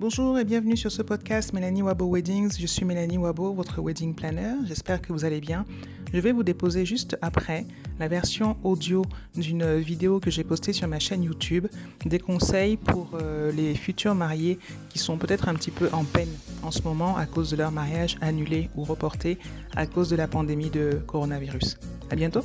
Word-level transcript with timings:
Bonjour 0.00 0.38
et 0.38 0.44
bienvenue 0.44 0.76
sur 0.76 0.92
ce 0.92 1.02
podcast 1.02 1.52
Mélanie 1.52 1.82
Wabo 1.82 2.06
Weddings. 2.06 2.56
Je 2.56 2.68
suis 2.68 2.84
Mélanie 2.84 3.18
Wabo, 3.18 3.52
votre 3.52 3.82
wedding 3.82 4.14
planner. 4.14 4.54
J'espère 4.64 5.02
que 5.02 5.12
vous 5.12 5.24
allez 5.24 5.40
bien. 5.40 5.64
Je 6.12 6.20
vais 6.20 6.30
vous 6.30 6.44
déposer 6.44 6.86
juste 6.86 7.18
après 7.20 7.66
la 7.98 8.06
version 8.06 8.56
audio 8.62 9.04
d'une 9.34 9.78
vidéo 9.78 10.20
que 10.20 10.30
j'ai 10.30 10.44
postée 10.44 10.72
sur 10.72 10.86
ma 10.86 11.00
chaîne 11.00 11.24
YouTube, 11.24 11.66
des 12.06 12.20
conseils 12.20 12.76
pour 12.76 13.10
euh, 13.20 13.50
les 13.50 13.74
futurs 13.74 14.14
mariés 14.14 14.60
qui 14.88 15.00
sont 15.00 15.18
peut-être 15.18 15.48
un 15.48 15.54
petit 15.54 15.72
peu 15.72 15.88
en 15.92 16.04
peine 16.04 16.30
en 16.62 16.70
ce 16.70 16.82
moment 16.82 17.16
à 17.16 17.26
cause 17.26 17.50
de 17.50 17.56
leur 17.56 17.72
mariage 17.72 18.18
annulé 18.20 18.70
ou 18.76 18.84
reporté 18.84 19.36
à 19.74 19.88
cause 19.88 20.10
de 20.10 20.14
la 20.14 20.28
pandémie 20.28 20.70
de 20.70 21.00
coronavirus. 21.08 21.76
À 22.08 22.14
bientôt. 22.14 22.44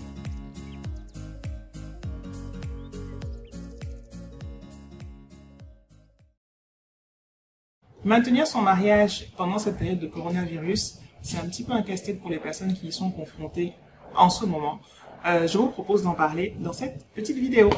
Maintenir 8.06 8.46
son 8.46 8.62
mariage 8.62 9.28
pendant 9.38 9.58
cette 9.58 9.78
période 9.78 10.00
de 10.00 10.08
coronavirus, 10.08 11.00
c'est 11.22 11.38
un 11.38 11.48
petit 11.48 11.64
peu 11.64 11.72
un 11.72 11.82
casse-tête 11.82 12.20
pour 12.20 12.30
les 12.30 12.38
personnes 12.38 12.74
qui 12.74 12.88
y 12.88 12.92
sont 12.92 13.10
confrontées 13.10 13.74
en 14.14 14.30
ce 14.30 14.46
moment. 14.46 14.80
Euh, 15.26 15.48
je 15.48 15.58
vous 15.58 15.68
propose 15.68 16.04
d'en 16.04 16.14
parler 16.14 16.54
dans 16.60 16.74
cette 16.74 17.06
petite 17.14 17.38
vidéo. 17.38 17.70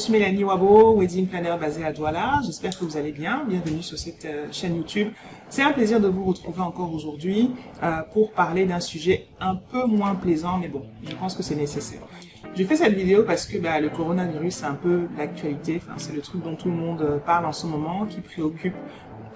Suis 0.00 0.12
Mélanie 0.12 0.44
Wabo, 0.44 0.94
wedding 0.94 1.26
planner 1.26 1.56
basée 1.60 1.84
à 1.84 1.92
Douala. 1.92 2.40
J'espère 2.46 2.76
que 2.78 2.84
vous 2.86 2.96
allez 2.96 3.12
bien. 3.12 3.44
Bienvenue 3.46 3.82
sur 3.82 3.98
cette 3.98 4.24
euh, 4.24 4.46
chaîne 4.50 4.76
YouTube. 4.76 5.08
C'est 5.50 5.62
un 5.62 5.72
plaisir 5.72 6.00
de 6.00 6.08
vous 6.08 6.24
retrouver 6.24 6.62
encore 6.62 6.94
aujourd'hui 6.94 7.50
euh, 7.82 8.00
pour 8.14 8.32
parler 8.32 8.64
d'un 8.64 8.80
sujet 8.80 9.26
un 9.40 9.56
peu 9.56 9.84
moins 9.84 10.14
plaisant, 10.14 10.56
mais 10.56 10.68
bon, 10.68 10.86
je 11.04 11.14
pense 11.14 11.34
que 11.34 11.42
c'est 11.42 11.54
nécessaire. 11.54 12.00
J'ai 12.54 12.64
fait 12.64 12.76
cette 12.76 12.94
vidéo 12.94 13.24
parce 13.24 13.44
que 13.44 13.58
bah, 13.58 13.78
le 13.78 13.90
coronavirus, 13.90 14.54
c'est 14.54 14.64
un 14.64 14.74
peu 14.74 15.02
l'actualité. 15.18 15.82
C'est 15.98 16.14
le 16.14 16.22
truc 16.22 16.42
dont 16.42 16.56
tout 16.56 16.68
le 16.70 16.76
monde 16.76 17.02
euh, 17.02 17.18
parle 17.18 17.44
en 17.44 17.52
ce 17.52 17.66
moment, 17.66 18.06
qui 18.06 18.22
préoccupe 18.22 18.74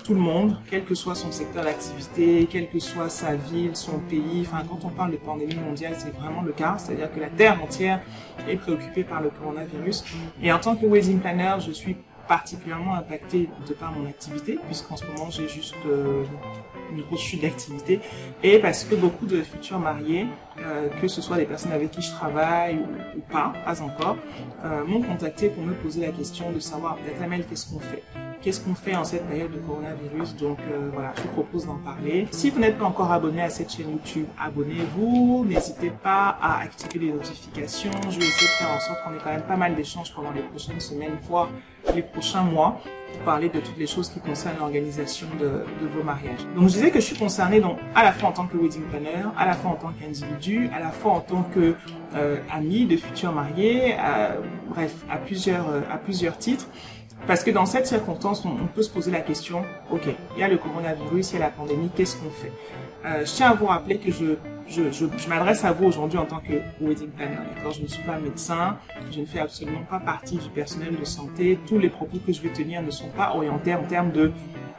tout 0.05 0.15
le 0.15 0.21
monde, 0.21 0.57
quel 0.71 0.85
que 0.85 0.95
soit 0.95 1.15
son 1.15 1.33
secteur 1.33 1.65
d'activité, 1.65 2.47
quelle 2.51 2.69
que 2.69 2.79
soit 2.79 3.09
sa 3.09 3.35
ville, 3.35 3.75
son 3.75 3.99
pays. 3.99 4.43
Enfin, 4.47 4.63
quand 4.69 4.85
on 4.85 4.91
parle 4.91 5.13
de 5.13 5.17
pandémie 5.17 5.57
mondiale, 5.57 5.95
c'est 5.99 6.15
vraiment 6.15 6.43
le 6.43 6.53
cas. 6.53 6.77
C'est-à-dire 6.79 7.13
que 7.13 7.19
la 7.19 7.31
Terre 7.31 7.61
entière 7.63 8.01
est 8.47 8.57
préoccupée 8.57 9.03
par 9.03 9.23
le 9.23 9.31
coronavirus. 9.31 10.05
Et 10.43 10.53
en 10.53 10.59
tant 10.59 10.77
que 10.77 10.85
wedding 10.85 11.21
planner, 11.21 11.57
je 11.67 11.73
suis 11.73 11.97
particulièrement 12.29 12.95
impactée 12.95 13.49
de 13.67 13.75
par 13.75 13.93
mon 13.93 14.07
activité, 14.07 14.59
puisqu'en 14.67 14.97
ce 14.97 15.05
moment, 15.07 15.31
j'ai 15.31 15.49
juste 15.49 15.75
euh, 15.87 16.25
une 16.93 17.03
grosse 17.03 17.21
chute 17.21 17.43
d'activité. 17.43 18.01
Et 18.43 18.59
parce 18.59 18.85
que 18.85 18.95
beaucoup 18.95 19.27
de 19.27 19.43
futurs 19.43 19.79
mariés, 19.79 20.27
euh, 20.61 20.89
que 21.01 21.09
ce 21.09 21.23
soit 21.23 21.37
des 21.37 21.45
personnes 21.47 21.73
avec 21.73 21.91
qui 21.91 22.03
je 22.03 22.11
travaille 22.11 22.79
ou, 23.17 23.21
pas, 23.33 23.53
pas 23.65 23.81
encore, 23.83 24.17
euh, 24.65 24.85
m'ont 24.85 25.03
contacté 25.03 25.49
pour 25.49 25.65
me 25.65 25.75
poser 25.75 26.03
la 26.03 26.13
question 26.13 26.51
de 26.53 26.61
savoir, 26.61 26.99
Datamel, 27.07 27.45
qu'est-ce 27.47 27.73
qu'on 27.73 27.81
fait? 27.81 28.03
Qu'est-ce 28.45 28.61
qu'on 28.61 28.75
fait 28.75 28.95
en 28.95 29.05
cette 29.05 29.27
période 29.27 29.50
de 29.50 29.59
coronavirus. 29.59 30.37
Donc 30.37 30.59
euh, 30.61 30.91
voilà, 30.92 31.12
je 31.17 31.23
vous 31.23 31.28
propose 31.28 31.67
d'en 31.67 31.77
parler. 31.77 32.28
Si 32.31 32.51
vous 32.51 32.61
n'êtes 32.61 32.78
pas 32.78 32.84
encore 32.84 33.11
abonné 33.11 33.41
à 33.41 33.48
cette 33.48 33.73
chaîne 33.73 33.91
YouTube, 33.91 34.27
abonnez-vous. 34.39 35.47
N'hésitez 35.48 35.91
pas 35.91 36.36
à 36.41 36.61
activer 36.61 37.06
les 37.06 37.12
notifications. 37.12 37.91
Je 38.11 38.20
vais 38.20 38.27
essayer 38.27 38.47
de 38.47 38.53
faire 38.53 38.70
en 38.70 38.81
sorte 38.81 39.03
qu'on 39.03 39.14
ait 39.14 39.23
quand 39.25 39.33
même 39.33 39.47
pas 39.48 39.56
mal 39.56 39.75
d'échanges 39.75 40.12
pendant 40.14 40.31
les 40.33 40.42
prochaines 40.42 40.81
semaines, 40.81 41.17
voire 41.23 41.48
les 41.95 42.03
prochains 42.03 42.42
mois 42.42 42.81
pour 43.12 43.23
parler 43.23 43.48
de 43.48 43.61
toutes 43.61 43.78
les 43.78 43.86
choses 43.86 44.11
qui 44.11 44.20
concernent 44.20 44.58
l'organisation 44.58 45.27
de, 45.41 45.64
vos 45.86 46.03
mariages. 46.03 46.41
Donc 46.55 46.69
je 46.69 46.75
disais 46.75 46.91
que 46.91 47.01
je 47.01 47.05
suis 47.05 47.17
concernée 47.17 47.61
donc 47.61 47.79
à 47.95 48.05
la 48.05 48.12
fois 48.12 48.29
en 48.29 48.33
tant 48.33 48.47
que 48.47 48.56
wedding 48.58 48.83
planner, 48.83 49.29
à 49.39 49.47
la 49.47 49.55
fois 49.55 49.70
en 49.70 49.77
tant 49.77 49.92
qu'individu, 49.98 50.69
à 50.75 50.81
la 50.81 50.91
fois 50.91 51.12
en 51.12 51.20
tant 51.20 51.42
que 51.55 51.75
euh, 52.14 52.36
de 52.61 52.97
futurs 52.97 53.33
mariés, 53.33 53.97
bref, 54.69 54.95
à 55.11 55.17
plusieurs, 55.17 55.69
euh, 55.69 55.81
à 55.91 55.97
plusieurs 55.97 56.36
titres. 56.36 56.67
Parce 57.27 57.42
que 57.42 57.51
dans 57.51 57.64
cette 57.64 57.86
circonstance, 57.86 58.45
on, 58.45 58.67
peut 58.67 58.83
se 58.83 58.90
poser 58.90 59.11
la 59.11 59.20
question, 59.20 59.62
ok, 59.90 60.08
il 60.36 60.40
y 60.40 60.42
a 60.42 60.48
le 60.48 60.58
coronavirus, 60.58 61.33
il 61.33 61.35
y 61.35 61.36
a 61.36 61.40
la 61.46 61.51
pandémie, 61.51 61.89
qu'est-ce 61.96 62.17
qu'on 62.17 62.30
fait? 62.30 62.52
Euh, 63.07 63.24
Je 63.24 63.33
tiens 63.33 63.51
à 63.51 63.55
vous 63.55 63.64
rappeler 63.67 63.96
que 63.96 64.12
je, 64.12 64.36
je, 64.68 64.90
je, 64.92 65.07
je 65.17 65.29
m'adresse 65.29 65.64
à 65.64 65.73
vous 65.73 65.86
aujourd'hui 65.86 66.18
en 66.18 66.27
tant 66.27 66.40
que 66.40 66.52
wedding 66.83 67.08
planner, 67.08 67.36
d'accord? 67.55 67.73
Je 67.73 67.80
ne 67.80 67.86
suis 67.86 68.02
pas 68.02 68.18
médecin, 68.18 68.77
je 69.11 69.20
ne 69.20 69.24
fais 69.27 69.40
absolument 69.40 69.84
pas 69.89 70.01
partie 70.01 70.36
du 70.36 70.48
personnel 70.51 70.96
de 70.98 71.05
santé, 71.05 71.58
tous 71.67 71.79
les 71.79 71.89
propos 71.89 72.18
que 72.27 72.33
je 72.33 72.42
vais 72.42 72.51
tenir 72.51 72.83
ne 72.83 72.90
sont 72.90 73.08
pas 73.08 73.34
orientés 73.34 73.74
en 73.74 73.84
termes 73.84 74.13
de 74.13 74.30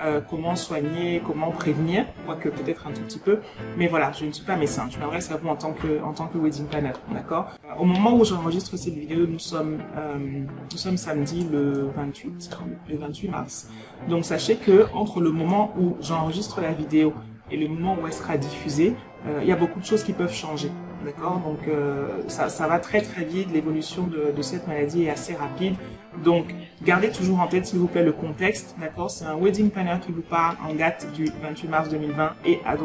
euh, 0.01 0.21
comment 0.21 0.55
soigner, 0.55 1.21
comment 1.25 1.51
prévenir, 1.51 2.05
quoique 2.25 2.49
peut-être 2.49 2.87
un 2.87 2.91
tout 2.91 3.01
petit 3.01 3.19
peu. 3.19 3.39
Mais 3.77 3.87
voilà, 3.87 4.11
je 4.11 4.25
ne 4.25 4.31
suis 4.31 4.45
pas 4.45 4.55
médecin. 4.55 4.87
Je 4.89 4.99
m'adresse 4.99 5.31
à 5.31 5.37
vous 5.37 5.47
en 5.47 5.55
tant 5.55 5.73
que, 5.73 6.01
en 6.03 6.13
tant 6.13 6.27
que 6.27 6.37
wedding 6.37 6.65
planner, 6.65 6.93
d'accord? 7.11 7.51
Euh, 7.65 7.79
Au 7.79 7.85
moment 7.85 8.15
où 8.15 8.25
j'enregistre 8.25 8.77
cette 8.77 8.93
vidéo, 8.93 9.25
nous 9.27 9.39
sommes, 9.39 9.79
euh, 9.97 10.17
nous 10.17 10.77
sommes 10.77 10.97
samedi 10.97 11.47
le 11.51 11.89
28, 11.95 12.49
le 12.89 12.97
28 12.97 13.29
mars. 13.29 13.69
Donc 14.09 14.25
sachez 14.25 14.55
que 14.55 14.85
entre 14.93 15.21
le 15.21 15.31
moment 15.31 15.73
où 15.79 15.97
j'enregistre 16.01 16.61
la 16.61 16.73
vidéo 16.73 17.13
et 17.51 17.57
le 17.57 17.67
moment 17.67 17.97
où 18.01 18.05
elle 18.07 18.13
sera 18.13 18.37
diffusée, 18.37 18.95
euh, 19.27 19.39
il 19.41 19.47
y 19.47 19.51
a 19.51 19.55
beaucoup 19.55 19.79
de 19.79 19.85
choses 19.85 20.03
qui 20.03 20.13
peuvent 20.13 20.33
changer. 20.33 20.71
D'accord? 21.03 21.39
Donc 21.39 21.67
euh, 21.67 22.07
ça, 22.27 22.49
ça, 22.49 22.67
va 22.67 22.79
très 22.79 23.01
très 23.01 23.25
vite, 23.25 23.51
l'évolution 23.53 24.07
de, 24.07 24.31
de, 24.35 24.41
cette 24.41 24.67
maladie 24.67 25.03
est 25.03 25.09
assez 25.11 25.35
rapide. 25.35 25.75
Donc 26.23 26.53
gardez 26.83 27.09
toujours 27.09 27.39
en 27.39 27.47
tête 27.47 27.65
s'il 27.65 27.79
vous 27.79 27.87
plaît 27.87 28.03
le 28.03 28.13
contexte. 28.13 28.75
D'accord? 28.79 29.09
C'est 29.09 29.25
un 29.25 29.35
wedding 29.35 29.69
planner 29.69 29.97
qui 30.05 30.11
vous 30.11 30.21
parle 30.21 30.55
en 30.67 30.73
date 30.73 31.07
du 31.13 31.25
28 31.41 31.67
mars 31.67 31.89
2020 31.89 32.33
et 32.45 32.59
à. 32.65 32.75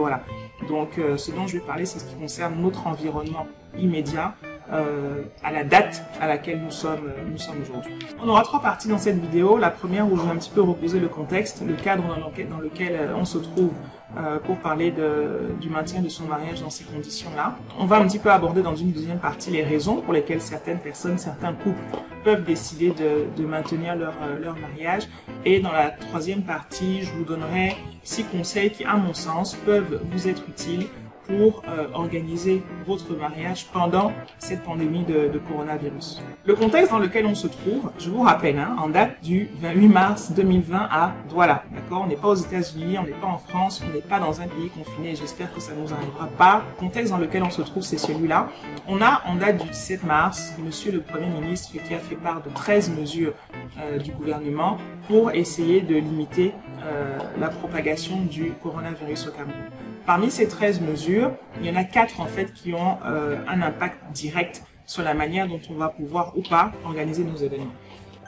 Donc 0.69 0.99
euh, 0.99 1.17
ce 1.17 1.31
dont 1.33 1.47
je 1.47 1.55
vais 1.55 1.65
parler, 1.65 1.87
c'est 1.87 1.99
ce 1.99 2.05
qui 2.05 2.15
concerne 2.15 2.61
notre 2.61 2.87
environnement 2.87 3.47
immédiat. 3.79 4.35
Euh, 4.73 5.23
à 5.43 5.51
la 5.51 5.65
date 5.65 6.05
à 6.21 6.29
laquelle 6.29 6.61
nous 6.61 6.71
sommes, 6.71 7.07
euh, 7.09 7.29
nous 7.29 7.39
sommes 7.39 7.61
aujourd'hui. 7.61 7.93
On 8.23 8.29
aura 8.29 8.43
trois 8.43 8.63
parties 8.63 8.89
dans 8.89 8.99
cette 8.99 9.19
vidéo. 9.19 9.59
La 9.59 9.71
première 9.71 10.11
où 10.11 10.17
je 10.17 10.23
vais 10.23 10.31
un 10.31 10.37
petit 10.37 10.51
peu 10.51 10.61
reposer 10.61 11.01
le 11.01 11.09
contexte, 11.09 11.62
le 11.67 11.75
cadre 11.75 12.05
dans 12.07 12.29
lequel, 12.29 12.49
dans 12.49 12.61
lequel 12.61 13.11
on 13.17 13.25
se 13.25 13.39
trouve 13.39 13.73
euh, 14.16 14.38
pour 14.38 14.56
parler 14.59 14.91
de, 14.91 15.53
du 15.60 15.69
maintien 15.69 16.00
de 16.00 16.09
son 16.09 16.25
mariage 16.25 16.60
dans 16.60 16.71
ces 16.71 16.84
conditions-là. 16.84 17.56
On 17.78 17.87
va 17.87 17.97
un 17.97 18.06
petit 18.06 18.19
peu 18.19 18.31
aborder 18.31 18.62
dans 18.62 18.75
une 18.75 18.93
deuxième 18.93 19.19
partie 19.19 19.50
les 19.50 19.62
raisons 19.62 20.00
pour 20.00 20.12
lesquelles 20.12 20.41
certaines 20.41 20.78
personnes, 20.78 21.19
certains 21.19 21.53
couples 21.53 21.78
peuvent 22.25 22.44
décider 22.44 22.91
de, 22.91 23.26
de 23.41 23.47
maintenir 23.47 23.97
leur, 23.97 24.15
leur 24.41 24.56
mariage. 24.59 25.09
Et 25.44 25.60
dans 25.60 25.72
la 25.72 25.91
troisième 25.91 26.43
partie, 26.43 27.03
je 27.03 27.12
vous 27.12 27.25
donnerai 27.25 27.76
six 28.03 28.25
conseils 28.25 28.70
qui, 28.70 28.84
à 28.84 28.97
mon 28.97 29.15
sens, 29.15 29.54
peuvent 29.54 30.00
vous 30.10 30.28
être 30.28 30.43
utiles 30.49 30.87
pour 31.31 31.63
euh, 31.69 31.87
organiser 31.95 32.63
votre 32.87 33.15
mariage 33.15 33.67
pendant 33.73 34.13
cette 34.39 34.63
pandémie 34.63 35.05
de, 35.05 35.31
coronavirus. 35.49 36.23
Le 36.45 36.55
contexte 36.55 36.91
dans 36.91 36.99
lequel 36.99 37.25
on 37.27 37.35
se 37.35 37.47
trouve, 37.47 37.91
je 37.99 38.11
vous 38.11 38.23
rappelle, 38.23 38.59
hein, 38.59 38.77
en 38.79 38.89
date 38.89 39.23
du 39.23 39.49
28 39.61 39.89
mars 39.89 40.33
2020 40.33 40.89
à 40.91 41.15
Douala, 41.29 41.63
d'accord? 41.73 42.03
On 42.05 42.07
n'est 42.07 42.17
pas 42.17 42.29
aux 42.29 42.35
États-Unis, 42.35 42.99
on 42.99 43.05
n'est 43.05 43.13
pas 43.13 43.27
en 43.27 43.39
France, 43.39 43.83
on 43.87 43.93
n'est 43.95 44.03
pas 44.03 44.19
dans 44.19 44.41
un 44.41 44.47
pays 44.47 44.69
confiné, 44.69 45.15
j'espère 45.15 45.53
que 45.55 45.61
ça 45.61 45.73
ne 45.73 45.81
nous 45.81 45.93
arrivera 45.93 46.27
pas. 46.39 46.63
Le 46.77 46.87
contexte 46.87 47.13
dans 47.13 47.19
lequel 47.19 47.43
on 47.43 47.51
se 47.51 47.62
trouve, 47.62 47.83
c'est 47.83 47.99
celui-là. 47.99 48.49
On 48.89 49.01
a, 49.01 49.23
en 49.27 49.37
date 49.37 49.59
du 49.62 49.69
17 49.69 50.05
mars, 50.05 50.53
monsieur 50.65 50.93
le 50.93 51.01
Premier 51.01 51.29
ministre 51.29 51.73
qui 51.73 51.95
a 51.95 51.99
fait 51.99 52.17
part 52.17 52.43
de 52.43 52.51
13 52.51 52.91
mesures 52.99 53.33
euh, 53.79 53.99
du 53.99 54.11
gouvernement 54.12 54.79
pour 55.09 55.31
essayer 55.33 55.81
de 55.81 55.95
limiter 55.95 56.53
euh, 56.85 57.19
la 57.39 57.49
propagation 57.49 58.17
du 58.23 58.53
coronavirus 58.62 59.29
au 59.29 59.31
Cameroun. 59.33 59.90
Parmi 60.06 60.31
ces 60.31 60.49
13 60.49 60.81
mesures, 60.81 61.33
il 61.61 61.66
y 61.66 61.71
en 61.71 61.77
a 61.77 61.84
4 61.84 62.21
en 62.21 62.27
fait 62.27 62.53
qui 62.53 62.72
ont 62.75 62.99
euh, 63.05 63.37
un 63.49 63.62
impact 63.62 63.99
direct 64.12 64.62
sur 64.87 65.03
la 65.03 65.15
manière 65.15 65.47
dont 65.47 65.61
on 65.71 65.75
va 65.75 65.88
pouvoir 65.88 66.37
ou 66.37 66.43
pas 66.43 66.72
organiser 66.84 67.22
nos 67.22 67.37
événements. 67.37 67.72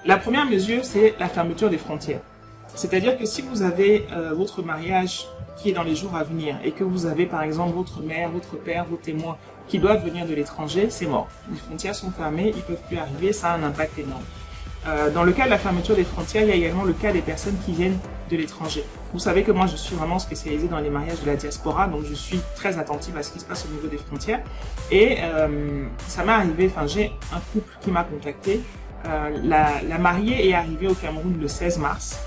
La 0.05 0.17
première 0.17 0.47
mesure, 0.47 0.85
c'est 0.85 1.15
la 1.19 1.29
fermeture 1.29 1.71
des 1.71 1.79
frontières. 1.79 2.21
C'est-à-dire 2.75 3.19
que 3.19 3.27
si 3.27 3.43
vous 3.43 3.63
avez 3.63 4.07
euh, 4.13 4.33
votre 4.35 4.63
mariage 4.63 5.27
qui 5.57 5.71
est 5.71 5.73
dans 5.73 5.83
les 5.83 5.95
jours 5.95 6.15
à 6.15 6.25
venir 6.25 6.57
et 6.65 6.73
que 6.73 6.85
vous 6.85 7.07
avez 7.07 7.27
par 7.27 7.43
exemple 7.43 7.75
votre 7.75 8.03
mère, 8.03 8.31
votre 8.31 8.57
père, 8.57 8.85
vos 8.85 8.97
témoins 8.97 9.37
qui 9.69 9.79
doivent 9.79 10.05
venir 10.05 10.27
de 10.27 10.35
l'étranger, 10.35 10.87
c'est 10.91 11.07
mort. 11.07 11.29
Les 11.51 11.59
frontières 11.59 11.95
sont 11.95 12.11
fermées, 12.11 12.53
ils 12.55 12.63
peuvent 12.63 12.83
plus 12.89 12.99
arriver, 12.99 13.33
ça 13.33 13.53
a 13.53 13.57
un 13.57 13.63
impact 13.63 13.99
énorme. 13.99 14.23
Euh, 14.87 15.11
dans 15.11 15.23
le 15.23 15.33
cas 15.33 15.45
de 15.45 15.51
la 15.51 15.59
fermeture 15.59 15.95
des 15.95 16.05
frontières, 16.05 16.43
il 16.43 16.49
y 16.49 16.53
a 16.53 16.57
également 16.57 16.85
le 16.85 16.93
cas 16.93 17.13
des 17.13 17.21
personnes 17.21 17.57
qui 17.65 17.73
viennent 17.73 17.99
l'étranger. 18.37 18.85
Vous 19.13 19.19
savez 19.19 19.43
que 19.43 19.53
moi, 19.53 19.67
je 19.67 19.77
suis 19.77 19.95
vraiment 19.95 20.19
spécialisée 20.19 20.69
dans 20.69 20.81
les 20.81 20.91
mariages 20.91 21.21
de 21.21 21.27
la 21.27 21.37
diaspora, 21.37 21.87
donc 21.87 22.05
je 22.05 22.15
suis 22.15 22.41
très 22.55 22.79
attentive 22.79 23.17
à 23.17 23.23
ce 23.23 23.33
qui 23.33 23.41
se 23.41 23.45
passe 23.45 23.67
au 23.67 23.75
niveau 23.75 23.89
des 23.89 23.99
frontières. 23.99 24.41
Et 24.91 25.19
euh, 25.21 25.87
ça 26.09 26.25
m'est 26.25 26.33
arrivé, 26.33 26.71
enfin, 26.75 26.87
j'ai 26.87 27.13
un 27.33 27.41
couple 27.53 27.73
qui 27.81 27.91
m'a 27.91 28.05
contacté. 28.05 28.61
Euh, 29.07 29.31
la, 29.43 29.99
mariée 29.99 30.49
est 30.49 30.55
arrivée 30.55 30.89
au 30.89 30.95
Cameroun 30.95 31.39
le 31.41 31.49
16 31.49 31.79
mars. 31.79 32.19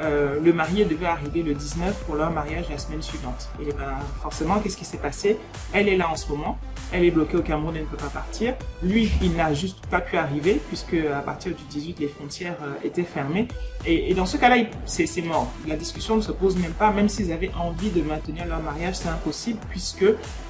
Euh, 0.00 0.40
le 0.40 0.52
marié 0.52 0.84
devait 0.84 1.06
arriver 1.06 1.42
le 1.42 1.54
19 1.54 2.04
pour 2.04 2.14
leur 2.14 2.30
mariage 2.30 2.66
la 2.70 2.78
semaine 2.78 3.02
suivante. 3.02 3.50
Et 3.60 3.66
ben, 3.66 3.98
forcément, 4.22 4.58
qu'est-ce 4.58 4.76
qui 4.76 4.84
s'est 4.84 4.98
passé? 4.98 5.38
Elle 5.72 5.88
est 5.88 5.96
là 5.96 6.08
en 6.10 6.16
ce 6.16 6.28
moment, 6.28 6.58
elle 6.92 7.04
est 7.04 7.10
bloquée 7.10 7.36
au 7.36 7.42
Cameroun, 7.42 7.74
elle 7.76 7.82
ne 7.82 7.86
peut 7.86 7.96
pas 7.96 8.08
partir. 8.08 8.54
Lui, 8.82 9.10
il 9.20 9.34
n'a 9.34 9.52
juste 9.52 9.86
pas 9.86 10.00
pu 10.00 10.16
arriver, 10.16 10.60
puisque 10.68 10.94
à 10.94 11.20
partir 11.20 11.54
du 11.54 11.62
18, 11.64 12.00
les 12.00 12.08
frontières 12.08 12.56
euh, 12.62 12.74
étaient 12.84 13.02
fermées. 13.02 13.48
Et, 13.84 14.10
et 14.10 14.14
dans 14.14 14.26
ce 14.26 14.38
cas-là, 14.38 14.64
c'est 14.86 15.22
mort. 15.22 15.52
La 15.68 15.76
discussion 15.76 16.16
ne 16.16 16.22
se 16.22 16.32
pose 16.32 16.56
même 16.56 16.72
pas, 16.72 16.90
même 16.90 17.08
s'ils 17.08 17.30
avaient 17.30 17.52
envie 17.54 17.90
de 17.90 18.02
maintenir 18.02 18.46
leur 18.46 18.62
mariage, 18.62 18.96
c'est 18.96 19.08
impossible, 19.08 19.58
puisque 19.68 20.06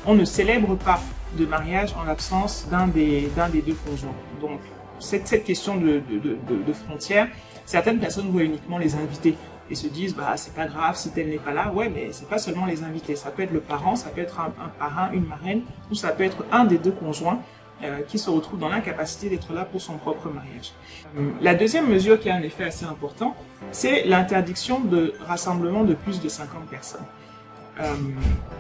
on 0.07 0.15
ne 0.15 0.25
célèbre 0.25 0.77
pas 0.77 1.01
de 1.37 1.47
mariage 1.47 1.95
en 2.01 2.05
l'absence 2.05 2.67
d'un 2.71 2.87
des, 2.87 3.29
deux 3.35 3.77
conjoints. 3.87 4.15
Donc, 4.41 4.61
cette, 5.01 5.43
question 5.43 5.77
de, 5.77 6.01
de 6.01 6.73
frontières, 6.73 7.29
certaines 7.67 7.99
personnes 7.99 8.31
voient 8.31 8.43
uniquement 8.43 8.79
les 8.79 8.95
invités 8.95 9.37
et 9.71 9.75
se 9.75 9.87
disent 9.87 10.15
bah 10.15 10.37
c'est 10.37 10.55
pas 10.55 10.67
grave 10.67 10.97
si 10.97 11.11
tel 11.11 11.29
n'est 11.29 11.39
pas 11.39 11.53
là. 11.53 11.73
Ouais, 11.73 11.89
mais 11.89 12.09
c'est 12.13 12.29
pas 12.29 12.39
seulement 12.39 12.67
les 12.67 12.83
invités, 12.85 13.17
ça 13.17 13.31
peut 13.31 13.43
être 13.43 13.53
le 13.53 13.61
parent, 13.61 13.97
ça 13.97 14.11
peut 14.11 14.21
être 14.21 14.41
un, 14.41 14.53
parrain, 14.79 15.11
une 15.13 15.27
marraine, 15.27 15.63
ou 15.91 15.95
ça 15.95 16.09
peut 16.09 16.25
être 16.25 16.45
un 16.53 16.65
des 16.65 16.79
deux 16.79 16.93
conjoints 16.93 17.41
euh, 17.83 18.01
qui 18.07 18.19
se 18.19 18.31
retrouve 18.31 18.61
dans 18.61 18.69
l'incapacité 18.69 19.29
d'être 19.29 19.53
là 19.53 19.65
pour 19.65 19.81
son 19.81 19.95
propre 19.95 20.29
mariage. 20.29 20.73
Euh, 21.19 21.31
la 21.41 21.55
deuxième 21.55 21.89
mesure 21.89 22.21
qui 22.21 22.31
a 22.31 22.35
un 22.35 22.43
effet 22.43 22.65
assez 22.65 22.85
important, 22.85 23.35
c'est 23.71 24.05
l'interdiction 24.05 24.81
de 24.81 25.15
rassemblement 25.27 25.85
de 25.85 25.95
plus 25.95 26.21
de 26.21 26.29
50 26.29 26.67
personnes. 26.69 27.05
Euh, 27.81 27.95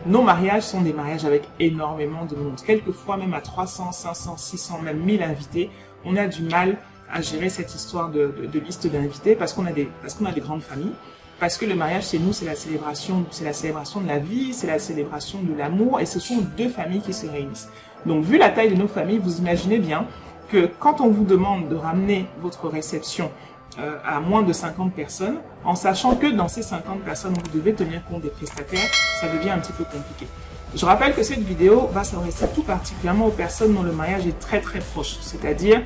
nos 0.07 0.23
mariages 0.23 0.63
sont 0.63 0.81
des 0.81 0.93
mariages 0.93 1.25
avec 1.25 1.47
énormément 1.61 2.25
de 2.25 2.35
monde. 2.35 2.61
Quelquefois, 2.67 3.17
même 3.17 3.35
à 3.35 3.41
300, 3.41 3.93
500, 3.93 4.39
600, 4.39 4.81
même 4.81 4.99
1000 4.99 5.23
invités, 5.23 5.71
on 6.05 6.17
a 6.17 6.27
du 6.27 6.43
mal 6.43 6.79
à 7.12 7.20
gérer 7.20 7.49
cette 7.49 7.75
histoire 7.75 8.11
de, 8.11 8.32
liste 8.55 8.87
d'invités 8.87 9.35
parce 9.35 9.53
qu'on 9.53 9.67
a 9.67 9.73
des 9.73 9.88
parce 10.00 10.14
qu'on 10.14 10.26
a 10.26 10.32
des 10.32 10.41
grandes 10.41 10.62
familles 10.62 10.94
parce 11.38 11.59
que 11.59 11.67
le 11.67 11.75
mariage 11.75 12.09
chez 12.09 12.19
nous 12.19 12.32
c'est 12.32 12.44
la 12.47 12.55
célébration 12.55 13.25
c'est 13.31 13.44
la 13.44 13.53
célébration 13.53 14.00
de 14.00 14.09
la 14.09 14.19
vie 14.19 14.55
c'est 14.55 14.67
la 14.67 14.79
célébration 14.79 15.41
de 15.43 15.56
l'amour 15.56 16.00
et 16.00 16.06
ce 16.06 16.20
sont 16.20 16.38
deux 16.56 16.69
familles 16.69 17.03
qui 17.03 17.12
se 17.12 17.26
réunissent 17.26 17.69
donc 18.06 18.25
vu 18.25 18.38
la 18.38 18.50
taille 18.50 18.70
de 18.70 18.76
nos 18.76 18.88
familles 18.88 19.19
vous 19.19 19.38
imaginez 19.38 19.79
bien 19.79 20.06
que 20.50 20.69
quand 20.79 21.00
on 21.00 21.09
vous 21.09 21.25
demande 21.25 21.69
de 21.69 21.75
ramener 21.75 22.26
votre 22.41 22.69
réception 22.69 23.31
euh, 23.79 23.97
à 24.05 24.20
moins 24.20 24.43
de 24.43 24.53
50 24.53 24.93
personnes, 24.93 25.38
en 25.65 25.75
sachant 25.75 26.15
que 26.15 26.26
dans 26.26 26.47
ces 26.47 26.61
50 26.61 27.00
personnes, 27.00 27.32
vous 27.32 27.58
devez 27.58 27.73
tenir 27.73 28.05
compte 28.05 28.20
des 28.20 28.29
prestataires, 28.29 28.91
ça 29.19 29.29
devient 29.29 29.49
un 29.49 29.61
petit 29.61 29.73
peu 29.73 29.85
compliqué. 29.85 30.26
Je 30.75 30.85
rappelle 30.85 31.15
que 31.15 31.23
cette 31.23 31.41
vidéo 31.41 31.88
va 31.91 32.05
s'adresser 32.05 32.49
tout 32.55 32.65
particulièrement 32.65 33.29
aux 33.29 33.31
personnes 33.31 33.73
dont 33.73 33.82
le 33.82 33.93
mariage 33.93 34.26
est 34.26 34.38
très 34.38 34.61
très 34.61 34.81
proche, 34.81 35.17
c'est-à-dire 35.23 35.82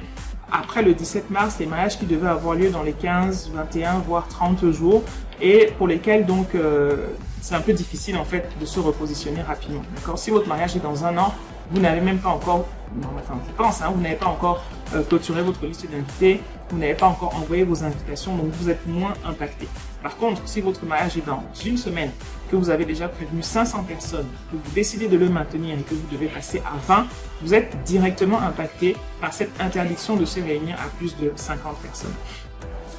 après 0.50 0.82
le 0.82 0.94
17 0.94 1.30
mars, 1.30 1.56
les 1.58 1.66
mariages 1.66 1.98
qui 1.98 2.06
devaient 2.06 2.28
avoir 2.28 2.54
lieu 2.54 2.70
dans 2.70 2.82
les 2.82 2.92
15, 2.92 3.50
21, 3.52 3.98
voire 4.00 4.28
30 4.28 4.70
jours, 4.70 5.02
et 5.40 5.72
pour 5.78 5.88
lesquels 5.88 6.24
donc 6.24 6.54
euh, 6.54 7.08
c'est 7.40 7.54
un 7.54 7.60
peu 7.60 7.72
difficile 7.72 8.16
en 8.16 8.24
fait 8.24 8.48
de 8.60 8.66
se 8.66 8.80
repositionner 8.80 9.42
rapidement. 9.42 9.82
D'accord? 9.94 10.18
Si 10.18 10.30
votre 10.30 10.48
mariage 10.48 10.76
est 10.76 10.80
dans 10.80 11.04
un 11.04 11.16
an, 11.18 11.34
vous 11.70 11.80
n'avez 11.80 12.00
même 12.00 12.18
pas 12.18 12.30
encore, 12.30 12.66
enfin 13.16 13.38
je 13.46 13.52
pense, 13.52 13.82
hein, 13.82 13.92
vous 13.94 14.00
n'avez 14.00 14.16
pas 14.16 14.26
encore 14.26 14.62
euh, 14.94 15.02
clôturé 15.02 15.42
votre 15.42 15.64
liste 15.66 15.90
d'invités, 15.90 16.40
vous 16.70 16.78
n'avez 16.78 16.94
pas 16.94 17.06
encore 17.06 17.34
envoyé 17.36 17.64
vos 17.64 17.84
invitations, 17.84 18.36
donc 18.36 18.46
vous 18.52 18.70
êtes 18.70 18.86
moins 18.86 19.14
impacté. 19.24 19.68
Par 20.02 20.16
contre, 20.16 20.42
si 20.46 20.60
votre 20.60 20.84
mariage 20.84 21.16
est 21.16 21.26
dans 21.26 21.42
une 21.64 21.76
semaine, 21.76 22.10
que 22.50 22.56
vous 22.56 22.70
avez 22.70 22.84
déjà 22.84 23.08
prévenu 23.08 23.42
500 23.42 23.84
personnes, 23.84 24.28
que 24.50 24.56
vous 24.56 24.74
décidez 24.74 25.08
de 25.08 25.16
le 25.16 25.28
maintenir 25.28 25.76
et 25.78 25.82
que 25.82 25.94
vous 25.94 26.06
devez 26.12 26.26
passer 26.26 26.62
à 26.64 26.76
20, 26.86 27.06
vous 27.42 27.54
êtes 27.54 27.76
directement 27.84 28.40
impacté 28.40 28.96
par 29.20 29.32
cette 29.32 29.60
interdiction 29.60 30.16
de 30.16 30.24
se 30.24 30.40
réunir 30.40 30.76
à 30.76 30.88
plus 30.98 31.16
de 31.16 31.32
50 31.34 31.76
personnes. 31.78 32.14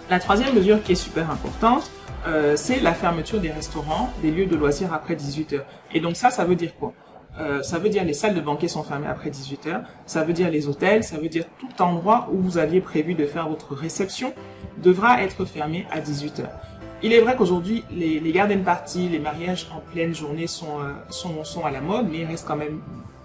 La 0.09 0.19
troisième 0.19 0.53
mesure 0.53 0.81
qui 0.83 0.93
est 0.93 0.95
super 0.95 1.29
importante, 1.31 1.89
euh, 2.27 2.55
c'est 2.57 2.79
la 2.79 2.93
fermeture 2.93 3.39
des 3.39 3.51
restaurants, 3.51 4.11
des 4.21 4.31
lieux 4.31 4.45
de 4.45 4.55
loisirs 4.55 4.93
après 4.93 5.15
18 5.15 5.53
heures. 5.53 5.65
Et 5.93 5.99
donc 5.99 6.15
ça, 6.15 6.29
ça 6.29 6.43
veut 6.43 6.55
dire 6.55 6.75
quoi? 6.77 6.93
Euh, 7.39 7.61
ça 7.61 7.79
veut 7.79 7.89
dire 7.89 8.03
les 8.03 8.13
salles 8.13 8.35
de 8.35 8.41
banquet 8.41 8.67
sont 8.67 8.83
fermées 8.83 9.07
après 9.07 9.29
18 9.29 9.67
heures, 9.67 9.81
ça 10.05 10.23
veut 10.23 10.33
dire 10.33 10.49
les 10.49 10.67
hôtels, 10.67 11.03
ça 11.03 11.17
veut 11.17 11.29
dire 11.29 11.45
tout 11.59 11.81
endroit 11.81 12.27
où 12.31 12.37
vous 12.37 12.57
aviez 12.57 12.81
prévu 12.81 13.13
de 13.13 13.25
faire 13.25 13.47
votre 13.47 13.75
réception 13.75 14.33
devra 14.77 15.21
être 15.23 15.45
fermé 15.45 15.85
à 15.91 15.99
18 15.99 16.39
heures. 16.41 16.59
Il 17.03 17.13
est 17.13 17.21
vrai 17.21 17.35
qu'aujourd'hui, 17.35 17.83
les, 17.91 18.19
les 18.19 18.31
garden 18.31 18.63
parties, 18.63 19.07
les 19.07 19.19
mariages 19.19 19.67
en 19.75 19.79
pleine 19.91 20.15
journée 20.15 20.47
sont, 20.47 20.79
euh, 20.79 20.93
sont, 21.09 21.43
sont 21.43 21.63
à 21.63 21.69
la 21.69 21.81
mode, 21.81 22.07
mais 22.11 22.19
ils 22.19 22.25
restent 22.25 22.47
quand 22.47 22.55
même 22.55 22.81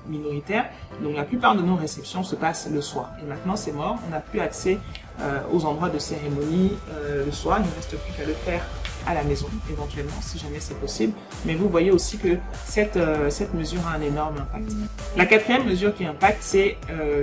minoritaires. 0.06 0.66
Donc 1.02 1.16
la 1.16 1.24
plupart 1.24 1.56
de 1.56 1.62
nos 1.62 1.76
réceptions 1.76 2.22
se 2.22 2.34
passent 2.34 2.68
le 2.70 2.80
soir. 2.80 3.10
Et 3.22 3.26
maintenant, 3.26 3.56
c'est 3.56 3.72
mort. 3.72 3.98
On 4.06 4.10
n'a 4.10 4.20
plus 4.20 4.40
accès 4.40 4.78
euh, 5.20 5.40
aux 5.52 5.64
endroits 5.64 5.88
de 5.88 5.98
cérémonie 5.98 6.72
euh, 6.90 7.24
le 7.26 7.32
soir. 7.32 7.58
Il 7.60 7.68
ne 7.68 7.74
reste 7.74 7.96
plus 7.96 8.12
qu'à 8.14 8.24
le 8.24 8.34
faire 8.34 8.64
à 9.06 9.14
la 9.14 9.24
maison, 9.24 9.46
éventuellement, 9.70 10.20
si 10.20 10.38
jamais 10.38 10.60
c'est 10.60 10.78
possible. 10.78 11.12
Mais 11.44 11.54
vous 11.54 11.68
voyez 11.68 11.90
aussi 11.90 12.18
que 12.18 12.38
cette, 12.64 12.96
euh, 12.96 13.30
cette 13.30 13.52
mesure 13.52 13.80
a 13.86 13.96
un 13.96 14.00
énorme 14.00 14.36
impact. 14.38 14.70
La 15.16 15.26
quatrième 15.26 15.64
mesure 15.64 15.94
qui 15.94 16.06
impacte, 16.06 16.42
c'est 16.42 16.76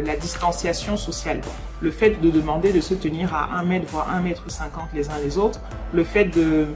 la 0.06 0.16
distanciation 0.16 0.98
sociale. 0.98 1.42
Le 1.82 1.92
fait 1.92 2.22
de 2.22 2.30
demander 2.30 2.74
de 2.74 2.82
se 2.82 2.94
tenir 2.94 3.34
à 3.34 3.58
1 3.60 3.64
mètre, 3.64 3.86
voire 3.90 4.10
1 4.10 4.22
mètre 4.22 4.44
50 4.50 4.90
les 4.94 5.10
uns 5.10 5.18
les 5.24 5.38
autres. 5.38 5.62
Le 5.94 6.04
fait 6.04 6.26
de, 6.26 6.68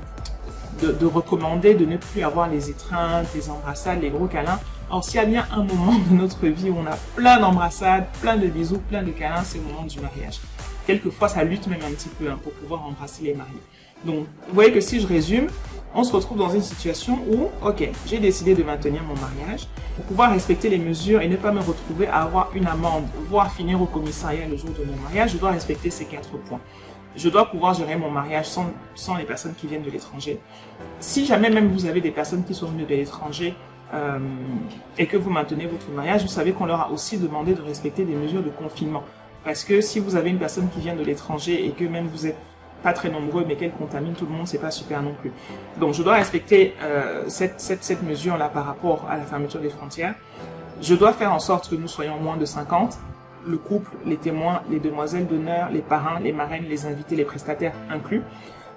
de, 0.82 0.92
de 0.92 1.06
recommander 1.06 1.74
de 1.74 1.86
ne 1.86 1.98
plus 1.98 2.24
avoir 2.24 2.50
les 2.50 2.70
étreintes, 2.70 3.28
les 3.36 3.50
embrassades, 3.50 4.02
les 4.02 4.10
gros 4.10 4.28
câlins. 4.28 4.60
Or, 4.90 5.04
s'il 5.04 5.16
y 5.16 5.20
a 5.20 5.26
bien 5.26 5.46
un 5.52 5.64
moment 5.64 5.98
de 6.10 6.14
notre 6.14 6.48
vie 6.48 6.70
où 6.70 6.78
on 6.78 6.86
a 6.86 6.96
plein 7.16 7.40
d'embrassades, 7.40 8.06
plein 8.22 8.38
de 8.38 8.48
bisous, 8.48 8.78
plein 8.78 9.02
de 9.02 9.12
câlins, 9.12 9.44
c'est 9.44 9.58
le 9.58 9.64
moment 9.64 9.84
du 9.84 10.00
mariage. 10.00 10.40
Quelquefois, 10.86 11.30
ça 11.30 11.44
lutte 11.44 11.68
même 11.68 11.82
un 11.82 11.92
petit 11.92 12.10
peu 12.10 12.30
hein, 12.30 12.40
pour 12.44 12.52
pouvoir 12.54 12.86
embrasser 12.86 13.24
les 13.24 13.34
mariés. 13.34 13.62
Donc, 14.06 14.26
vous 14.48 14.54
voyez 14.54 14.72
que 14.72 14.82
si 14.82 15.00
je 15.00 15.08
résume, 15.08 15.48
on 15.96 16.04
se 16.04 16.12
retrouve 16.12 16.38
dans 16.38 16.50
une 16.50 16.62
situation 16.62 17.20
où, 17.30 17.50
ok, 17.66 17.90
j'ai 18.08 18.20
décidé 18.20 18.54
de 18.56 18.64
maintenir 18.64 19.02
mon 19.04 19.16
mariage 19.16 19.68
pour 19.96 20.06
pouvoir 20.06 20.32
respecter 20.32 20.70
les 20.70 20.80
mesures 20.80 21.22
et 21.22 21.28
ne 21.28 21.38
pas 21.38 21.52
me 21.52 21.60
retrouver 21.60 22.08
à 22.08 22.24
avoir 22.24 22.50
une 22.56 22.66
amende, 22.68 23.06
voire 23.30 23.54
finir 23.54 23.82
au 23.82 23.86
commissariat 23.86 24.48
le 24.48 24.58
jour 24.58 24.72
de 24.72 24.84
mon 24.84 24.98
mariage, 25.04 25.34
je 25.34 25.38
dois 25.38 25.52
respecter 25.52 25.90
ces 25.90 26.06
quatre 26.06 26.38
points. 26.38 26.60
Je 27.16 27.30
dois 27.30 27.50
pouvoir 27.50 27.76
gérer 27.76 27.96
mon 27.96 28.10
mariage 28.10 28.48
sans, 28.48 29.16
les 29.18 29.24
personnes 29.24 29.54
qui 29.54 29.68
viennent 29.68 29.84
de 29.84 29.92
l'étranger. 29.92 30.40
Si 31.00 31.26
jamais 31.26 31.52
même 31.52 31.68
vous 31.68 31.86
avez 31.86 32.02
des 32.02 32.10
personnes 32.10 32.44
qui 32.44 32.56
sont 32.56 32.68
venues 32.68 32.86
de 32.86 32.96
l'étranger 32.96 33.54
euh, 33.94 34.18
et 34.98 35.06
que 35.06 35.16
vous 35.16 35.30
maintenez 35.30 35.68
votre 35.68 35.90
mariage, 35.92 36.24
vous 36.24 36.28
savez 36.28 36.54
qu'on 36.54 36.66
leur 36.66 36.82
a 36.82 36.92
aussi 36.92 37.20
demandé 37.20 37.54
de 37.54 37.62
respecter 37.62 38.04
des 38.04 38.16
mesures 38.16 38.42
de 38.42 38.50
confinement. 38.50 39.04
Parce 39.44 39.64
que 39.64 39.82
si 39.82 40.00
vous 40.00 40.16
avez 40.16 40.30
une 40.30 40.40
personne 40.40 40.70
qui 40.70 40.80
vient 40.80 40.96
de 40.96 41.04
l'étranger 41.04 41.66
et 41.66 41.72
que 41.72 41.84
même 41.84 42.08
vous 42.08 42.28
êtes 42.28 42.38
pas 42.82 42.94
très 42.94 43.10
nombreux, 43.10 43.46
mais 43.48 43.56
qu'elle 43.56 43.72
contamine 43.72 44.14
tout 44.14 44.26
le 44.26 44.32
monde, 44.32 44.48
c'est 44.48 44.60
pas 44.60 44.72
super 44.72 45.02
non 45.02 45.14
plus. 45.14 45.32
Donc, 45.80 45.94
je 45.94 46.04
dois 46.04 46.16
respecter 46.16 46.76
euh, 46.82 47.24
cette, 47.28 47.60
cette, 47.60 47.84
cette 47.84 48.04
mesure-là 48.04 48.50
par 48.50 48.66
rapport 48.66 49.08
à 49.10 49.18
la 49.18 49.24
fermeture 49.24 49.62
des 49.62 49.70
frontières. 49.70 50.16
Je 50.82 50.94
dois 50.94 51.14
faire 51.14 51.32
en 51.32 51.40
sorte 51.40 51.70
que 51.70 51.76
nous 51.76 51.88
soyons 51.88 52.18
moins 52.18 52.36
de 52.36 52.46
50. 52.46 52.98
Le 53.48 53.58
couple, 53.58 53.92
les 54.06 54.18
témoins, 54.18 54.62
les 54.70 54.80
demoiselles 54.80 55.28
d'honneur, 55.28 55.70
les 55.72 55.82
parrains, 55.82 56.20
les 56.20 56.34
marraines, 56.34 56.66
les 56.70 56.86
invités, 56.86 57.16
les 57.16 57.26
prestataires 57.26 57.74
inclus. 57.90 58.22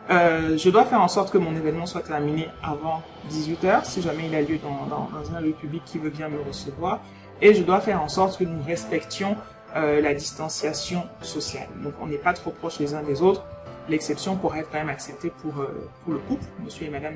Euh, 0.09 0.57
je 0.57 0.71
dois 0.71 0.85
faire 0.85 1.01
en 1.01 1.09
sorte 1.09 1.33
que 1.33 1.39
mon 1.39 1.55
événement 1.57 1.87
soit 1.87 2.03
terminé 2.03 2.49
avant 2.63 3.03
18h, 3.31 3.85
si 3.85 4.03
jamais 4.03 4.27
il 4.29 4.35
a 4.37 4.43
lieu 4.43 4.59
dans, 4.59 4.87
dans, 4.87 5.09
dans 5.13 5.37
un 5.37 5.41
lieu 5.41 5.51
public 5.51 5.83
qui 5.85 5.99
veut 5.99 6.11
bien 6.11 6.29
me 6.29 6.41
recevoir. 6.47 7.01
Et 7.43 7.55
je 7.55 7.63
dois 7.65 7.81
faire 7.81 8.01
en 8.01 8.09
sorte 8.09 8.39
que 8.39 8.45
nous 8.45 8.63
respections 8.65 9.37
euh, 9.77 10.01
la 10.01 10.15
distanciation 10.15 11.05
sociale. 11.23 11.69
Donc 11.83 11.95
on 12.01 12.07
n'est 12.07 12.17
pas 12.17 12.33
trop 12.33 12.51
proches 12.51 12.79
les 12.79 12.95
uns 12.95 13.03
des 13.03 13.23
autres 13.23 13.45
l'exception 13.89 14.37
pourrait 14.37 14.61
être 14.61 14.71
quand 14.71 14.79
même 14.79 14.89
acceptée 14.89 15.33
pour, 15.43 15.61
euh, 15.61 15.89
pour 16.05 16.13
le 16.15 16.19
couple, 16.21 16.45
monsieur 16.65 16.87
et 16.87 16.91
madame. 16.91 17.15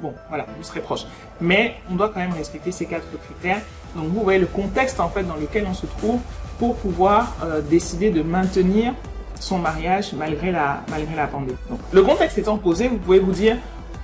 Bon, 0.00 0.14
voilà, 0.28 0.46
vous 0.56 0.62
serez 0.62 0.80
proches. 0.80 1.06
Mais 1.40 1.76
on 1.90 1.96
doit 1.96 2.08
quand 2.10 2.20
même 2.20 2.32
respecter 2.32 2.70
ces 2.70 2.86
quatre 2.86 3.06
critères. 3.24 3.60
Donc 3.96 4.06
vous 4.08 4.22
voyez 4.22 4.38
le 4.38 4.46
contexte 4.46 5.00
en 5.00 5.08
fait 5.08 5.24
dans 5.24 5.36
lequel 5.36 5.66
on 5.68 5.74
se 5.74 5.86
trouve 5.86 6.20
pour 6.58 6.76
pouvoir 6.76 7.36
euh, 7.42 7.60
décider 7.60 8.10
de 8.10 8.22
maintenir 8.22 8.94
son 9.40 9.58
mariage 9.58 10.12
malgré 10.12 10.52
la, 10.52 10.82
malgré 10.90 11.14
la 11.16 11.26
pandémie. 11.26 11.58
Donc, 11.68 11.80
le 11.92 12.02
contexte 12.02 12.38
étant 12.38 12.58
posé, 12.58 12.88
vous 12.88 12.98
pouvez 12.98 13.18
vous 13.18 13.32
dire, 13.32 13.56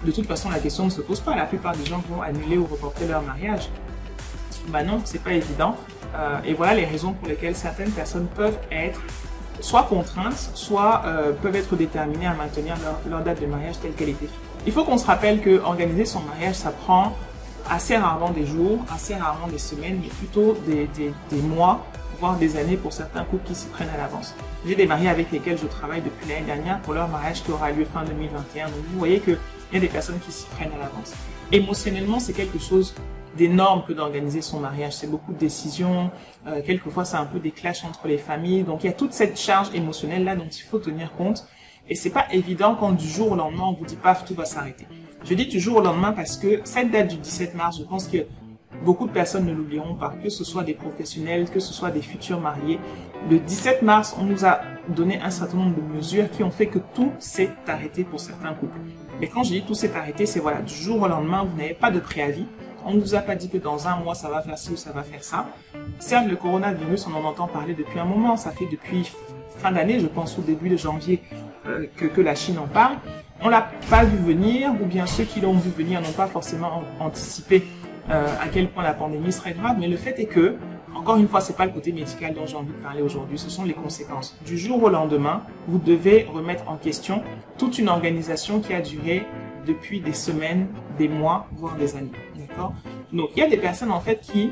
de 0.04 0.10
toute 0.10 0.26
façon 0.26 0.50
la 0.50 0.58
question 0.58 0.84
ne 0.84 0.90
se 0.90 1.00
pose 1.00 1.20
pas. 1.20 1.36
La 1.36 1.46
plupart 1.46 1.76
des 1.76 1.84
gens 1.84 2.02
vont 2.08 2.22
annuler 2.22 2.58
ou 2.58 2.66
reporter 2.66 3.06
leur 3.06 3.22
mariage. 3.22 3.68
Bah 4.68 4.82
non, 4.82 5.00
c'est 5.04 5.22
pas 5.22 5.32
évident. 5.32 5.76
Euh, 6.14 6.38
et 6.44 6.54
voilà 6.54 6.74
les 6.74 6.84
raisons 6.84 7.12
pour 7.12 7.28
lesquelles 7.28 7.56
certaines 7.56 7.90
personnes 7.90 8.26
peuvent 8.34 8.58
être 8.70 9.00
soit 9.60 9.84
contraintes, 9.84 10.50
soit 10.54 11.02
euh, 11.06 11.32
peuvent 11.32 11.56
être 11.56 11.76
déterminées 11.76 12.26
à 12.26 12.34
maintenir 12.34 12.76
leur, 13.08 13.22
date 13.22 13.40
de 13.40 13.46
mariage 13.46 13.76
telle 13.80 13.92
qu'elle 13.92 14.10
était. 14.10 14.28
Il 14.66 14.72
faut 14.72 14.84
qu'on 14.84 14.98
se 14.98 15.06
rappelle 15.06 15.40
que 15.40 15.60
organiser 15.60 16.04
son 16.04 16.20
mariage, 16.20 16.54
ça 16.54 16.70
prend 16.70 17.16
assez 17.68 17.96
rarement 17.96 18.30
des 18.30 18.46
jours, 18.46 18.84
assez 18.94 19.14
rarement 19.14 19.48
des 19.48 19.58
semaines, 19.58 20.00
mais 20.02 20.08
plutôt 20.08 20.56
des, 20.66 20.86
des, 20.88 21.12
des 21.30 21.42
mois, 21.42 21.84
voire 22.20 22.36
des 22.36 22.56
années 22.56 22.76
pour 22.76 22.92
certains 22.92 23.24
couples 23.24 23.46
qui 23.46 23.54
s'y 23.54 23.66
prennent 23.68 23.90
à 23.94 23.96
l'avance. 23.96 24.34
J'ai 24.66 24.74
des 24.74 24.86
mariés 24.86 25.08
avec 25.08 25.30
lesquels 25.30 25.58
je 25.58 25.66
travaille 25.66 26.02
depuis 26.02 26.28
l'année 26.28 26.46
dernière 26.46 26.80
pour 26.80 26.94
leur 26.94 27.08
mariage 27.08 27.42
qui 27.42 27.50
aura 27.50 27.70
lieu 27.70 27.84
fin 27.84 28.04
2021. 28.04 28.66
Donc 28.66 28.74
vous 28.92 28.98
voyez 28.98 29.20
qu'il 29.20 29.38
y 29.72 29.76
a 29.76 29.80
des 29.80 29.88
personnes 29.88 30.18
qui 30.24 30.32
s'y 30.32 30.46
prennent 30.46 30.72
à 30.72 30.78
l'avance. 30.78 31.12
Émotionnellement, 31.52 32.20
c'est 32.20 32.32
quelque 32.32 32.58
chose 32.58 32.94
d'énorme 33.36 33.84
que 33.86 33.92
d'organiser 33.92 34.42
son 34.42 34.60
mariage. 34.60 34.94
C'est 34.94 35.10
beaucoup 35.10 35.32
de 35.32 35.38
décisions. 35.38 36.10
Euh, 36.46 36.62
quelquefois, 36.64 37.04
c'est 37.04 37.16
un 37.16 37.26
peu 37.26 37.38
des 37.38 37.50
clashs 37.50 37.84
entre 37.84 38.08
les 38.08 38.18
familles. 38.18 38.62
Donc, 38.62 38.84
il 38.84 38.86
y 38.86 38.90
a 38.90 38.92
toute 38.92 39.12
cette 39.12 39.38
charge 39.38 39.68
émotionnelle 39.74 40.24
là 40.24 40.36
dont 40.36 40.48
il 40.48 40.62
faut 40.62 40.78
tenir 40.78 41.12
compte. 41.14 41.46
Et 41.88 41.94
c'est 41.94 42.10
pas 42.10 42.26
évident 42.32 42.76
quand 42.78 42.92
du 42.92 43.06
jour 43.06 43.32
au 43.32 43.36
lendemain, 43.36 43.64
on 43.68 43.72
vous 43.72 43.84
dit 43.84 43.96
paf, 43.96 44.24
tout 44.24 44.34
va 44.34 44.44
s'arrêter. 44.44 44.86
Je 45.24 45.34
dis 45.34 45.46
du 45.46 45.60
jour 45.60 45.76
au 45.76 45.82
lendemain 45.82 46.12
parce 46.12 46.36
que 46.36 46.60
cette 46.64 46.90
date 46.90 47.08
du 47.08 47.16
17 47.16 47.54
mars, 47.54 47.78
je 47.78 47.84
pense 47.84 48.08
que 48.08 48.26
beaucoup 48.84 49.06
de 49.06 49.12
personnes 49.12 49.46
ne 49.46 49.52
l'oublieront 49.52 49.94
pas, 49.94 50.14
que 50.22 50.28
ce 50.28 50.44
soit 50.44 50.64
des 50.64 50.74
professionnels, 50.74 51.48
que 51.50 51.60
ce 51.60 51.72
soit 51.72 51.90
des 51.90 52.02
futurs 52.02 52.40
mariés. 52.40 52.78
Le 53.30 53.38
17 53.38 53.82
mars, 53.82 54.16
on 54.18 54.24
nous 54.24 54.44
a 54.44 54.60
donné 54.88 55.18
un 55.20 55.30
certain 55.30 55.58
nombre 55.58 55.76
de 55.76 55.96
mesures 55.96 56.30
qui 56.30 56.42
ont 56.42 56.50
fait 56.50 56.66
que 56.66 56.78
tout 56.94 57.10
s'est 57.18 57.50
arrêté 57.66 58.04
pour 58.04 58.20
certains 58.20 58.52
couples. 58.52 58.78
Mais 59.20 59.28
quand 59.28 59.42
je 59.42 59.50
dis 59.50 59.62
tout 59.62 59.74
s'est 59.74 59.94
arrêté, 59.94 60.26
c'est 60.26 60.40
voilà, 60.40 60.60
du 60.60 60.74
jour 60.74 61.02
au 61.02 61.08
lendemain, 61.08 61.44
vous 61.44 61.56
n'avez 61.56 61.74
pas 61.74 61.90
de 61.90 62.00
préavis. 62.00 62.46
On 62.86 62.92
ne 62.92 63.00
vous 63.00 63.14
a 63.14 63.20
pas 63.20 63.34
dit 63.34 63.48
que 63.48 63.56
dans 63.56 63.88
un 63.88 63.96
mois, 63.96 64.14
ça 64.14 64.28
va 64.28 64.42
faire 64.42 64.58
ci 64.58 64.70
ou 64.70 64.76
ça 64.76 64.92
va 64.92 65.02
faire 65.02 65.24
ça. 65.24 65.46
Certes, 65.98 66.28
le 66.28 66.36
coronavirus, 66.36 67.06
on 67.06 67.14
en 67.14 67.24
entend 67.24 67.46
parler 67.46 67.74
depuis 67.74 67.98
un 67.98 68.04
moment. 68.04 68.36
Ça 68.36 68.50
fait 68.50 68.66
depuis 68.70 69.10
fin 69.56 69.72
d'année, 69.72 70.00
je 70.00 70.06
pense 70.06 70.38
au 70.38 70.42
début 70.42 70.68
de 70.68 70.76
janvier, 70.76 71.22
euh, 71.66 71.86
que, 71.96 72.20
la 72.20 72.34
Chine 72.34 72.58
en 72.58 72.66
parle. 72.66 72.96
On 73.40 73.48
l'a 73.48 73.70
pas 73.88 74.04
vu 74.04 74.18
venir, 74.18 74.72
ou 74.82 74.84
bien 74.84 75.06
ceux 75.06 75.24
qui 75.24 75.40
l'ont 75.40 75.54
vu 75.54 75.70
venir 75.70 76.02
n'ont 76.02 76.12
pas 76.12 76.26
forcément 76.26 76.82
anticipé 77.00 77.64
euh, 78.10 78.26
à 78.40 78.48
quel 78.48 78.68
point 78.68 78.82
la 78.82 78.92
pandémie 78.92 79.32
serait 79.32 79.54
grave. 79.54 79.76
Mais 79.80 79.88
le 79.88 79.96
fait 79.96 80.18
est 80.18 80.26
que, 80.26 80.56
encore 80.94 81.16
une 81.16 81.28
fois, 81.28 81.40
c'est 81.40 81.56
pas 81.56 81.64
le 81.64 81.72
côté 81.72 81.90
médical 81.90 82.34
dont 82.34 82.46
j'ai 82.46 82.56
envie 82.56 82.72
de 82.72 82.82
parler 82.82 83.00
aujourd'hui, 83.00 83.38
ce 83.38 83.48
sont 83.48 83.64
les 83.64 83.72
conséquences. 83.72 84.36
Du 84.44 84.58
jour 84.58 84.82
au 84.82 84.90
lendemain, 84.90 85.42
vous 85.68 85.78
devez 85.78 86.26
remettre 86.30 86.68
en 86.68 86.76
question 86.76 87.22
toute 87.56 87.78
une 87.78 87.88
organisation 87.88 88.60
qui 88.60 88.74
a 88.74 88.82
duré 88.82 89.24
depuis 89.66 90.00
des 90.00 90.12
semaines, 90.12 90.66
des 90.98 91.08
mois, 91.08 91.46
voire 91.56 91.76
des 91.76 91.96
années. 91.96 92.12
Donc, 93.12 93.30
il 93.36 93.40
y 93.40 93.42
a 93.42 93.48
des 93.48 93.56
personnes 93.56 93.92
en 93.92 94.00
fait 94.00 94.20
qui, 94.20 94.50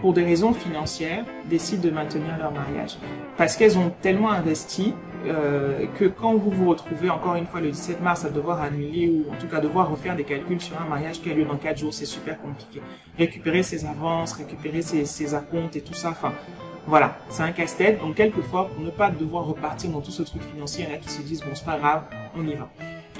pour 0.00 0.12
des 0.12 0.24
raisons 0.24 0.52
financières, 0.52 1.24
décident 1.48 1.82
de 1.82 1.90
maintenir 1.90 2.38
leur 2.38 2.52
mariage 2.52 2.96
parce 3.36 3.56
qu'elles 3.56 3.78
ont 3.78 3.90
tellement 4.02 4.30
investi 4.30 4.94
euh, 5.26 5.86
que 5.98 6.06
quand 6.06 6.34
vous 6.34 6.50
vous 6.50 6.68
retrouvez 6.68 7.10
encore 7.10 7.34
une 7.36 7.46
fois 7.46 7.60
le 7.60 7.70
17 7.70 8.02
mars 8.02 8.24
à 8.24 8.30
devoir 8.30 8.60
annuler 8.60 9.08
ou 9.08 9.32
en 9.32 9.36
tout 9.36 9.46
cas 9.46 9.60
devoir 9.60 9.90
refaire 9.90 10.16
des 10.16 10.24
calculs 10.24 10.60
sur 10.60 10.80
un 10.80 10.84
mariage 10.84 11.20
qui 11.20 11.30
a 11.30 11.34
lieu 11.34 11.44
dans 11.44 11.56
4 11.56 11.78
jours, 11.78 11.92
c'est 11.92 12.06
super 12.06 12.40
compliqué. 12.40 12.80
Récupérer 13.18 13.62
ses 13.62 13.84
avances, 13.84 14.32
récupérer 14.34 14.82
ses, 14.82 15.04
ses 15.04 15.34
et 15.34 15.80
tout 15.80 15.94
ça, 15.94 16.10
enfin 16.10 16.32
voilà, 16.86 17.18
c'est 17.28 17.42
un 17.42 17.52
casse-tête. 17.52 18.00
Donc 18.00 18.14
quelquefois, 18.14 18.68
pour 18.68 18.82
ne 18.82 18.90
pas 18.90 19.10
devoir 19.10 19.44
repartir 19.44 19.90
dans 19.90 20.00
tout 20.00 20.10
ce 20.10 20.22
truc 20.22 20.42
financier, 20.42 20.86
il 20.90 20.98
qui 21.00 21.10
se 21.10 21.22
disent 21.22 21.40
bon 21.40 21.50
c'est 21.54 21.64
pas 21.66 21.78
grave, 21.78 22.02
on 22.36 22.46
y 22.46 22.54
va. 22.54 22.68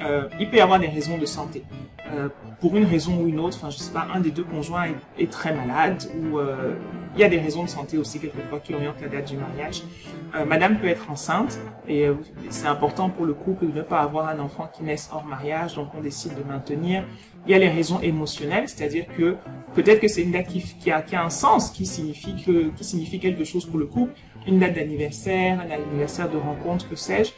Euh, 0.01 0.29
il 0.39 0.49
peut 0.49 0.57
y 0.57 0.61
avoir 0.61 0.79
des 0.79 0.89
raisons 0.89 1.19
de 1.19 1.27
santé. 1.27 1.65
Euh, 2.13 2.29
pour 2.61 2.77
une 2.77 2.85
raison 2.85 3.23
ou 3.23 3.29
une 3.29 3.41
autre, 3.41 3.57
enfin 3.57 3.71
je 3.71 3.79
sais 3.79 3.93
pas, 3.93 4.07
un 4.13 4.21
des 4.21 4.31
deux 4.31 4.45
conjoints 4.45 4.89
est, 5.19 5.31
très 5.31 5.55
malade 5.55 6.05
ou 6.15 6.39
euh, 6.39 6.75
il 7.15 7.21
y 7.21 7.25
a 7.25 7.29
des 7.29 7.39
raisons 7.39 7.65
de 7.65 7.69
santé 7.69 7.99
aussi 7.99 8.21
quelquefois 8.21 8.61
qui 8.61 8.75
orientent 8.75 9.01
la 9.01 9.09
date 9.09 9.29
du 9.29 9.37
mariage. 9.37 9.83
Euh, 10.35 10.45
madame 10.45 10.79
peut 10.79 10.87
être 10.87 11.11
enceinte 11.11 11.59
et 11.89 12.07
euh, 12.07 12.15
c'est 12.51 12.67
important 12.67 13.09
pour 13.09 13.27
le 13.27 13.35
couple 13.35 13.67
de 13.67 13.79
ne 13.79 13.83
pas 13.83 14.01
avoir 14.01 14.29
un 14.29 14.39
enfant 14.39 14.71
qui 14.73 14.83
naisse 14.83 15.09
hors 15.13 15.25
mariage, 15.25 15.75
donc 15.75 15.89
on 15.97 16.01
décide 16.01 16.35
de 16.37 16.43
maintenir. 16.43 17.05
Il 17.47 17.53
y 17.53 17.55
a 17.55 17.59
les 17.59 17.69
raisons 17.69 18.01
émotionnelles, 18.01 18.69
c'est-à-dire 18.69 19.07
que 19.17 19.37
peut-être 19.75 20.01
que 20.01 20.09
c'est 20.09 20.23
une 20.23 20.33
date 20.33 20.49
qui, 20.49 20.91
a, 20.91 21.05
un 21.15 21.31
sens, 21.31 21.71
qui 21.71 21.87
signifie 21.87 23.19
quelque 23.19 23.45
chose 23.45 23.65
pour 23.65 23.79
le 23.79 23.87
couple, 23.87 24.13
une 24.47 24.59
date 24.59 24.75
d'anniversaire, 24.75 25.61
un 25.61 25.71
anniversaire 25.71 26.31
de 26.31 26.37
rencontre, 26.37 26.89
que 26.89 26.97
sais-je. 26.97 27.33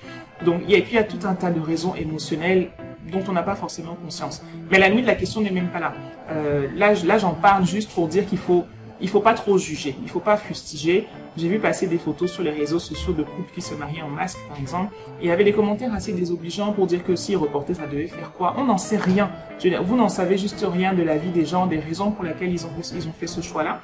Donc, 0.44 0.62
il 0.64 0.70
y, 0.70 0.74
a, 0.74 0.78
il 0.78 0.92
y 0.92 0.98
a 0.98 1.04
tout 1.04 1.24
un 1.24 1.34
tas 1.34 1.50
de 1.50 1.60
raisons 1.60 1.94
émotionnelles 1.94 2.70
dont 3.10 3.22
on 3.28 3.32
n'a 3.32 3.42
pas 3.42 3.54
forcément 3.54 3.94
conscience. 3.94 4.42
Mais 4.70 4.78
la 4.78 4.88
limite, 4.88 5.06
la 5.06 5.14
question 5.14 5.40
n'est 5.40 5.50
même 5.50 5.68
pas 5.68 5.80
là. 5.80 5.94
Euh, 6.30 6.68
là, 6.76 7.18
j'en 7.18 7.34
parle 7.34 7.66
juste 7.66 7.90
pour 7.90 8.08
dire 8.08 8.26
qu'il 8.26 8.38
faut, 8.38 8.64
il 9.00 9.08
faut 9.08 9.20
pas 9.20 9.34
trop 9.34 9.58
juger, 9.58 9.96
il 10.02 10.08
faut 10.08 10.20
pas 10.20 10.36
fustiger. 10.36 11.08
J'ai 11.34 11.48
vu 11.48 11.58
passer 11.58 11.86
des 11.86 11.96
photos 11.96 12.30
sur 12.30 12.42
les 12.42 12.50
réseaux 12.50 12.78
sociaux 12.78 13.14
de 13.14 13.22
couples 13.22 13.50
qui 13.54 13.62
se 13.62 13.74
mariaient 13.74 14.02
en 14.02 14.10
masque, 14.10 14.38
par 14.48 14.58
exemple, 14.58 14.92
et 15.18 15.24
il 15.24 15.28
y 15.28 15.30
avait 15.30 15.44
des 15.44 15.52
commentaires 15.52 15.94
assez 15.94 16.12
désobligeants 16.12 16.72
pour 16.72 16.86
dire 16.86 17.02
que 17.02 17.16
si 17.16 17.34
reporter, 17.34 17.74
ça 17.74 17.86
devait 17.86 18.06
faire 18.06 18.32
quoi? 18.32 18.54
On 18.58 18.64
n'en 18.64 18.76
sait 18.76 18.98
rien. 18.98 19.30
Je 19.58 19.64
veux 19.64 19.70
dire, 19.70 19.82
vous 19.82 19.96
n'en 19.96 20.10
savez 20.10 20.36
juste 20.36 20.62
rien 20.70 20.92
de 20.92 21.02
la 21.02 21.16
vie 21.16 21.30
des 21.30 21.46
gens, 21.46 21.66
des 21.66 21.78
raisons 21.78 22.10
pour 22.10 22.24
lesquelles 22.24 22.52
ils 22.52 22.66
ont, 22.66 22.70
ils 22.94 23.08
ont 23.08 23.12
fait 23.18 23.26
ce 23.26 23.40
choix-là. 23.40 23.80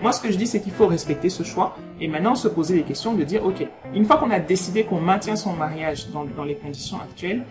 Moi, 0.00 0.12
ce 0.12 0.20
que 0.20 0.30
je 0.30 0.36
dis, 0.36 0.46
c'est 0.46 0.60
qu'il 0.60 0.72
faut 0.72 0.86
respecter 0.86 1.28
ce 1.28 1.42
choix 1.42 1.76
et 2.00 2.06
maintenant 2.06 2.36
se 2.36 2.46
poser 2.46 2.76
les 2.76 2.82
questions 2.82 3.14
de 3.14 3.24
dire, 3.24 3.44
OK, 3.44 3.66
une 3.94 4.04
fois 4.04 4.16
qu'on 4.16 4.30
a 4.30 4.38
décidé 4.38 4.84
qu'on 4.84 5.00
maintient 5.00 5.36
son 5.36 5.54
mariage 5.54 6.08
dans, 6.10 6.24
dans 6.24 6.44
les 6.44 6.54
conditions 6.54 6.98
actuelles, 6.98 7.42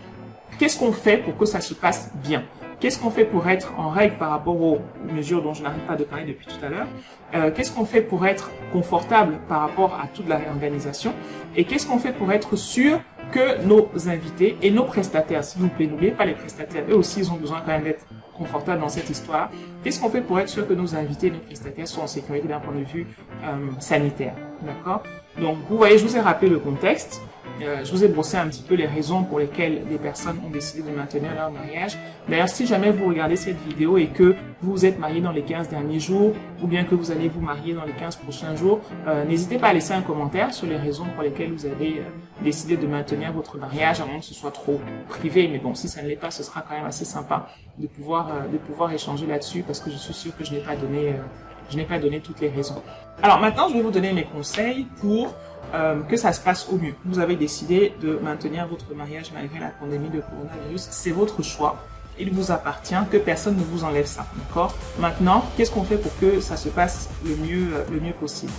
qu'est-ce 0.58 0.78
qu'on 0.78 0.92
fait 0.92 1.18
pour 1.18 1.36
que 1.36 1.44
ça 1.44 1.60
se 1.60 1.74
passe 1.74 2.10
bien? 2.22 2.42
Qu'est-ce 2.82 2.98
qu'on 2.98 3.10
fait 3.10 3.24
pour 3.24 3.48
être 3.48 3.74
en 3.78 3.90
règle 3.90 4.16
par 4.16 4.30
rapport 4.30 4.60
aux 4.60 4.80
mesures 5.08 5.40
dont 5.40 5.54
je 5.54 5.62
n'arrête 5.62 5.86
pas 5.86 5.94
de 5.94 6.02
parler 6.02 6.24
depuis 6.24 6.48
tout 6.48 6.66
à 6.66 6.68
l'heure 6.68 6.88
euh, 7.32 7.52
Qu'est-ce 7.54 7.70
qu'on 7.70 7.84
fait 7.84 8.02
pour 8.02 8.26
être 8.26 8.50
confortable 8.72 9.38
par 9.48 9.60
rapport 9.60 9.94
à 10.02 10.08
toute 10.08 10.28
la 10.28 10.38
réorganisation 10.38 11.14
Et 11.54 11.62
qu'est-ce 11.62 11.86
qu'on 11.86 12.00
fait 12.00 12.10
pour 12.10 12.32
être 12.32 12.56
sûr 12.56 12.98
que 13.30 13.64
nos 13.64 13.88
invités 14.08 14.56
et 14.62 14.72
nos 14.72 14.82
prestataires, 14.82 15.44
s'il 15.44 15.62
vous 15.62 15.68
plaît, 15.68 15.86
n'oubliez 15.86 16.10
pas 16.10 16.24
les 16.24 16.34
prestataires, 16.34 16.82
eux 16.90 16.96
aussi 16.96 17.20
ils 17.20 17.30
ont 17.30 17.36
besoin 17.36 17.60
quand 17.60 17.70
même 17.70 17.84
d'être 17.84 18.04
confortables 18.36 18.80
dans 18.80 18.88
cette 18.88 19.08
histoire. 19.08 19.52
Qu'est-ce 19.84 20.00
qu'on 20.00 20.10
fait 20.10 20.20
pour 20.20 20.40
être 20.40 20.48
sûr 20.48 20.66
que 20.66 20.74
nos 20.74 20.96
invités 20.96 21.28
et 21.28 21.30
nos 21.30 21.38
prestataires 21.38 21.86
sont 21.86 22.00
en 22.00 22.08
sécurité 22.08 22.48
d'un 22.48 22.58
point 22.58 22.74
de 22.74 22.82
vue 22.82 23.06
euh, 23.44 23.70
sanitaire 23.78 24.34
D'accord? 24.60 25.04
Donc 25.40 25.58
vous 25.70 25.76
voyez, 25.76 25.98
je 25.98 26.04
vous 26.04 26.16
ai 26.16 26.20
rappelé 26.20 26.50
le 26.50 26.58
contexte. 26.58 27.22
Euh, 27.62 27.84
je 27.84 27.90
vous 27.92 28.04
ai 28.04 28.08
brossé 28.08 28.36
un 28.36 28.48
petit 28.48 28.62
peu 28.62 28.74
les 28.74 28.86
raisons 28.86 29.24
pour 29.24 29.38
lesquelles 29.38 29.86
des 29.88 29.98
personnes 29.98 30.38
ont 30.46 30.50
décidé 30.50 30.82
de 30.82 30.94
maintenir 30.94 31.34
leur 31.34 31.50
mariage. 31.50 31.96
D'ailleurs, 32.28 32.48
si 32.48 32.66
jamais 32.66 32.90
vous 32.90 33.06
regardez 33.08 33.36
cette 33.36 33.60
vidéo 33.66 33.96
et 33.98 34.08
que 34.08 34.34
vous 34.62 34.84
êtes 34.84 34.98
marié 34.98 35.20
dans 35.20 35.32
les 35.32 35.42
15 35.42 35.68
derniers 35.68 36.00
jours, 36.00 36.32
ou 36.62 36.66
bien 36.66 36.84
que 36.84 36.94
vous 36.94 37.10
allez 37.10 37.28
vous 37.28 37.40
marier 37.40 37.74
dans 37.74 37.84
les 37.84 37.92
15 37.92 38.16
prochains 38.16 38.54
jours, 38.56 38.80
euh, 39.06 39.24
n'hésitez 39.24 39.58
pas 39.58 39.68
à 39.68 39.72
laisser 39.72 39.92
un 39.92 40.02
commentaire 40.02 40.52
sur 40.52 40.66
les 40.66 40.76
raisons 40.76 41.06
pour 41.14 41.22
lesquelles 41.22 41.52
vous 41.52 41.66
avez 41.66 41.98
euh, 41.98 42.42
décidé 42.42 42.76
de 42.76 42.86
maintenir 42.86 43.32
votre 43.32 43.58
mariage, 43.58 44.00
à 44.00 44.06
moins 44.06 44.18
que 44.18 44.24
ce 44.24 44.34
soit 44.34 44.50
trop 44.50 44.80
privé. 45.08 45.48
Mais 45.48 45.58
bon, 45.58 45.74
si 45.74 45.88
ça 45.88 46.02
ne 46.02 46.08
l'est 46.08 46.16
pas, 46.16 46.30
ce 46.30 46.42
sera 46.42 46.62
quand 46.62 46.74
même 46.74 46.86
assez 46.86 47.04
sympa 47.04 47.48
de 47.78 47.86
pouvoir, 47.86 48.28
euh, 48.28 48.48
de 48.52 48.58
pouvoir 48.58 48.92
échanger 48.92 49.26
là-dessus, 49.26 49.62
parce 49.62 49.80
que 49.80 49.90
je 49.90 49.96
suis 49.96 50.14
sûr 50.14 50.36
que 50.36 50.44
je 50.44 50.52
n'ai 50.52 50.60
pas 50.60 50.76
donné, 50.76 51.08
euh, 51.08 51.22
je 51.70 51.76
n'ai 51.76 51.84
pas 51.84 51.98
donné 51.98 52.20
toutes 52.20 52.40
les 52.40 52.48
raisons. 52.48 52.82
Alors 53.22 53.40
maintenant, 53.40 53.68
je 53.68 53.74
vais 53.74 53.82
vous 53.82 53.90
donner 53.90 54.12
mes 54.12 54.24
conseils 54.24 54.86
pour 55.00 55.34
euh, 55.74 56.00
que 56.02 56.16
ça 56.16 56.32
se 56.32 56.40
passe 56.40 56.68
au 56.70 56.76
mieux. 56.76 56.94
Vous 57.04 57.18
avez 57.18 57.36
décidé 57.36 57.94
de 58.00 58.18
maintenir 58.22 58.66
votre 58.66 58.94
mariage 58.94 59.32
malgré 59.34 59.58
la 59.58 59.68
pandémie 59.68 60.10
de 60.10 60.20
coronavirus. 60.20 60.88
C'est 60.90 61.10
votre 61.10 61.42
choix. 61.42 61.76
Il 62.18 62.30
vous 62.32 62.50
appartient, 62.50 62.94
que 63.10 63.16
personne 63.16 63.56
ne 63.56 63.62
vous 63.62 63.84
enlève 63.84 64.06
ça. 64.06 64.26
D'accord? 64.36 64.74
Maintenant, 64.98 65.44
qu'est-ce 65.56 65.70
qu'on 65.70 65.84
fait 65.84 65.96
pour 65.96 66.16
que 66.18 66.40
ça 66.40 66.56
se 66.56 66.68
passe 66.68 67.08
le 67.24 67.36
mieux, 67.36 67.68
le 67.90 68.00
mieux 68.00 68.12
possible? 68.12 68.52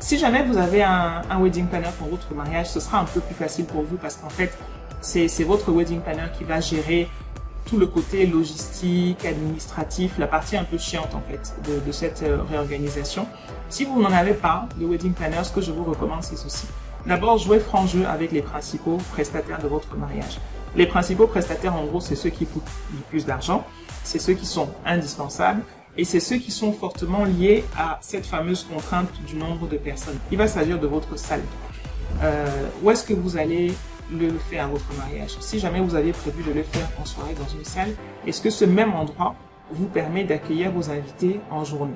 Si 0.00 0.18
jamais 0.18 0.42
vous 0.42 0.56
avez 0.56 0.82
un, 0.82 1.22
un 1.30 1.40
wedding 1.40 1.66
planner 1.66 1.90
pour 1.98 2.08
votre 2.08 2.34
mariage, 2.34 2.70
ce 2.70 2.80
sera 2.80 2.98
un 3.00 3.04
peu 3.04 3.20
plus 3.20 3.34
facile 3.34 3.66
pour 3.66 3.82
vous 3.82 3.96
parce 3.96 4.16
qu'en 4.16 4.30
fait, 4.30 4.52
c'est 5.00 5.44
votre 5.44 5.70
wedding 5.70 6.00
planner 6.00 6.26
qui 6.36 6.44
va 6.44 6.60
gérer 6.60 7.08
tout 7.64 7.78
le 7.78 7.86
côté 7.86 8.26
logistique, 8.26 9.24
administratif, 9.24 10.18
la 10.18 10.26
partie 10.26 10.56
un 10.56 10.64
peu 10.64 10.78
chiante 10.78 11.14
en 11.14 11.22
fait 11.22 11.54
de, 11.86 11.92
cette 11.92 12.22
euh, 12.22 12.42
réorganisation. 12.48 13.26
Si 13.68 13.84
vous 13.84 14.00
n'en 14.00 14.12
avez 14.12 14.34
pas 14.34 14.68
de 14.78 14.86
wedding 14.86 15.12
planner, 15.12 15.42
ce 15.44 15.52
que 15.52 15.60
je 15.60 15.72
vous 15.72 15.84
recommande 15.84 16.22
c'est 16.22 16.36
ceci. 16.36 16.66
D'abord, 17.06 17.38
jouez 17.38 17.60
franc 17.60 17.86
jeu 17.86 18.06
avec 18.06 18.32
les 18.32 18.40
principaux 18.40 18.98
prestataires 19.12 19.62
de 19.62 19.68
votre 19.68 19.94
mariage. 19.96 20.38
Les 20.74 20.86
principaux 20.86 21.26
prestataires, 21.26 21.76
en 21.76 21.84
gros, 21.84 22.00
c'est 22.00 22.16
ceux 22.16 22.30
qui 22.30 22.46
coûtent 22.46 22.62
le 22.92 23.00
plus 23.10 23.26
d'argent, 23.26 23.64
c'est 24.02 24.18
ceux 24.18 24.32
qui 24.32 24.46
sont 24.46 24.68
indispensables 24.84 25.62
et 25.96 26.04
c'est 26.04 26.20
ceux 26.20 26.36
qui 26.36 26.50
sont 26.50 26.72
fortement 26.72 27.24
liés 27.24 27.64
à 27.78 27.98
cette 28.00 28.26
fameuse 28.26 28.64
contrainte 28.64 29.10
du 29.26 29.36
nombre 29.36 29.68
de 29.68 29.76
personnes. 29.76 30.18
Il 30.32 30.38
va 30.38 30.48
s'agir 30.48 30.80
de 30.80 30.86
votre 30.86 31.16
salle. 31.16 31.42
Euh, 32.22 32.46
où 32.82 32.90
est-ce 32.90 33.04
que 33.04 33.14
vous 33.14 33.36
allez 33.36 33.74
le 34.12 34.30
faire 34.38 34.64
à 34.64 34.68
votre 34.68 34.92
mariage 34.98 35.36
Si 35.40 35.58
jamais 35.58 35.80
vous 35.80 35.94
aviez 35.94 36.12
prévu 36.12 36.42
de 36.42 36.52
le 36.52 36.62
faire 36.62 36.88
en 37.00 37.04
soirée 37.04 37.34
dans 37.34 37.48
une 37.56 37.64
salle, 37.64 37.94
est-ce 38.26 38.40
que 38.40 38.50
ce 38.50 38.64
même 38.64 38.94
endroit 38.94 39.34
vous 39.70 39.86
permet 39.86 40.24
d'accueillir 40.24 40.70
vos 40.72 40.90
invités 40.90 41.40
en 41.50 41.64
journée 41.64 41.94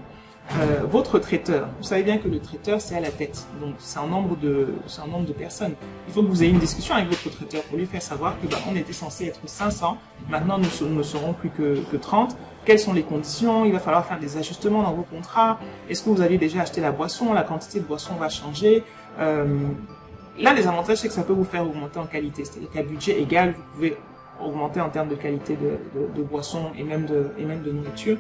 euh, 0.57 0.81
votre 0.91 1.19
traiteur, 1.19 1.69
vous 1.77 1.85
savez 1.85 2.03
bien 2.03 2.17
que 2.17 2.27
le 2.27 2.39
traiteur 2.39 2.81
c'est 2.81 2.97
à 2.97 3.01
la 3.01 3.11
tête, 3.11 3.47
donc 3.61 3.75
c'est 3.79 3.99
un 3.99 4.07
nombre 4.07 4.35
de 4.35 4.77
un 4.99 5.07
nombre 5.07 5.27
de 5.27 5.35
personnes. 5.35 5.75
Il 6.07 6.15
faut 6.15 6.23
que 6.23 6.29
vous 6.29 6.43
ayez 6.43 6.51
une 6.51 6.59
discussion 6.59 6.95
avec 6.95 7.09
votre 7.09 7.29
traiteur 7.29 7.63
pour 7.65 7.77
lui 7.77 7.85
faire 7.85 8.01
savoir 8.01 8.41
que 8.41 8.47
bah, 8.47 8.57
on 8.71 8.75
était 8.75 8.95
censé 8.95 9.27
être 9.27 9.41
500, 9.45 9.99
maintenant 10.31 10.57
nous 10.57 10.89
ne 10.89 11.03
serons 11.03 11.35
plus 11.35 11.51
que, 11.51 11.85
que 11.91 11.97
30. 11.99 12.35
Quelles 12.65 12.79
sont 12.79 12.95
les 12.95 13.03
conditions? 13.03 13.67
Il 13.67 13.73
va 13.73 13.79
falloir 13.79 14.07
faire 14.07 14.19
des 14.19 14.39
ajustements 14.39 14.83
dans 14.83 14.93
vos 14.93 15.03
contrats. 15.03 15.59
Est-ce 15.89 16.03
que 16.03 16.11
vous 16.11 16.23
avez 16.23 16.39
déjà 16.39 16.63
acheté 16.63 16.81
la 16.81 16.93
boisson? 16.93 17.33
La 17.35 17.43
quantité 17.43 17.81
de 17.81 17.85
boisson 17.85 18.15
va 18.15 18.31
changer. 18.31 18.85
Euh, 19.21 19.45
L'un 20.41 20.55
des 20.55 20.67
avantages, 20.67 20.99
c'est 20.99 21.09
que 21.09 21.15
ça 21.15 21.25
peut 21.25 21.33
vous 21.33 21.45
faire 21.45 21.67
augmenter 21.67 21.99
en 21.99 22.07
qualité. 22.07 22.45
C'est-à-dire 22.45 22.71
qu'à 22.71 22.83
budget 22.83 23.21
égal, 23.21 23.55
vous 23.57 23.63
pouvez 23.75 23.97
augmenter 24.41 24.81
en 24.81 24.89
termes 24.89 25.09
de 25.09 25.17
qualité 25.17 25.57
de, 25.57 25.79
de, 26.17 26.23
boisson 26.23 26.71
et 26.79 26.85
même 26.85 27.07
de, 27.07 27.71
nourriture. 27.73 28.19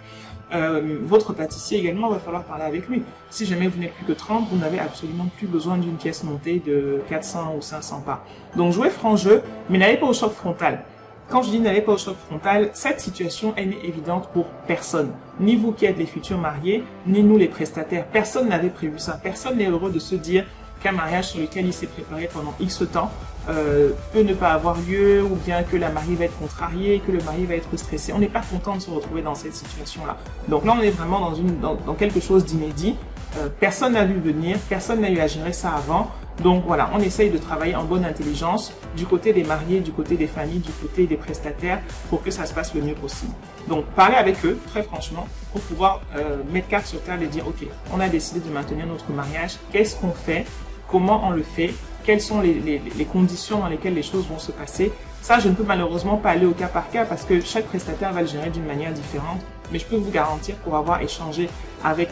Euh, 0.52 0.98
votre 1.02 1.32
pâtissier 1.32 1.78
également, 1.78 2.08
va 2.08 2.18
falloir 2.18 2.42
parler 2.42 2.64
avec 2.64 2.88
lui. 2.88 3.02
Si 3.30 3.44
jamais 3.44 3.68
vous 3.68 3.78
n'êtes 3.78 3.92
plus 3.94 4.06
que 4.06 4.12
30, 4.12 4.48
vous 4.50 4.56
n'avez 4.56 4.80
absolument 4.80 5.26
plus 5.36 5.46
besoin 5.46 5.76
d'une 5.76 5.96
pièce 5.96 6.24
montée 6.24 6.60
de 6.64 7.02
400 7.08 7.54
ou 7.56 7.62
500 7.62 8.00
pas. 8.00 8.24
Donc 8.56 8.72
jouez 8.72 8.90
franc 8.90 9.16
jeu, 9.16 9.42
mais 9.68 9.78
n'allez 9.78 9.98
pas 9.98 10.06
au 10.06 10.14
choc 10.14 10.32
frontal. 10.32 10.82
Quand 11.28 11.42
je 11.42 11.50
dis 11.50 11.60
n'allez 11.60 11.82
pas 11.82 11.92
au 11.92 11.98
choc 11.98 12.16
frontal, 12.16 12.70
cette 12.72 13.00
situation 13.00 13.52
elle 13.56 13.74
est 13.74 13.84
évidente 13.84 14.30
pour 14.32 14.46
personne. 14.66 15.12
Ni 15.38 15.56
vous 15.56 15.72
qui 15.72 15.84
êtes 15.84 15.98
les 15.98 16.06
futurs 16.06 16.38
mariés, 16.38 16.82
ni 17.06 17.22
nous 17.22 17.36
les 17.36 17.48
prestataires. 17.48 18.06
Personne 18.06 18.48
n'avait 18.48 18.70
prévu 18.70 18.98
ça. 18.98 19.20
Personne 19.22 19.58
n'est 19.58 19.68
heureux 19.68 19.92
de 19.92 19.98
se 19.98 20.14
dire 20.14 20.46
qu'un 20.82 20.92
mariage 20.92 21.28
sur 21.28 21.40
lequel 21.40 21.66
il 21.66 21.72
s'est 21.72 21.86
préparé 21.86 22.28
pendant 22.32 22.54
X 22.60 22.82
temps 22.92 23.10
euh, 23.48 23.90
peut 24.12 24.22
ne 24.22 24.34
pas 24.34 24.50
avoir 24.50 24.76
lieu 24.86 25.22
ou 25.22 25.36
bien 25.36 25.62
que 25.62 25.76
la 25.76 25.88
mariée 25.88 26.16
va 26.16 26.26
être 26.26 26.38
contrariée, 26.38 27.00
que 27.06 27.12
le 27.12 27.22
mari 27.22 27.46
va 27.46 27.54
être 27.54 27.74
stressé. 27.76 28.12
On 28.12 28.18
n'est 28.18 28.28
pas 28.28 28.42
content 28.42 28.76
de 28.76 28.82
se 28.82 28.90
retrouver 28.90 29.22
dans 29.22 29.34
cette 29.34 29.54
situation-là. 29.54 30.18
Donc 30.48 30.64
là, 30.66 30.76
on 30.78 30.82
est 30.82 30.90
vraiment 30.90 31.32
dans, 31.62 31.94
quelque 31.94 32.20
chose 32.20 32.44
d'inédit. 32.44 32.96
Euh, 33.38 33.48
personne 33.58 33.94
n'a 33.94 34.04
vu 34.04 34.20
venir, 34.20 34.58
personne 34.68 35.00
n'a 35.00 35.10
eu 35.10 35.18
à 35.18 35.26
gérer 35.26 35.52
ça 35.52 35.72
avant. 35.72 36.10
Donc 36.42 36.64
voilà, 36.66 36.90
on 36.94 37.00
essaye 37.00 37.30
de 37.30 37.38
travailler 37.38 37.74
en 37.74 37.84
bonne 37.84 38.04
intelligence 38.04 38.72
du 38.96 39.06
côté 39.06 39.32
des 39.32 39.42
mariés, 39.42 39.80
du 39.80 39.92
côté 39.92 40.16
des 40.16 40.28
familles, 40.28 40.60
du 40.60 40.70
côté 40.70 41.06
des 41.06 41.16
prestataires 41.16 41.80
pour 42.10 42.22
que 42.22 42.30
ça 42.30 42.46
se 42.46 42.54
passe 42.54 42.74
le 42.74 42.82
mieux 42.82 42.94
possible. 42.94 43.32
Donc 43.66 43.84
parler 43.86 44.14
avec 44.14 44.44
eux, 44.44 44.58
très 44.68 44.82
franchement, 44.82 45.26
pour 45.52 45.60
pouvoir 45.62 46.00
euh, 46.16 46.36
mettre 46.52 46.68
carte 46.68 46.86
sur 46.86 47.02
table 47.02 47.24
et 47.24 47.26
dire, 47.26 47.46
OK, 47.48 47.66
on 47.92 47.98
a 47.98 48.08
décidé 48.08 48.40
de 48.40 48.52
maintenir 48.52 48.86
notre 48.86 49.10
mariage, 49.10 49.56
qu'est-ce 49.72 49.96
qu'on 49.96 50.12
fait, 50.12 50.44
comment 50.88 51.26
on 51.26 51.30
le 51.30 51.42
fait, 51.42 51.72
quelles 52.04 52.20
sont 52.20 52.40
les, 52.40 52.54
les, 52.54 52.80
les, 52.96 53.04
conditions 53.04 53.60
dans 53.60 53.68
lesquelles 53.68 53.94
les 53.94 54.02
choses 54.02 54.26
vont 54.26 54.38
se 54.38 54.50
passer. 54.52 54.92
Ça, 55.20 55.38
je 55.38 55.48
ne 55.48 55.54
peux 55.54 55.64
malheureusement 55.64 56.16
pas 56.16 56.30
aller 56.30 56.46
au 56.46 56.52
cas 56.52 56.68
par 56.68 56.90
cas 56.90 57.04
parce 57.04 57.24
que 57.24 57.40
chaque 57.40 57.66
prestataire 57.66 58.12
va 58.12 58.22
le 58.22 58.28
gérer 58.28 58.50
d'une 58.50 58.64
manière 58.64 58.92
différente. 58.92 59.40
Mais 59.70 59.78
je 59.78 59.84
peux 59.84 59.96
vous 59.96 60.10
garantir 60.10 60.54
pour 60.56 60.76
avoir 60.76 61.02
échangé 61.02 61.50
avec 61.84 62.08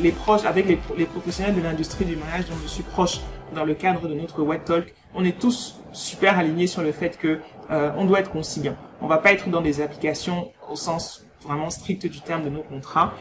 les 0.00 0.12
proches, 0.12 0.44
avec 0.44 0.66
les, 0.66 0.78
les 0.96 1.04
professionnels 1.04 1.54
de 1.54 1.60
l'industrie 1.60 2.04
du 2.04 2.16
mariage 2.16 2.46
dont 2.46 2.56
je 2.62 2.68
suis 2.68 2.82
proche 2.82 3.20
dans 3.54 3.64
le 3.64 3.74
cadre 3.74 4.08
de 4.08 4.14
notre 4.14 4.42
web 4.42 4.64
talk, 4.64 4.92
on 5.14 5.24
est 5.24 5.38
tous 5.38 5.80
super 5.92 6.38
alignés 6.38 6.66
sur 6.66 6.82
le 6.82 6.92
fait 6.92 7.18
que 7.18 7.40
euh, 7.70 7.90
on 7.96 8.04
doit 8.04 8.20
être 8.20 8.30
conciliant. 8.30 8.76
On 9.00 9.06
va 9.06 9.18
pas 9.18 9.32
être 9.32 9.48
dans 9.48 9.60
des 9.60 9.80
applications 9.80 10.50
au 10.70 10.76
sens 10.76 11.24
vraiment 11.42 11.70
strict 11.70 12.06
du 12.06 12.20
terme 12.20 12.44
de 12.44 12.48
nos 12.48 12.62
contrats. 12.62 13.12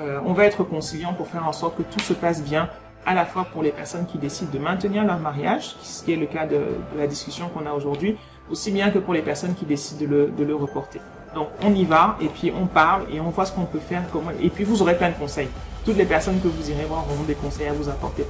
Euh, 0.00 0.20
on 0.24 0.32
va 0.32 0.46
être 0.46 0.64
conciliant 0.64 1.12
pour 1.12 1.26
faire 1.28 1.46
en 1.46 1.52
sorte 1.52 1.76
que 1.76 1.82
tout 1.82 2.00
se 2.00 2.14
passe 2.14 2.42
bien, 2.42 2.70
à 3.04 3.14
la 3.14 3.24
fois 3.24 3.46
pour 3.52 3.62
les 3.62 3.70
personnes 3.70 4.06
qui 4.06 4.18
décident 4.18 4.50
de 4.52 4.58
maintenir 4.58 5.04
leur 5.04 5.18
mariage, 5.18 5.76
ce 5.82 6.04
qui 6.04 6.12
est 6.12 6.16
le 6.16 6.26
cas 6.26 6.46
de, 6.46 6.60
la 6.96 7.06
discussion 7.06 7.48
qu'on 7.48 7.66
a 7.66 7.72
aujourd'hui, 7.72 8.16
aussi 8.50 8.70
bien 8.70 8.90
que 8.90 8.98
pour 8.98 9.14
les 9.14 9.22
personnes 9.22 9.54
qui 9.54 9.64
décident 9.64 10.00
de 10.00 10.44
le, 10.44 10.54
reporter. 10.54 11.00
Donc 11.34 11.48
on 11.62 11.74
y 11.74 11.84
va 11.84 12.16
et 12.20 12.28
puis 12.28 12.52
on 12.54 12.66
parle 12.66 13.04
et 13.12 13.20
on 13.20 13.30
voit 13.30 13.46
ce 13.46 13.52
qu'on 13.52 13.64
peut 13.64 13.78
faire, 13.78 14.02
et 14.40 14.50
puis 14.50 14.64
vous 14.64 14.82
aurez 14.82 14.96
plein 14.96 15.10
de 15.10 15.14
conseils 15.14 15.48
toutes 15.84 15.96
les 15.96 16.04
personnes 16.04 16.40
que 16.40 16.48
vous 16.48 16.70
irez 16.70 16.84
voir 16.84 17.04
auront 17.10 17.24
des 17.24 17.34
conseils 17.34 17.66
à 17.66 17.72
vous 17.72 17.88
apporter 17.88 18.24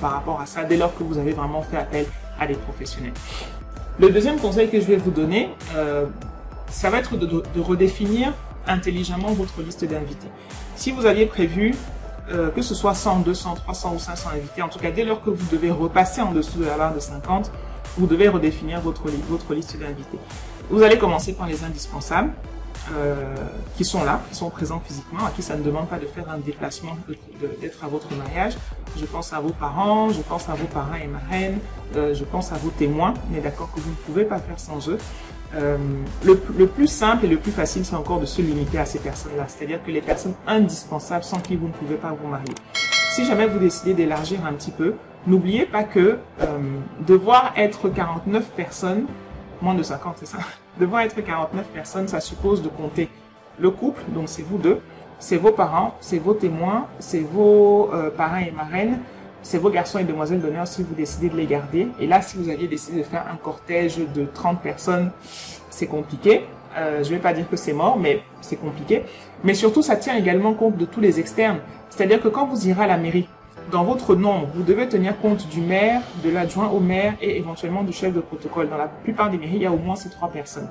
par 0.00 0.10
rapport 0.10 0.40
à, 0.40 0.46
ça, 0.46 0.64
dès 0.64 0.76
lors 0.76 0.96
que 0.96 1.02
vous 1.02 1.18
avez 1.18 1.32
vraiment 1.32 1.62
fait 1.62 1.76
appel 1.76 2.06
à 2.38 2.46
des 2.46 2.54
professionnels. 2.54 3.12
Le 3.98 4.10
deuxième 4.10 4.38
conseil 4.38 4.68
que 4.68 4.80
je 4.80 4.86
vais 4.86 4.96
vous 4.96 5.10
donner, 5.10 5.50
euh, 5.76 6.06
ça 6.68 6.90
va 6.90 6.98
être 6.98 7.16
de, 7.16 7.60
redéfinir 7.60 8.32
intelligemment 8.66 9.28
votre 9.28 9.62
liste 9.62 9.84
d'invités. 9.84 10.28
Si 10.76 10.92
vous 10.92 11.06
aviez 11.06 11.26
prévu 11.26 11.74
euh, 12.30 12.50
que 12.50 12.62
ce 12.62 12.74
soit 12.74 12.94
100, 12.94 13.20
200, 13.20 13.54
300 13.54 13.94
ou 13.94 13.98
500 13.98 14.30
invités, 14.34 14.62
en 14.62 14.68
tout 14.68 14.78
cas 14.78 14.90
dès 14.90 15.04
lors 15.04 15.22
que 15.22 15.30
vous 15.30 15.46
devez 15.50 15.70
repasser 15.70 16.20
en 16.20 16.32
dessous 16.32 16.58
de 16.58 16.64
la 16.64 16.76
barre 16.76 16.94
de 16.94 17.00
50, 17.00 17.50
vous 17.96 18.06
devez 18.06 18.28
redéfinir 18.28 18.80
votre, 18.80 19.02
votre 19.28 19.54
liste 19.54 19.78
d'invités. 19.78 20.18
Vous 20.70 20.82
allez 20.82 20.98
commencer 20.98 21.32
par 21.32 21.46
les 21.46 21.64
indispensables, 21.64 22.32
euh, 22.94 23.34
qui 23.76 23.84
sont 23.84 24.02
là, 24.02 24.22
qui 24.30 24.36
sont 24.36 24.48
présents 24.48 24.80
physiquement, 24.84 25.26
à 25.26 25.30
qui 25.30 25.42
ça 25.42 25.56
ne 25.56 25.62
demande 25.62 25.88
pas 25.88 25.98
de 25.98 26.06
faire 26.06 26.30
un 26.30 26.38
déplacement, 26.38 26.96
d'être 27.60 27.84
à 27.84 27.88
votre 27.88 28.14
mariage. 28.14 28.54
Je 28.96 29.04
pense 29.04 29.32
à 29.32 29.40
vos 29.40 29.50
parents, 29.50 30.10
je 30.10 30.22
pense 30.22 30.48
à 30.48 30.54
vos 30.54 30.66
parents 30.66 30.94
et 30.94 31.06
marraines, 31.06 31.58
euh, 31.96 32.14
je 32.14 32.24
pense 32.24 32.50
à 32.50 32.56
vos 32.56 32.70
témoins, 32.70 33.14
mais 33.30 33.40
d'accord 33.40 33.70
que 33.74 33.80
vous 33.80 33.90
ne 33.90 33.96
pouvez 34.06 34.24
pas 34.24 34.38
faire 34.38 34.58
sans 34.58 34.88
eux. 34.88 34.98
Euh, 35.54 35.78
le, 36.24 36.40
le, 36.58 36.66
plus 36.66 36.88
simple 36.88 37.24
et 37.24 37.28
le 37.28 37.38
plus 37.38 37.52
facile, 37.52 37.84
c'est 37.84 37.96
encore 37.96 38.20
de 38.20 38.26
se 38.26 38.42
limiter 38.42 38.78
à 38.78 38.84
ces 38.84 38.98
personnes-là, 38.98 39.44
c'est-à-dire 39.48 39.82
que 39.82 39.90
les 39.90 40.02
personnes 40.02 40.34
indispensables 40.46 41.24
sans 41.24 41.40
qui 41.40 41.56
vous 41.56 41.68
ne 41.68 41.72
pouvez 41.72 41.96
pas 41.96 42.12
vous 42.12 42.28
marier. 42.28 42.54
Si 43.12 43.24
jamais 43.24 43.46
vous 43.46 43.58
décidez 43.58 43.94
d'élargir 43.94 44.44
un 44.44 44.52
petit 44.52 44.70
peu, 44.70 44.94
n'oubliez 45.26 45.64
pas 45.64 45.84
que 45.84 46.18
euh, 46.42 46.58
devoir 47.06 47.54
être 47.56 47.88
49 47.88 48.44
personnes, 48.50 49.06
moins 49.62 49.74
de 49.74 49.82
50, 49.82 50.16
c'est 50.20 50.26
ça? 50.26 50.38
Devant 50.78 50.98
être 50.98 51.20
49 51.20 51.66
personnes, 51.68 52.08
ça 52.08 52.20
suppose 52.20 52.62
de 52.62 52.68
compter. 52.68 53.08
Le 53.58 53.70
couple, 53.70 54.02
donc 54.14 54.28
c'est 54.28 54.42
vous 54.42 54.58
deux, 54.58 54.80
c'est 55.18 55.36
vos 55.36 55.50
parents, 55.50 55.96
c'est 56.00 56.18
vos 56.18 56.34
témoins, 56.34 56.86
c'est 56.98 57.20
vos 57.20 57.90
euh, 57.92 58.10
parents 58.10 58.36
et 58.36 58.52
marraines, 58.52 59.00
c'est 59.42 59.58
vos 59.58 59.70
garçons 59.70 59.98
et 59.98 60.04
demoiselles 60.04 60.40
d'honneur 60.40 60.66
si 60.66 60.82
vous 60.82 60.94
décidez 60.94 61.28
de 61.28 61.36
les 61.36 61.46
garder. 61.46 61.88
Et 62.00 62.06
là, 62.06 62.20
si 62.22 62.36
vous 62.36 62.48
aviez 62.48 62.68
décidé 62.68 62.98
de 62.98 63.02
faire 63.04 63.24
un 63.32 63.36
cortège 63.36 63.98
de 63.98 64.26
30 64.26 64.60
personnes, 64.60 65.10
c'est 65.70 65.86
compliqué. 65.86 66.44
Euh, 66.76 67.02
je 67.02 67.10
vais 67.10 67.18
pas 67.18 67.32
dire 67.32 67.48
que 67.48 67.56
c'est 67.56 67.72
mort, 67.72 67.98
mais 67.98 68.22
c'est 68.40 68.56
compliqué. 68.56 69.04
Mais 69.44 69.54
surtout, 69.54 69.82
ça 69.82 69.96
tient 69.96 70.16
également 70.16 70.54
compte 70.54 70.76
de 70.76 70.84
tous 70.84 71.00
les 71.00 71.18
externes. 71.18 71.58
C'est-à-dire 71.90 72.20
que 72.20 72.28
quand 72.28 72.46
vous 72.46 72.68
irez 72.68 72.84
à 72.84 72.86
la 72.86 72.98
mairie, 72.98 73.28
dans 73.70 73.84
votre 73.84 74.14
nombre, 74.14 74.48
vous 74.54 74.62
devez 74.62 74.88
tenir 74.88 75.18
compte 75.20 75.46
du 75.48 75.60
maire, 75.60 76.00
de 76.24 76.30
l'adjoint 76.30 76.68
au 76.68 76.80
maire 76.80 77.14
et 77.20 77.36
éventuellement 77.36 77.82
du 77.82 77.92
chef 77.92 78.14
de 78.14 78.20
protocole. 78.20 78.68
Dans 78.68 78.78
la 78.78 78.88
plupart 78.88 79.30
des 79.30 79.36
mairies, 79.36 79.56
il 79.56 79.62
y 79.62 79.66
a 79.66 79.72
au 79.72 79.76
moins 79.76 79.96
ces 79.96 80.08
trois 80.08 80.28
personnes. 80.28 80.68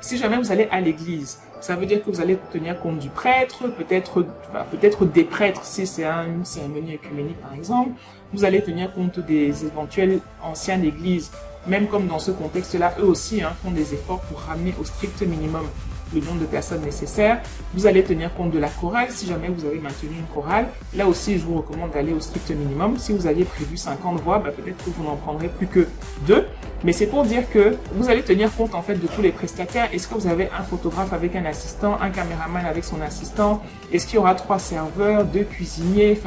Si 0.00 0.16
jamais 0.16 0.36
vous 0.36 0.52
allez 0.52 0.68
à 0.70 0.80
l'église, 0.80 1.40
ça 1.66 1.74
veut 1.74 1.86
dire 1.86 2.00
que 2.04 2.08
vous 2.08 2.20
allez 2.20 2.38
tenir 2.52 2.78
compte 2.78 3.00
du 3.00 3.08
prêtre, 3.08 3.66
peut-être 3.66 4.24
peut-être 4.70 5.04
des 5.04 5.24
prêtres 5.24 5.64
si 5.64 5.84
c'est 5.84 6.04
une 6.04 6.44
cérémonie 6.44 6.94
œcuménique 6.94 7.40
par 7.42 7.54
exemple. 7.54 7.90
Vous 8.32 8.44
allez 8.44 8.62
tenir 8.62 8.92
compte 8.92 9.18
des 9.18 9.64
éventuels 9.64 10.20
anciens 10.40 10.78
d'église. 10.78 11.32
Même 11.66 11.88
comme 11.88 12.06
dans 12.06 12.20
ce 12.20 12.30
contexte-là, 12.30 12.94
eux 13.00 13.06
aussi 13.06 13.42
hein, 13.42 13.52
font 13.64 13.72
des 13.72 13.94
efforts 13.94 14.20
pour 14.20 14.38
ramener 14.42 14.76
au 14.80 14.84
strict 14.84 15.20
minimum 15.22 15.66
le 16.14 16.20
nombre 16.20 16.40
de 16.40 16.46
personnes 16.46 16.82
nécessaires. 16.82 17.40
Vous 17.74 17.86
allez 17.86 18.02
tenir 18.02 18.32
compte 18.34 18.50
de 18.50 18.58
la 18.58 18.68
chorale 18.68 19.08
si 19.10 19.26
jamais 19.26 19.48
vous 19.48 19.64
avez 19.64 19.78
maintenu 19.78 20.10
une 20.10 20.26
chorale. 20.34 20.66
Là 20.94 21.06
aussi, 21.06 21.38
je 21.38 21.44
vous 21.44 21.56
recommande 21.56 21.90
d'aller 21.90 22.12
au 22.12 22.20
strict 22.20 22.50
minimum. 22.50 22.96
Si 22.98 23.12
vous 23.12 23.26
aviez 23.26 23.44
prévu 23.44 23.76
50 23.76 24.20
voix, 24.20 24.38
bah, 24.38 24.50
peut-être 24.50 24.82
que 24.84 24.90
vous 24.90 25.04
n'en 25.04 25.16
prendrez 25.16 25.48
plus 25.48 25.66
que 25.66 25.86
deux. 26.26 26.46
Mais 26.84 26.92
c'est 26.92 27.06
pour 27.06 27.24
dire 27.24 27.50
que 27.50 27.76
vous 27.94 28.08
allez 28.08 28.22
tenir 28.22 28.54
compte 28.54 28.74
en 28.74 28.82
fait 28.82 28.94
de 28.94 29.06
tous 29.06 29.22
les 29.22 29.32
prestataires. 29.32 29.88
Est-ce 29.92 30.08
que 30.08 30.14
vous 30.14 30.26
avez 30.26 30.48
un 30.56 30.62
photographe 30.62 31.12
avec 31.12 31.34
un 31.34 31.44
assistant, 31.44 31.98
un 32.00 32.10
caméraman 32.10 32.64
avec 32.64 32.84
son 32.84 33.00
assistant? 33.00 33.62
Est-ce 33.92 34.06
qu'il 34.06 34.16
y 34.16 34.18
aura 34.18 34.34
trois 34.34 34.58
serveurs, 34.58 35.24
deux 35.24 35.44
cuisiniers? 35.44 36.20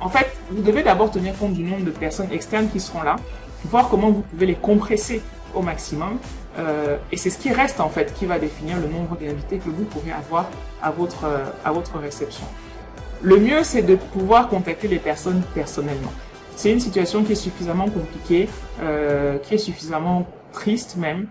En 0.00 0.08
fait, 0.08 0.26
vous 0.50 0.62
devez 0.62 0.82
d'abord 0.82 1.10
tenir 1.10 1.36
compte 1.38 1.54
du 1.54 1.62
nombre 1.62 1.84
de 1.84 1.90
personnes 1.90 2.32
externes 2.32 2.68
qui 2.68 2.80
seront 2.80 3.02
là, 3.02 3.16
voir 3.64 3.88
comment 3.88 4.10
vous 4.10 4.20
pouvez 4.20 4.46
les 4.46 4.54
compresser 4.54 5.22
au 5.54 5.62
maximum 5.62 6.18
euh, 6.58 6.96
et 7.10 7.16
c'est 7.16 7.30
ce 7.30 7.38
qui 7.38 7.52
reste 7.52 7.80
en 7.80 7.88
fait 7.88 8.14
qui 8.14 8.26
va 8.26 8.38
définir 8.38 8.76
le 8.78 8.86
nombre 8.86 9.16
d'invités 9.16 9.58
que 9.58 9.68
vous 9.70 9.84
pourrez 9.84 10.12
avoir 10.12 10.48
à 10.82 10.90
votre, 10.90 11.24
euh, 11.24 11.44
à 11.64 11.72
votre 11.72 11.98
réception. 11.98 12.46
Le 13.22 13.38
mieux, 13.38 13.62
c'est 13.62 13.82
de 13.82 13.96
pouvoir 13.96 14.48
contacter 14.48 14.86
les 14.86 14.98
personnes 14.98 15.42
personnellement. 15.54 16.12
C'est 16.56 16.70
une 16.72 16.80
situation 16.80 17.24
qui 17.24 17.32
est 17.32 17.36
suffisamment 17.36 17.88
compliquée, 17.88 18.48
euh, 18.80 19.38
qui 19.38 19.54
est 19.54 19.58
suffisamment 19.58 20.26
triste 20.52 20.96
même, 20.96 21.26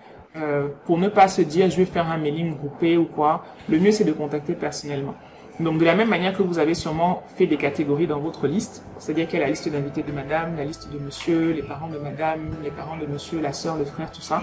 pour 0.85 0.97
ne 0.97 1.09
pas 1.09 1.27
se 1.27 1.43
dire 1.43 1.69
je 1.69 1.77
vais 1.77 1.85
faire 1.85 2.09
un 2.09 2.17
mailing 2.17 2.57
groupé 2.57 2.97
ou 2.97 3.05
quoi. 3.05 3.45
Le 3.69 3.77
mieux, 3.77 3.91
c'est 3.91 4.03
de 4.03 4.11
contacter 4.11 4.53
personnellement. 4.53 5.13
Donc 5.59 5.77
de 5.77 5.85
la 5.85 5.93
même 5.93 6.09
manière 6.09 6.35
que 6.35 6.41
vous 6.41 6.57
avez 6.57 6.73
sûrement 6.73 7.21
fait 7.35 7.45
des 7.45 7.57
catégories 7.57 8.07
dans 8.07 8.19
votre 8.19 8.47
liste, 8.47 8.83
c'est-à-dire 8.97 9.27
qu'il 9.27 9.37
y 9.37 9.41
a 9.43 9.45
la 9.45 9.51
liste 9.51 9.69
d'invités 9.69 10.01
de 10.01 10.11
madame, 10.11 10.57
la 10.57 10.65
liste 10.65 10.91
de 10.91 10.97
monsieur, 10.97 11.51
les 11.51 11.61
parents 11.61 11.89
de 11.89 11.99
madame, 11.99 12.39
les 12.63 12.71
parents 12.71 12.97
de 12.97 13.05
monsieur, 13.05 13.39
la 13.39 13.53
sœur, 13.53 13.77
le 13.77 13.85
frère, 13.85 14.11
tout 14.11 14.21
ça 14.21 14.41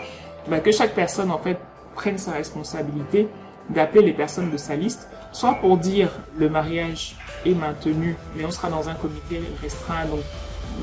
ben, 0.48 0.60
que 0.60 0.72
chaque 0.72 0.94
personne 0.94 1.30
en 1.30 1.38
fait 1.38 1.58
prenne 1.94 2.18
sa 2.18 2.32
responsabilité 2.32 3.28
d'appeler 3.68 4.02
les 4.02 4.12
personnes 4.12 4.50
de 4.50 4.56
sa 4.56 4.74
liste, 4.74 5.08
soit 5.32 5.54
pour 5.54 5.76
dire 5.76 6.10
le 6.36 6.48
mariage 6.48 7.16
est 7.46 7.54
maintenu, 7.54 8.16
mais 8.36 8.44
on 8.44 8.50
sera 8.50 8.68
dans 8.68 8.88
un 8.88 8.94
comité 8.94 9.40
restreint, 9.62 10.04
donc 10.06 10.20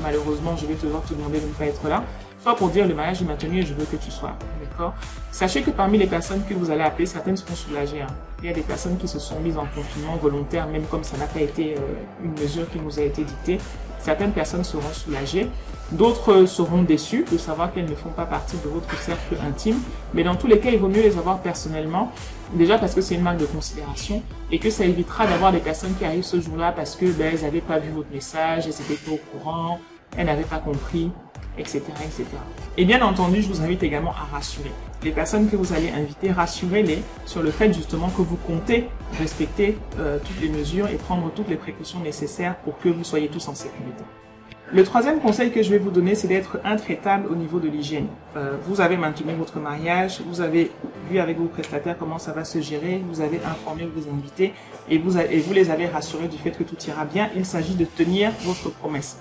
malheureusement 0.02 0.56
je 0.56 0.66
vais 0.66 0.74
devoir 0.74 1.02
te 1.02 1.14
demander 1.14 1.40
de 1.40 1.46
ne 1.46 1.52
pas 1.52 1.66
être 1.66 1.86
là, 1.88 2.02
soit 2.42 2.56
pour 2.56 2.68
dire 2.68 2.86
le 2.86 2.94
mariage 2.94 3.20
est 3.20 3.26
maintenu 3.26 3.58
et 3.58 3.62
je 3.62 3.74
veux 3.74 3.84
que 3.84 3.96
tu 3.96 4.10
sois. 4.10 4.34
D'accord? 4.62 4.94
Sachez 5.30 5.62
que 5.62 5.70
parmi 5.70 5.98
les 5.98 6.06
personnes 6.06 6.42
que 6.48 6.54
vous 6.54 6.70
allez 6.70 6.82
appeler, 6.82 7.06
certaines 7.06 7.36
seront 7.36 7.54
soulagées. 7.54 8.02
Hein. 8.02 8.14
Il 8.40 8.46
y 8.46 8.50
a 8.50 8.54
des 8.54 8.62
personnes 8.62 8.96
qui 8.96 9.08
se 9.08 9.18
sont 9.18 9.38
mises 9.40 9.58
en 9.58 9.66
confinement 9.66 10.16
volontaire, 10.16 10.66
même 10.68 10.84
comme 10.84 11.04
ça 11.04 11.16
n'a 11.16 11.26
pas 11.26 11.40
été 11.40 11.74
euh, 11.74 11.80
une 12.24 12.32
mesure 12.40 12.70
qui 12.70 12.78
nous 12.78 12.98
a 12.98 13.02
été 13.02 13.24
dictée. 13.24 13.58
Certaines 13.98 14.32
personnes 14.32 14.64
seront 14.64 14.92
soulagées. 14.92 15.48
D'autres 15.92 16.44
seront 16.44 16.82
déçus 16.82 17.24
de 17.32 17.38
savoir 17.38 17.72
qu'elles 17.72 17.88
ne 17.88 17.94
font 17.94 18.10
pas 18.10 18.26
partie 18.26 18.58
de 18.58 18.68
votre 18.68 18.94
cercle 18.98 19.36
intime. 19.42 19.78
Mais 20.12 20.22
dans 20.22 20.34
tous 20.34 20.46
les 20.46 20.58
cas, 20.58 20.70
il 20.70 20.78
vaut 20.78 20.88
mieux 20.88 21.00
les 21.00 21.16
avoir 21.16 21.40
personnellement. 21.40 22.12
Déjà 22.52 22.76
parce 22.76 22.94
que 22.94 23.00
c'est 23.00 23.14
une 23.14 23.22
marque 23.22 23.38
de 23.38 23.46
considération 23.46 24.22
et 24.52 24.58
que 24.58 24.68
ça 24.68 24.84
évitera 24.84 25.26
d'avoir 25.26 25.50
des 25.50 25.60
personnes 25.60 25.94
qui 25.98 26.04
arrivent 26.04 26.24
ce 26.24 26.40
jour-là 26.40 26.72
parce 26.72 26.94
que 26.94 27.06
ben, 27.06 27.32
elles 27.32 27.42
n'avaient 27.42 27.62
pas 27.62 27.78
vu 27.78 27.90
votre 27.90 28.10
message, 28.12 28.66
elles 28.66 28.72
n'étaient 28.72 29.02
pas 29.02 29.12
au 29.12 29.20
courant, 29.32 29.80
elles 30.16 30.26
n'avaient 30.26 30.42
pas 30.42 30.58
compris, 30.58 31.10
etc., 31.58 31.80
etc. 32.04 32.24
Et 32.76 32.84
bien 32.84 33.00
entendu, 33.02 33.40
je 33.42 33.48
vous 33.48 33.62
invite 33.62 33.82
également 33.82 34.12
à 34.12 34.34
rassurer. 34.34 34.72
Les 35.02 35.10
personnes 35.10 35.48
que 35.48 35.56
vous 35.56 35.72
allez 35.72 35.90
inviter, 35.90 36.32
rassurez-les 36.32 37.02
sur 37.24 37.42
le 37.42 37.50
fait 37.50 37.72
justement 37.72 38.08
que 38.10 38.20
vous 38.20 38.36
comptez 38.36 38.88
respecter 39.18 39.78
euh, 39.98 40.18
toutes 40.18 40.40
les 40.42 40.50
mesures 40.50 40.88
et 40.88 40.96
prendre 40.96 41.30
toutes 41.32 41.48
les 41.48 41.56
précautions 41.56 42.00
nécessaires 42.00 42.56
pour 42.58 42.78
que 42.78 42.88
vous 42.88 43.04
soyez 43.04 43.28
tous 43.28 43.46
en 43.48 43.54
sécurité. 43.54 44.04
Le 44.70 44.84
troisième 44.84 45.18
conseil 45.18 45.50
que 45.50 45.62
je 45.62 45.70
vais 45.70 45.78
vous 45.78 45.90
donner, 45.90 46.14
c'est 46.14 46.28
d'être 46.28 46.58
intraitable 46.62 47.26
au 47.32 47.34
niveau 47.34 47.58
de 47.58 47.68
l'hygiène. 47.68 48.06
Euh, 48.36 48.58
vous 48.66 48.82
avez 48.82 48.98
maintenu 48.98 49.32
votre 49.32 49.58
mariage, 49.58 50.20
vous 50.26 50.42
avez 50.42 50.70
vu 51.10 51.18
avec 51.18 51.38
vos 51.38 51.46
prestataires 51.46 51.96
comment 51.98 52.18
ça 52.18 52.32
va 52.32 52.44
se 52.44 52.60
gérer, 52.60 53.02
vous 53.08 53.22
avez 53.22 53.40
informé 53.50 53.86
vos 53.86 54.10
invités 54.10 54.52
et 54.90 54.98
vous, 54.98 55.12
les 55.54 55.70
avez 55.70 55.86
rassurés 55.86 56.28
du 56.28 56.36
fait 56.36 56.50
que 56.50 56.64
tout 56.64 56.76
ira 56.86 57.06
bien. 57.06 57.30
Il 57.34 57.46
s'agit 57.46 57.76
de 57.76 57.86
tenir 57.86 58.30
votre 58.42 58.68
promesse. 58.68 59.16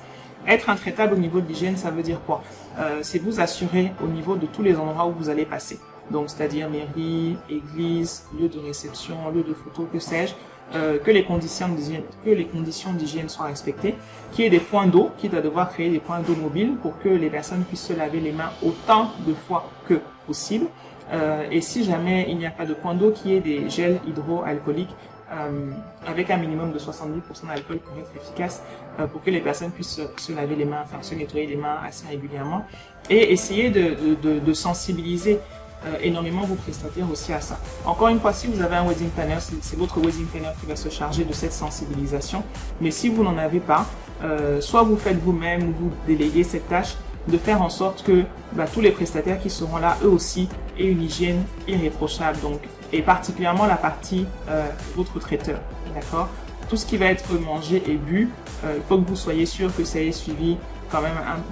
Être 0.46 0.70
intraitable 0.70 1.14
au 1.14 1.18
niveau 1.18 1.40
de 1.40 1.48
l'hygiène, 1.48 1.78
ça 1.78 1.92
veut 1.92 2.04
dire 2.04 2.20
quoi? 2.26 2.44
Euh, 2.78 3.00
C'est 3.02 3.20
vous 3.20 3.40
assurer 3.40 3.94
au 4.04 4.08
niveau 4.08 4.36
de 4.36 4.48
tous 4.48 4.64
les 4.64 4.76
endroits 4.76 5.08
où 5.08 5.14
vous 5.14 5.30
allez 5.30 5.46
passer. 5.46 5.80
Donc, 6.12 6.30
c'est-à-dire 6.30 6.70
mairie, 6.70 7.38
église, 7.50 8.26
lieu 8.38 8.50
de 8.50 8.60
réception, 8.60 9.16
lieu 9.34 9.44
de 9.44 9.54
photo, 9.54 9.88
que 9.92 10.00
sais-je, 10.00 10.34
euh, 10.76 11.00
que 11.00 11.12
les 11.12 11.24
conditions 11.24 11.70
d'hygiène, 11.70 12.04
que 12.26 12.30
les 12.30 12.46
conditions 12.46 12.94
d'hygiène 12.94 13.30
soient 13.30 13.48
respectées, 13.48 13.96
qu'il 14.32 14.44
y 14.44 14.48
ait 14.48 14.52
des 14.52 14.60
points 14.60 14.88
d'eau, 14.88 15.12
quitte 15.18 15.34
à 15.34 15.42
devoir 15.42 15.70
créer 15.70 15.90
des 15.90 16.00
points 16.00 16.20
d'eau 16.20 16.36
mobiles 16.36 16.76
pour 16.82 17.00
que 17.00 17.10
les 17.10 17.30
personnes 17.30 17.64
puissent 17.64 17.86
se 17.88 17.94
laver 17.94 18.20
les 18.20 18.32
mains 18.32 18.52
autant 18.64 19.12
de 19.26 19.34
fois 19.34 19.70
que 19.88 20.00
possible. 20.26 20.68
Euh, 21.14 21.48
et 21.52 21.62
si 21.62 21.86
jamais 21.86 22.26
il 22.30 22.38
n'y 22.38 22.46
a 22.46 22.52
pas 22.52 22.66
de 22.66 22.74
point 22.74 22.94
d'eau, 22.94 23.12
qu'il 23.12 23.32
y 23.32 23.36
ait 23.36 23.40
des 23.40 23.70
gels 23.70 24.00
hydroalcooliques 24.08 24.94
euh, 25.30 25.72
avec 26.06 26.32
un 26.32 26.38
minimum 26.38 26.72
de 26.72 26.80
70% 26.80 27.48
d'alcool 27.48 27.80
pour 27.80 27.98
être 28.00 28.12
efficace, 28.16 28.64
euh, 28.98 29.08
pour 29.08 29.22
que 29.22 29.30
les 29.30 29.42
personnes 29.42 29.72
puissent 29.72 30.00
se, 30.18 30.32
laver 30.32 30.56
les 30.56 30.64
mains, 30.64 30.84
enfin 30.86 31.00
se 31.02 31.16
nettoyer 31.16 31.48
les 31.48 31.58
mains 31.58 31.80
assez 31.86 32.08
régulièrement, 32.08 32.66
et 33.10 33.34
essayer 33.34 33.70
de, 33.70 34.16
de, 34.24 34.40
de, 34.40 34.54
sensibiliser 34.54 35.34
euh, 35.36 35.67
énormément 36.02 36.42
vos 36.42 36.56
prestataires 36.56 37.10
aussi 37.12 37.34
à 37.34 37.42
ça. 37.42 37.60
Encore 37.86 38.10
une 38.10 38.20
fois, 38.20 38.34
si 38.34 38.48
vous 38.48 38.62
avez 38.62 38.76
un 38.76 38.86
wedding 38.86 39.10
planner, 39.10 39.38
c'est 39.62 39.78
votre 39.78 40.00
wedding 40.00 40.26
planner 40.26 40.52
qui 40.60 40.66
va 40.66 40.76
se 40.76 40.90
charger 40.90 41.24
de 41.24 41.34
cette 41.34 41.54
sensibilisation. 41.54 42.44
Mais 42.82 42.92
si 42.92 43.10
vous 43.10 43.24
n'en 43.24 43.38
avez 43.38 43.60
pas, 43.60 43.86
euh, 44.24 44.62
soit 44.62 44.84
vous 44.84 44.98
faites 44.98 45.20
vous-même 45.22 45.70
ou 45.70 45.74
vous 45.80 45.92
déléguez 46.08 46.44
cette 46.44 46.68
tâche 46.68 46.96
de 47.28 47.38
faire 47.38 47.62
en 47.62 47.70
sorte 47.70 48.04
que 48.04 48.24
bah, 48.54 48.66
tous 48.72 48.82
les 48.82 48.92
prestataires 48.92 49.40
qui 49.40 49.50
seront 49.50 49.78
là, 49.78 49.98
eux 50.04 50.10
aussi, 50.10 50.48
aient 50.80 50.86
une 50.86 51.02
hygiène 51.02 51.44
irréprochable. 51.68 52.40
Donc, 52.42 52.60
et 52.94 53.02
particulièrement 53.02 53.66
la 53.66 53.76
partie 53.76 54.26
euh, 54.50 54.68
votre 54.96 55.20
traiteur, 55.20 55.60
d'accord? 55.94 56.30
Tout 56.70 56.78
ce 56.78 56.86
qui 56.86 56.98
va 56.98 57.06
être 57.06 57.34
mangé 57.40 57.84
et 57.86 57.96
bu, 57.96 58.30
euh, 58.66 58.74
il 58.78 58.84
faut 58.88 58.98
que 58.98 59.08
vous 59.08 59.16
soyez 59.16 59.46
sûr 59.46 59.76
que 59.76 59.84
ça 59.84 60.00
ait 60.00 60.12
suivi 60.12 60.58
quand 60.92 61.00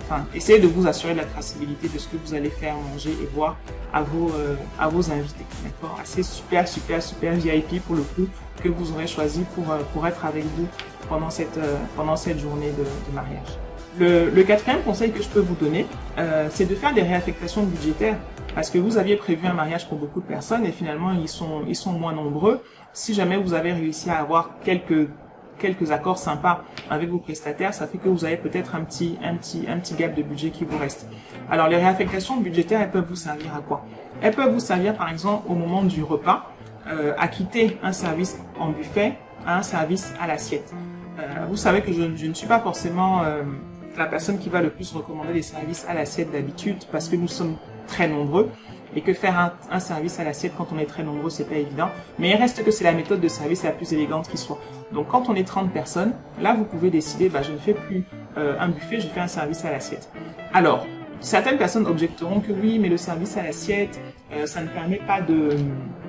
enfin, 0.05 0.25
essayez 0.33 0.59
de 0.59 0.67
vous 0.67 0.87
assurer 0.87 1.13
de 1.13 1.19
la 1.19 1.25
traçabilité 1.25 1.87
de 1.87 1.97
ce 1.97 2.07
que 2.07 2.17
vous 2.23 2.33
allez 2.33 2.49
faire 2.49 2.75
manger 2.75 3.11
et 3.11 3.27
boire 3.33 3.57
à 3.93 4.01
vos, 4.01 4.31
euh, 4.33 4.55
invités, 5.11 5.45
d'accord? 5.63 5.99
C'est 6.03 6.23
super, 6.23 6.67
super, 6.67 7.01
super 7.01 7.33
VIP 7.33 7.81
pour 7.85 7.95
le 7.95 8.01
coup 8.01 8.27
que 8.63 8.69
vous 8.69 8.91
aurez 8.91 9.07
choisi 9.07 9.43
pour, 9.55 9.71
euh, 9.71 10.07
être 10.07 10.25
avec 10.25 10.43
vous 10.57 10.67
pendant 11.09 11.29
cette, 11.29 11.57
euh, 11.57 12.37
journée 12.37 12.71
de, 12.71 13.13
mariage. 13.13 13.59
Le, 13.97 14.43
quatrième 14.43 14.81
conseil 14.83 15.11
que 15.11 15.21
je 15.23 15.29
peux 15.29 15.39
vous 15.39 15.55
donner, 15.55 15.85
c'est 16.51 16.65
de 16.65 16.75
faire 16.75 16.93
des 16.93 17.01
réaffectations 17.01 17.63
budgétaires 17.63 18.17
parce 18.53 18.69
que 18.69 18.77
vous 18.77 18.97
aviez 18.97 19.15
prévu 19.15 19.47
un 19.47 19.53
mariage 19.53 19.87
pour 19.87 19.97
beaucoup 19.97 20.19
de 20.19 20.25
personnes 20.25 20.65
et 20.65 20.71
finalement 20.71 21.13
ils 21.13 21.29
sont 21.75 21.91
moins 21.91 22.13
nombreux. 22.13 22.61
Si 22.91 23.13
jamais 23.13 23.37
vous 23.37 23.53
avez 23.53 23.71
réussi 23.71 24.09
à 24.09 24.17
avoir 24.19 24.51
quelques 24.65 25.07
quelques 25.59 25.91
accords 25.91 26.17
sympas 26.17 26.63
avec 26.89 27.09
vos 27.09 27.19
prestataires, 27.19 27.73
ça 27.73 27.87
fait 27.87 27.97
que 27.97 28.09
vous 28.09 28.25
avez 28.25 28.37
peut-être 28.37 28.75
un 28.75 28.81
petit 28.81 29.17
un 29.23 29.35
petit 29.35 29.65
un 29.67 29.79
petit 29.79 29.95
gap 29.95 30.15
de 30.15 30.23
budget 30.23 30.49
qui 30.49 30.65
vous 30.65 30.77
reste. 30.77 31.07
Alors 31.49 31.67
les 31.67 31.77
réaffectations 31.77 32.37
budgétaires, 32.37 32.81
elles 32.81 32.91
peuvent 32.91 33.07
vous 33.07 33.15
servir 33.15 33.53
à 33.55 33.61
quoi? 33.61 33.85
Elles 34.21 34.33
peuvent 34.33 34.53
vous 34.53 34.59
servir 34.59 34.95
par 34.95 35.09
exemple 35.09 35.49
au 35.49 35.55
moment 35.55 35.83
du 35.83 36.03
repas 36.03 36.51
euh, 36.87 37.13
à 37.17 37.27
quitter 37.27 37.77
un 37.83 37.91
service 37.91 38.39
en 38.59 38.69
buffet 38.69 39.13
à 39.45 39.57
un 39.57 39.63
service 39.63 40.13
à 40.19 40.27
l'assiette. 40.27 40.73
Euh, 41.19 41.45
vous 41.49 41.55
savez 41.55 41.81
que 41.81 41.91
je, 41.93 42.25
ne 42.25 42.33
suis 42.33 42.47
pas 42.47 42.59
forcément 42.59 43.23
euh, 43.23 43.43
la 43.97 44.05
personne 44.05 44.37
qui 44.37 44.49
va 44.49 44.61
le 44.61 44.69
plus 44.69 44.91
recommander 44.91 45.33
les 45.33 45.41
services 45.41 45.85
à 45.87 45.93
l'assiette 45.93 46.31
d'habitude 46.31 46.77
parce 46.91 47.09
que 47.09 47.15
nous 47.15 47.27
sommes 47.27 47.55
très 47.87 48.07
nombreux 48.07 48.49
et 48.95 49.01
que 49.01 49.13
faire 49.13 49.37
un, 49.37 49.53
un 49.71 49.79
service 49.79 50.19
à 50.19 50.23
l'assiette 50.23 50.53
quand 50.57 50.67
on 50.73 50.79
est 50.79 50.85
très 50.85 51.03
nombreux, 51.03 51.29
c'est 51.29 51.47
pas 51.47 51.55
évident. 51.55 51.89
Mais 52.19 52.29
il 52.29 52.35
reste 52.35 52.63
que 52.63 52.71
c'est 52.71 52.83
la 52.83 52.93
méthode 52.93 53.21
de 53.21 53.27
service 53.27 53.63
la 53.63 53.71
plus 53.71 53.91
élégante 53.93 54.29
qui 54.29 54.37
soit. 54.37 54.59
Donc 54.91 55.07
quand 55.07 55.29
on 55.29 55.35
est 55.35 55.43
30 55.43 55.71
personnes, 55.71 56.13
là 56.41 56.53
vous 56.53 56.65
pouvez 56.65 56.89
décider, 56.89 57.29
bah, 57.29 57.41
je 57.41 57.51
ne 57.51 57.57
fais 57.57 57.73
plus 57.73 58.03
euh, 58.37 58.55
un 58.59 58.69
buffet, 58.69 58.99
je 58.99 59.07
fais 59.07 59.19
un 59.19 59.27
service 59.27 59.65
à 59.65 59.71
l'assiette. 59.71 60.09
Alors, 60.53 60.85
certaines 61.19 61.57
personnes 61.57 61.87
objecteront 61.87 62.39
que 62.39 62.51
oui, 62.51 62.79
mais 62.79 62.89
le 62.89 62.97
service 62.97 63.35
à 63.37 63.43
l'assiette, 63.43 63.99
euh, 64.33 64.45
ça 64.45 64.61
ne 64.61 64.67
permet 64.67 64.97
pas 64.97 65.21
de... 65.21 65.49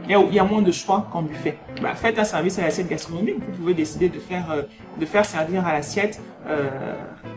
Il 0.09 0.35
y, 0.35 0.39
a, 0.39 0.45
moins 0.45 0.63
de 0.63 0.71
choix 0.71 1.09
qu'en 1.13 1.23
buffet. 1.23 1.59
Bah, 1.83 1.95
faites 1.97 2.17
un 2.19 2.25
service 2.25 2.61
à 2.61 2.63
l'assiette 2.63 2.89
gastronomique, 2.89 3.37
vous 3.41 3.57
pouvez 3.57 3.75
décider 3.75 4.09
de 4.09 4.21
faire, 4.21 4.51
euh, 4.53 4.63
de 5.01 5.05
faire 5.05 5.25
servir 5.25 5.67
à 5.67 5.73
l'assiette 5.73 6.21
euh, 6.47 6.95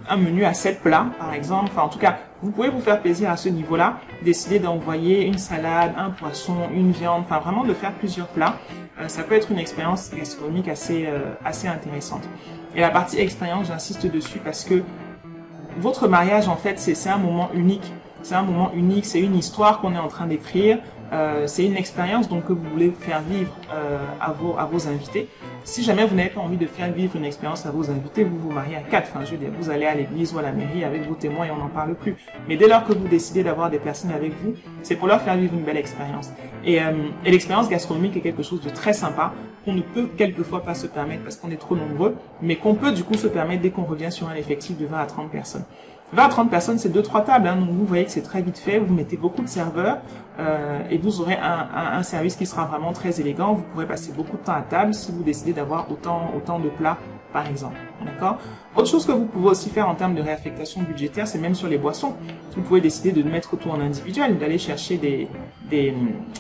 un 0.08 0.18
menu 0.18 0.46
à 0.46 0.54
7 0.54 0.82
plats, 0.82 1.08
par 1.18 1.34
exemple. 1.34 1.72
Enfin, 1.72 1.82
en 1.82 1.90
tout 1.90 1.98
cas, 1.98 2.20
vous 2.42 2.52
pouvez 2.52 2.70
vous 2.70 2.80
faire 2.80 3.02
plaisir 3.02 3.30
à 3.30 3.38
ce 3.38 3.50
niveau-là, 3.50 4.00
décider 4.24 4.60
d'envoyer 4.60 5.26
une 5.26 5.38
salade, 5.38 5.94
un 5.98 6.10
poisson, 6.10 6.56
une 6.74 6.92
viande, 6.92 7.24
enfin 7.26 7.40
vraiment 7.40 7.66
de 7.66 7.74
faire 7.74 7.94
plusieurs 7.94 8.28
plats. 8.28 8.56
Euh, 9.00 9.08
ça 9.08 9.24
peut 9.24 9.36
être 9.36 9.52
une 9.52 9.60
expérience 9.60 10.10
gastronomique 10.16 10.68
assez, 10.70 11.06
euh, 11.06 11.34
assez 11.44 11.68
intéressante. 11.68 12.24
Et 12.76 12.82
la 12.82 12.92
partie 12.92 13.20
expérience, 13.20 13.68
j'insiste 13.68 14.06
dessus 14.06 14.40
parce 14.40 14.64
que 14.64 14.84
votre 15.78 16.08
mariage, 16.08 16.48
en 16.48 16.56
fait, 16.56 16.80
c'est 16.80 17.10
un 17.10 17.18
moment 17.18 17.50
unique. 17.54 17.92
C'est 18.22 18.36
un 18.36 18.44
moment 18.44 18.72
unique, 18.74 19.06
c'est 19.06 19.22
une 19.22 19.36
histoire 19.36 19.80
qu'on 19.80 19.94
est 19.94 20.00
en 20.00 20.10
train 20.10 20.28
d'écrire. 20.28 20.80
Euh, 21.12 21.48
c'est 21.48 21.66
une 21.66 21.76
expérience 21.76 22.30
donc 22.30 22.46
que 22.46 22.54
vous 22.54 22.70
voulez 22.70 22.92
faire 22.92 23.22
vivre 23.22 23.52
euh, 23.74 23.98
à, 24.22 24.32
vos, 24.32 24.58
à 24.58 24.66
vos 24.66 24.88
invités. 24.88 25.28
Si 25.64 25.84
jamais 25.84 26.06
vous 26.06 26.16
n'avez 26.16 26.30
pas 26.30 26.42
envie 26.42 26.58
de 26.58 26.66
faire 26.66 26.92
vivre 26.92 27.16
une 27.16 27.26
expérience 27.26 27.66
à 27.66 27.72
vos 27.72 27.90
invités, 27.90 28.24
vous 28.24 28.38
vous 28.38 28.52
mariez 28.52 28.76
à 28.76 28.82
quatre. 28.82 29.10
Enfin, 29.14 29.26
je 29.26 29.32
veux 29.32 29.38
dire, 29.38 29.50
vous 29.60 29.70
allez 29.70 29.86
à 29.86 29.96
l'église 29.96 30.34
ou 30.34 30.40
à 30.40 30.42
la 30.42 30.52
mairie 30.52 30.84
avec 30.84 31.08
vos 31.08 31.16
témoins 31.16 31.46
et 31.46 31.52
on 31.52 31.58
n'en 31.58 31.68
parle 31.68 31.96
plus. 31.96 32.16
Mais 32.48 32.58
dès 32.58 32.68
lors 32.68 32.84
que 32.84 32.94
vous 32.94 33.08
décidez 33.08 33.44
d'avoir 33.44 33.70
des 33.70 33.80
personnes 33.80 34.12
avec 34.12 34.34
vous, 34.42 34.54
c'est 34.84 34.96
pour 34.96 35.08
leur 35.08 35.22
faire 35.22 35.36
vivre 35.36 35.54
une 35.54 35.64
belle 35.64 35.78
expérience. 35.78 36.32
Et, 36.64 36.82
euh, 36.82 36.92
et 37.26 37.32
l'expérience 37.32 37.70
gastronomique 37.70 38.16
est 38.18 38.22
quelque 38.22 38.44
chose 38.44 38.62
de 38.62 38.70
très 38.70 38.94
sympa 38.94 39.34
qu'on 39.66 39.74
ne 39.74 39.82
peut 39.82 40.08
quelquefois 40.18 40.64
pas 40.64 40.74
se 40.74 40.88
permettre 40.88 41.24
parce 41.24 41.36
qu'on 41.36 41.52
est 41.52 41.58
trop 41.58 41.76
nombreux, 41.76 42.16
mais 42.42 42.56
qu'on 42.56 42.76
peut 42.76 42.92
du 42.92 43.04
coup 43.04 43.16
se 43.16 43.28
permettre 43.28 43.62
dès 43.62 43.72
qu'on 43.72 43.84
revient 43.84 44.12
sur 44.12 44.30
un 44.30 44.36
effectif 44.36 44.78
de 44.78 44.86
20 44.86 44.98
à 44.98 45.06
30 45.06 45.32
personnes. 45.32 45.66
20 46.14 46.24
à 46.24 46.30
30 46.30 46.50
personnes, 46.50 46.80
c'est 46.80 46.90
deux 46.90 47.04
trois 47.04 47.24
tables. 47.24 47.48
Hein, 47.48 47.58
donc 47.58 47.70
vous 47.70 47.86
voyez 47.86 48.06
que 48.06 48.12
c'est 48.12 48.24
très 48.24 48.42
vite 48.42 48.58
fait. 48.58 48.80
Vous 48.80 48.94
mettez 48.94 49.18
beaucoup 49.18 49.44
de 49.44 49.48
serveurs 49.48 50.00
euh, 50.40 50.80
et 50.90 50.98
vous 50.98 51.22
aurez 51.22 51.36
un, 51.36 51.68
un, 51.76 51.98
un, 51.98 52.04
service 52.04 52.36
qui 52.36 52.46
sera 52.46 52.66
vraiment 52.66 52.94
très 52.94 53.22
élégant. 53.22 53.54
Vous 53.54 53.64
pourrez 53.74 53.86
passer 53.86 54.12
beaucoup 54.12 54.38
de 54.38 54.42
temps 54.44 54.54
à 54.54 54.62
table 54.62 54.94
si 54.94 55.12
vous 55.12 55.22
décidez 55.22 55.54
d'avoir 55.54 55.92
autant 55.92 56.32
autant 56.36 56.60
de 56.60 56.70
plats, 56.70 56.98
par 57.32 57.46
exemple. 57.46 57.78
D'accord? 58.04 58.38
Autre 58.76 58.88
chose 58.88 59.06
que 59.06 59.12
vous 59.12 59.26
pouvez 59.26 59.50
aussi 59.50 59.70
faire 59.70 59.88
en 59.88 59.94
termes 59.94 60.16
de 60.16 60.22
réaffectation 60.22 60.82
budgétaire, 60.82 61.28
c'est 61.28 61.38
même 61.38 61.56
sur 61.56 61.68
les 61.68 61.78
boissons. 61.78 62.16
Vous 62.56 62.62
pouvez 62.64 62.82
décider 62.82 63.12
de 63.12 63.22
mettre 63.22 63.56
tout 63.56 63.70
en 63.70 63.80
individuel, 63.80 64.40
d'aller 64.40 64.58
chercher 64.58 64.98
des 64.98 65.28
des 65.70 65.94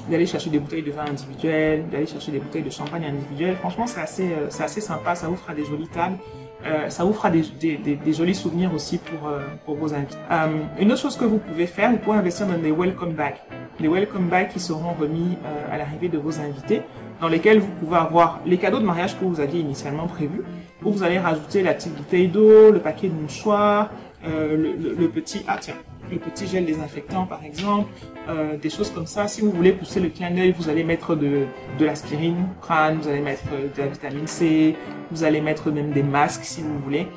d'aller 0.09 0.25
chercher 0.25 0.49
des 0.49 0.59
bouteilles 0.59 0.83
de 0.83 0.91
vin 0.91 1.05
individuelles, 1.05 1.87
d'aller 1.91 2.07
chercher 2.07 2.31
des 2.31 2.39
bouteilles 2.39 2.63
de 2.63 2.71
champagne 2.71 3.05
individuelles. 3.05 3.57
Franchement, 3.57 3.85
c'est 3.85 4.01
assez 4.01 4.31
euh, 4.31 4.47
c'est 4.49 4.63
assez 4.63 4.81
sympa. 4.81 5.13
Ça 5.13 5.27
vous 5.27 5.35
fera 5.35 5.53
des 5.53 5.65
jolies 5.65 5.89
tables. 5.89 6.17
Euh, 6.65 6.89
ça 6.89 7.05
vous 7.05 7.13
fera 7.13 7.29
des, 7.29 7.43
des, 7.59 7.77
des, 7.77 7.95
des, 7.95 8.13
jolis 8.13 8.35
souvenirs 8.35 8.73
aussi 8.73 8.97
pour, 8.97 9.29
euh, 9.29 9.39
pour 9.65 9.75
vos 9.75 9.93
invités. 9.93 10.17
Euh, 10.29 10.47
une 10.79 10.91
autre 10.91 11.01
chose 11.01 11.15
que 11.15 11.23
vous 11.23 11.37
pouvez 11.37 11.67
faire, 11.67 11.91
vous 11.91 11.97
pouvez 11.97 12.17
investir 12.17 12.47
dans 12.47 12.57
des 12.57 12.71
welcome 12.71 13.13
bags. 13.13 13.37
Des 13.79 13.87
welcome 13.87 14.27
bags 14.27 14.49
qui 14.49 14.59
seront 14.59 14.93
remis 14.99 15.37
à 15.71 15.77
l'arrivée 15.77 16.09
de 16.09 16.17
vos 16.17 16.37
invités, 16.37 16.81
dans 17.21 17.29
lesquels 17.29 17.59
vous 17.59 17.71
pouvez 17.79 17.97
avoir 17.97 18.41
les 18.45 18.57
cadeaux 18.57 18.79
de 18.79 18.85
mariage 18.85 19.17
que 19.17 19.23
vous 19.23 19.39
aviez 19.39 19.61
initialement 19.61 20.05
prévus, 20.05 20.41
où 20.83 20.91
vous 20.91 21.03
allez 21.03 21.17
rajouter 21.17 21.63
la 21.63 21.73
petite 21.73 21.95
bouteille 21.95 22.27
d'eau, 22.27 22.71
le 22.71 22.79
paquet 22.79 23.07
de 23.07 23.13
mouchoirs, 23.13 23.89
le, 24.25 24.57
le, 24.57 24.95
le, 24.95 25.07
petit... 25.07 25.45
Ah 25.47 25.55
tiens, 25.61 25.75
le 26.11 26.17
petit 26.17 26.47
gel 26.47 26.65
désinfectant 26.65 27.25
par 27.25 27.43
exemple, 27.43 27.89
euh, 28.27 28.57
des 28.57 28.69
choses 28.69 28.91
comme 28.91 29.07
ça. 29.07 29.27
Si 29.27 29.41
vous 29.41 29.51
voulez 29.51 29.71
pousser 29.71 29.99
le 29.99 30.09
clin 30.09 30.31
d'œil, 30.31 30.53
vous 30.57 30.69
allez 30.69 30.83
mettre 30.83 31.15
de, 31.15 31.45
de 31.77 31.85
l'aspirine 31.85 32.47
crâne, 32.61 32.99
vous 33.01 33.07
allez 33.07 33.21
mettre 33.21 33.45
de 33.51 33.81
la 33.81 33.87
vitamine 33.87 34.27
C, 34.27 34.75
vous 35.11 35.23
allez 35.23 35.41
mettre 35.41 35.71
même 35.71 35.91
des 35.91 36.03
masques 36.03 36.43
si 36.43 36.61
vous 36.61 36.79
voulez. 36.79 37.07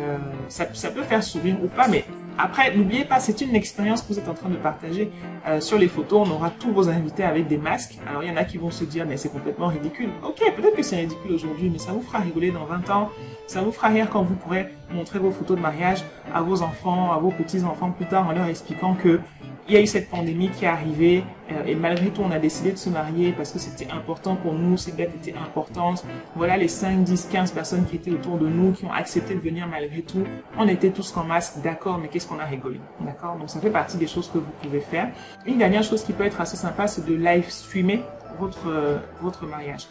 Euh, 0.00 0.18
ça, 0.48 0.66
ça, 0.72 0.90
peut 0.90 1.02
faire 1.02 1.22
sourire 1.22 1.56
ou 1.62 1.66
pas, 1.66 1.88
mais 1.88 2.04
après, 2.38 2.74
n'oubliez 2.74 3.04
pas, 3.04 3.20
c'est 3.20 3.40
une 3.40 3.54
expérience 3.54 4.02
que 4.02 4.12
vous 4.12 4.18
êtes 4.18 4.28
en 4.28 4.34
train 4.34 4.48
de 4.48 4.56
partager. 4.56 5.10
Euh, 5.46 5.60
sur 5.60 5.78
les 5.78 5.88
photos, 5.88 6.26
on 6.28 6.32
aura 6.32 6.50
tous 6.50 6.72
vos 6.72 6.88
invités 6.88 7.24
avec 7.24 7.48
des 7.48 7.58
masques. 7.58 7.98
Alors, 8.08 8.22
il 8.22 8.30
y 8.30 8.32
en 8.32 8.36
a 8.36 8.44
qui 8.44 8.58
vont 8.58 8.70
se 8.70 8.84
dire, 8.84 9.06
mais 9.06 9.16
c'est 9.16 9.28
complètement 9.28 9.68
ridicule. 9.68 10.10
Ok, 10.24 10.40
peut-être 10.56 10.76
que 10.76 10.82
c'est 10.82 10.96
ridicule 10.96 11.32
aujourd'hui, 11.32 11.70
mais 11.70 11.78
ça 11.78 11.92
vous 11.92 12.02
fera 12.02 12.18
rigoler 12.18 12.50
dans 12.50 12.64
20 12.64 12.90
ans. 12.90 13.10
Ça 13.46 13.60
vous 13.62 13.72
fera 13.72 13.88
rire 13.88 14.08
quand 14.10 14.22
vous 14.22 14.36
pourrez 14.36 14.68
montrer 14.90 15.18
vos 15.18 15.30
photos 15.30 15.56
de 15.56 15.62
mariage 15.62 16.04
à 16.32 16.40
vos 16.40 16.62
enfants, 16.62 17.12
à 17.12 17.18
vos 17.18 17.30
petits-enfants 17.30 17.90
plus 17.90 18.06
tard 18.06 18.28
en 18.28 18.32
leur 18.32 18.46
expliquant 18.46 18.94
que 18.94 19.20
il 19.70 19.74
y 19.74 19.76
a 19.76 19.80
eu 19.80 19.86
cette 19.86 20.10
pandémie 20.10 20.48
qui 20.48 20.64
est 20.64 20.68
arrivée 20.68 21.22
euh, 21.52 21.64
et 21.64 21.76
malgré 21.76 22.08
tout 22.08 22.22
on 22.22 22.32
a 22.32 22.40
décidé 22.40 22.72
de 22.72 22.76
se 22.76 22.90
marier 22.90 23.30
parce 23.30 23.52
que 23.52 23.60
c'était 23.60 23.88
important 23.92 24.34
pour 24.34 24.54
nous, 24.54 24.76
cette 24.76 24.96
date 24.96 25.14
était 25.14 25.38
importante. 25.38 26.04
Voilà 26.34 26.56
les 26.56 26.66
5, 26.66 27.04
10, 27.04 27.28
15 27.30 27.52
personnes 27.52 27.86
qui 27.86 27.94
étaient 27.94 28.10
autour 28.10 28.36
de 28.38 28.48
nous, 28.48 28.72
qui 28.72 28.84
ont 28.84 28.92
accepté 28.92 29.36
de 29.36 29.38
venir 29.38 29.68
malgré 29.68 30.02
tout. 30.02 30.24
On 30.58 30.66
était 30.66 30.90
tous 30.90 31.16
en 31.16 31.22
masque, 31.22 31.62
d'accord, 31.62 31.98
mais 31.98 32.08
qu'est-ce 32.08 32.26
qu'on 32.26 32.40
a 32.40 32.46
rigolé, 32.46 32.80
d'accord? 33.00 33.36
Donc 33.36 33.48
ça 33.48 33.60
fait 33.60 33.70
partie 33.70 33.96
des 33.96 34.08
choses 34.08 34.28
que 34.28 34.38
vous 34.38 34.50
pouvez 34.60 34.80
faire. 34.80 35.12
Une 35.46 35.58
dernière 35.58 35.84
chose 35.84 36.02
qui 36.02 36.12
peut 36.14 36.24
être 36.24 36.40
assez 36.40 36.56
sympa, 36.56 36.88
c'est 36.88 37.06
de 37.06 37.14
live 37.14 37.48
streamer 37.48 38.02
votre, 38.40 38.68
euh, 38.68 38.98
votre 39.22 39.46
mariage. 39.46 39.86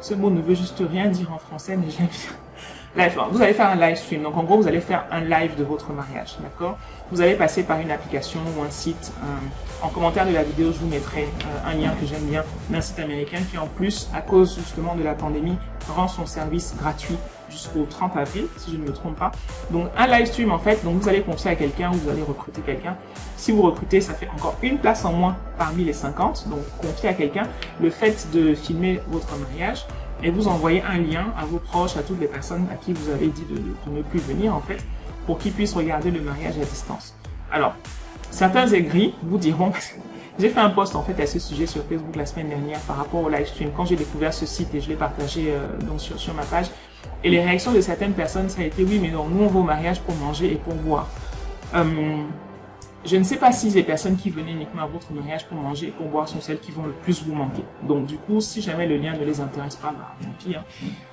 Ce 0.00 0.14
mot 0.14 0.30
ne 0.30 0.40
veut 0.40 0.54
juste 0.54 0.82
rien 0.90 1.08
dire 1.08 1.30
en 1.30 1.38
français, 1.38 1.76
mais 1.76 1.90
j'aime 1.90 2.06
bien. 2.06 2.36
Live, 2.96 3.16
vous 3.30 3.40
allez 3.40 3.52
faire 3.52 3.68
un 3.68 3.76
live 3.76 3.96
stream. 3.96 4.22
Donc 4.22 4.36
en 4.36 4.42
gros, 4.42 4.56
vous 4.56 4.66
allez 4.66 4.80
faire 4.80 5.04
un 5.12 5.20
live 5.20 5.54
de 5.56 5.62
votre 5.62 5.92
mariage, 5.92 6.36
d'accord? 6.40 6.76
Vous 7.12 7.20
allez 7.20 7.34
passer 7.34 7.62
par 7.62 7.78
une 7.78 7.90
application 7.90 8.40
ou 8.56 8.62
un 8.62 8.70
site. 8.70 9.12
Euh, 9.22 9.86
en 9.86 9.88
commentaire 9.88 10.26
de 10.26 10.32
la 10.32 10.42
vidéo, 10.42 10.72
je 10.72 10.78
vous 10.78 10.88
mettrai 10.88 11.22
euh, 11.22 11.70
un 11.70 11.74
lien 11.74 11.92
que 12.00 12.04
j'aime 12.04 12.24
bien 12.24 12.42
d'un 12.68 12.80
site 12.80 12.98
américain 12.98 13.38
qui 13.48 13.58
en 13.58 13.68
plus, 13.68 14.10
à 14.12 14.20
cause 14.20 14.56
justement 14.56 14.96
de 14.96 15.04
la 15.04 15.14
pandémie, 15.14 15.56
rend 15.88 16.08
son 16.08 16.26
service 16.26 16.74
gratuit 16.76 17.16
jusqu'au 17.50 17.84
30 17.84 18.16
avril, 18.16 18.46
si 18.56 18.72
je 18.72 18.76
ne 18.76 18.84
me 18.84 18.92
trompe 18.92 19.16
pas. 19.16 19.32
Donc 19.70 19.88
un 19.96 20.06
live 20.06 20.26
stream 20.26 20.52
en 20.52 20.58
fait, 20.58 20.82
donc 20.84 21.00
vous 21.00 21.08
allez 21.08 21.22
confier 21.22 21.50
à 21.50 21.56
quelqu'un, 21.56 21.90
vous 21.90 22.08
allez 22.08 22.22
recruter 22.22 22.60
quelqu'un. 22.62 22.96
Si 23.36 23.52
vous 23.52 23.62
recrutez, 23.62 24.00
ça 24.00 24.14
fait 24.14 24.28
encore 24.34 24.56
une 24.62 24.78
place 24.78 25.04
en 25.04 25.12
moins 25.12 25.36
parmi 25.58 25.84
les 25.84 25.92
50. 25.92 26.48
Donc 26.48 26.60
confiez 26.80 27.08
à 27.08 27.14
quelqu'un 27.14 27.44
le 27.80 27.90
fait 27.90 28.28
de 28.32 28.54
filmer 28.54 29.00
votre 29.08 29.28
mariage 29.38 29.86
et 30.22 30.30
vous 30.30 30.48
envoyez 30.48 30.82
un 30.82 30.98
lien 30.98 31.32
à 31.38 31.44
vos 31.44 31.58
proches, 31.58 31.96
à 31.96 32.02
toutes 32.02 32.20
les 32.20 32.26
personnes 32.26 32.66
à 32.72 32.76
qui 32.76 32.92
vous 32.92 33.10
avez 33.10 33.28
dit 33.28 33.44
de, 33.50 33.90
ne 33.90 34.02
plus 34.02 34.20
venir 34.20 34.54
en 34.54 34.60
fait, 34.60 34.78
pour 35.26 35.38
qu'ils 35.38 35.52
puissent 35.52 35.74
regarder 35.74 36.10
le 36.10 36.20
mariage 36.20 36.58
à 36.58 36.64
distance. 36.64 37.14
Alors, 37.52 37.74
certains 38.30 38.68
aigris 38.68 39.14
vous 39.22 39.38
diront, 39.38 39.72
j'ai 40.38 40.48
fait 40.48 40.60
un 40.60 40.70
post 40.70 40.94
en 40.94 41.02
fait 41.02 41.20
à 41.22 41.26
ce 41.26 41.38
sujet 41.38 41.66
sur 41.66 41.82
Facebook 41.84 42.16
la 42.16 42.26
semaine 42.26 42.48
dernière 42.48 42.80
par 42.80 42.96
rapport 42.96 43.22
au 43.22 43.28
live 43.28 43.46
stream 43.46 43.70
quand 43.76 43.84
j'ai 43.84 43.96
découvert 43.96 44.32
ce 44.32 44.46
site 44.46 44.74
et 44.74 44.80
je 44.80 44.88
l'ai 44.88 44.96
partagé 44.96 45.46
euh, 45.48 45.78
donc 45.86 46.00
sur 46.00 46.34
ma 46.34 46.44
page. 46.44 46.66
Et 47.22 47.30
les 47.30 47.40
réactions 47.40 47.72
de 47.72 47.80
certaines 47.80 48.12
personnes, 48.12 48.48
ça 48.48 48.62
a 48.62 48.64
été 48.64 48.82
oui, 48.82 48.98
mais 49.00 49.10
non, 49.10 49.28
nous 49.28 49.44
on 49.44 49.48
va 49.48 49.60
au 49.60 49.62
mariage 49.62 50.00
pour 50.00 50.14
manger 50.16 50.52
et 50.52 50.56
pour 50.56 50.74
boire. 50.74 51.08
Euh, 51.74 51.84
je 53.04 53.16
ne 53.16 53.24
sais 53.24 53.36
pas 53.36 53.50
si 53.50 53.70
les 53.70 53.82
personnes 53.82 54.16
qui 54.16 54.28
venaient 54.28 54.52
uniquement 54.52 54.82
à 54.82 54.86
votre 54.86 55.10
mariage 55.12 55.46
pour 55.46 55.56
manger 55.56 55.88
et 55.88 55.90
pour 55.90 56.06
boire 56.06 56.28
sont 56.28 56.40
celles 56.40 56.60
qui 56.60 56.70
vont 56.70 56.84
le 56.84 56.92
plus 56.92 57.22
vous 57.22 57.34
manquer. 57.34 57.62
Donc 57.82 58.06
du 58.06 58.18
coup, 58.18 58.40
si 58.40 58.60
jamais 58.60 58.86
le 58.86 58.98
lien 58.98 59.14
ne 59.14 59.24
les 59.24 59.40
intéresse 59.40 59.76
pas, 59.76 59.88
bah, 59.88 60.14
tant 60.20 60.28
pis. 60.38 60.54
Hein. 60.54 60.64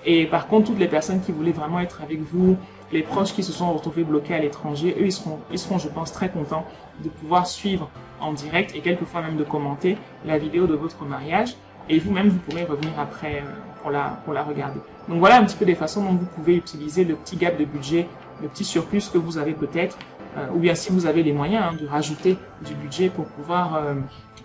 Et 0.05 0.25
par 0.25 0.47
contre, 0.47 0.67
toutes 0.67 0.79
les 0.79 0.89
personnes 0.89 1.21
qui 1.21 1.31
voulaient 1.31 1.53
vraiment 1.53 1.79
être 1.79 2.01
avec 2.01 2.19
vous, 2.21 2.57
les 2.91 3.03
proches 3.03 3.33
qui 3.33 3.43
se 3.43 3.53
sont 3.53 3.71
retrouvés 3.71 4.03
bloqués 4.03 4.33
à 4.33 4.39
l'étranger, 4.39 4.95
eux, 4.99 5.05
ils 5.05 5.11
seront, 5.13 5.39
ils 5.51 5.59
seront, 5.59 5.77
je 5.77 5.87
pense, 5.87 6.11
très 6.11 6.29
contents 6.29 6.65
de 7.03 7.09
pouvoir 7.09 7.47
suivre 7.47 7.89
en 8.19 8.33
direct 8.33 8.75
et 8.75 8.79
quelquefois 8.79 9.21
même 9.21 9.37
de 9.37 9.43
commenter 9.43 9.97
la 10.25 10.37
vidéo 10.37 10.67
de 10.67 10.75
votre 10.75 11.05
mariage. 11.05 11.55
Et 11.89 11.99
vous-même, 11.99 12.27
vous 12.27 12.39
pourrez 12.39 12.65
revenir 12.65 12.91
après 12.99 13.35
euh, 13.37 13.81
pour 13.81 13.91
la, 13.91 14.19
pour 14.25 14.33
la 14.33 14.43
regarder. 14.43 14.81
Donc 15.09 15.19
voilà 15.19 15.37
un 15.37 15.45
petit 15.45 15.55
peu 15.55 15.65
des 15.65 15.75
façons 15.75 16.03
dont 16.03 16.13
vous 16.13 16.25
pouvez 16.25 16.55
utiliser 16.55 17.03
le 17.03 17.15
petit 17.15 17.37
gap 17.37 17.57
de 17.57 17.65
budget, 17.65 18.07
le 18.41 18.49
petit 18.49 18.65
surplus 18.65 19.09
que 19.11 19.17
vous 19.17 19.37
avez 19.37 19.53
peut-être, 19.53 19.97
euh, 20.37 20.47
ou 20.53 20.59
bien 20.59 20.75
si 20.75 20.91
vous 20.91 21.05
avez 21.05 21.23
les 21.23 21.31
moyens 21.31 21.63
hein, 21.69 21.77
de 21.79 21.87
rajouter 21.87 22.37
du 22.65 22.73
budget 22.75 23.09
pour 23.09 23.25
pouvoir 23.25 23.75
euh, 23.75 23.93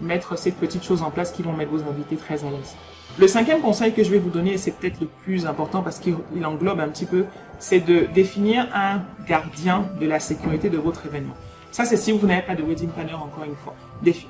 mettre 0.00 0.38
ces 0.38 0.52
petites 0.52 0.84
choses 0.84 1.02
en 1.02 1.10
place 1.10 1.32
qui 1.32 1.42
vont 1.42 1.52
mettre 1.52 1.72
vos 1.72 1.82
invités 1.82 2.16
très 2.16 2.44
à 2.44 2.50
l'aise. 2.50 2.76
Le 3.18 3.28
cinquième 3.28 3.60
conseil 3.60 3.92
que 3.92 4.02
je 4.02 4.10
vais 4.10 4.18
vous 4.18 4.30
donner, 4.30 4.56
c'est 4.56 4.70
peut-être 4.70 5.00
le 5.00 5.06
plus 5.06 5.46
important 5.46 5.82
parce 5.82 5.98
qu'il 5.98 6.16
englobe 6.46 6.80
un 6.80 6.88
petit 6.88 7.04
peu, 7.04 7.26
c'est 7.58 7.80
de 7.80 8.06
définir 8.14 8.68
un 8.74 9.02
gardien 9.26 9.84
de 10.00 10.06
la 10.06 10.18
sécurité 10.18 10.70
de 10.70 10.78
votre 10.78 11.04
événement. 11.04 11.34
Ça, 11.72 11.84
c'est 11.84 11.96
si 11.96 12.12
vous 12.12 12.26
n'avez 12.26 12.42
pas 12.42 12.54
de 12.54 12.62
wedding 12.62 12.88
planner, 12.88 13.14
encore 13.14 13.44
une 13.44 13.56
fois. 13.56 13.74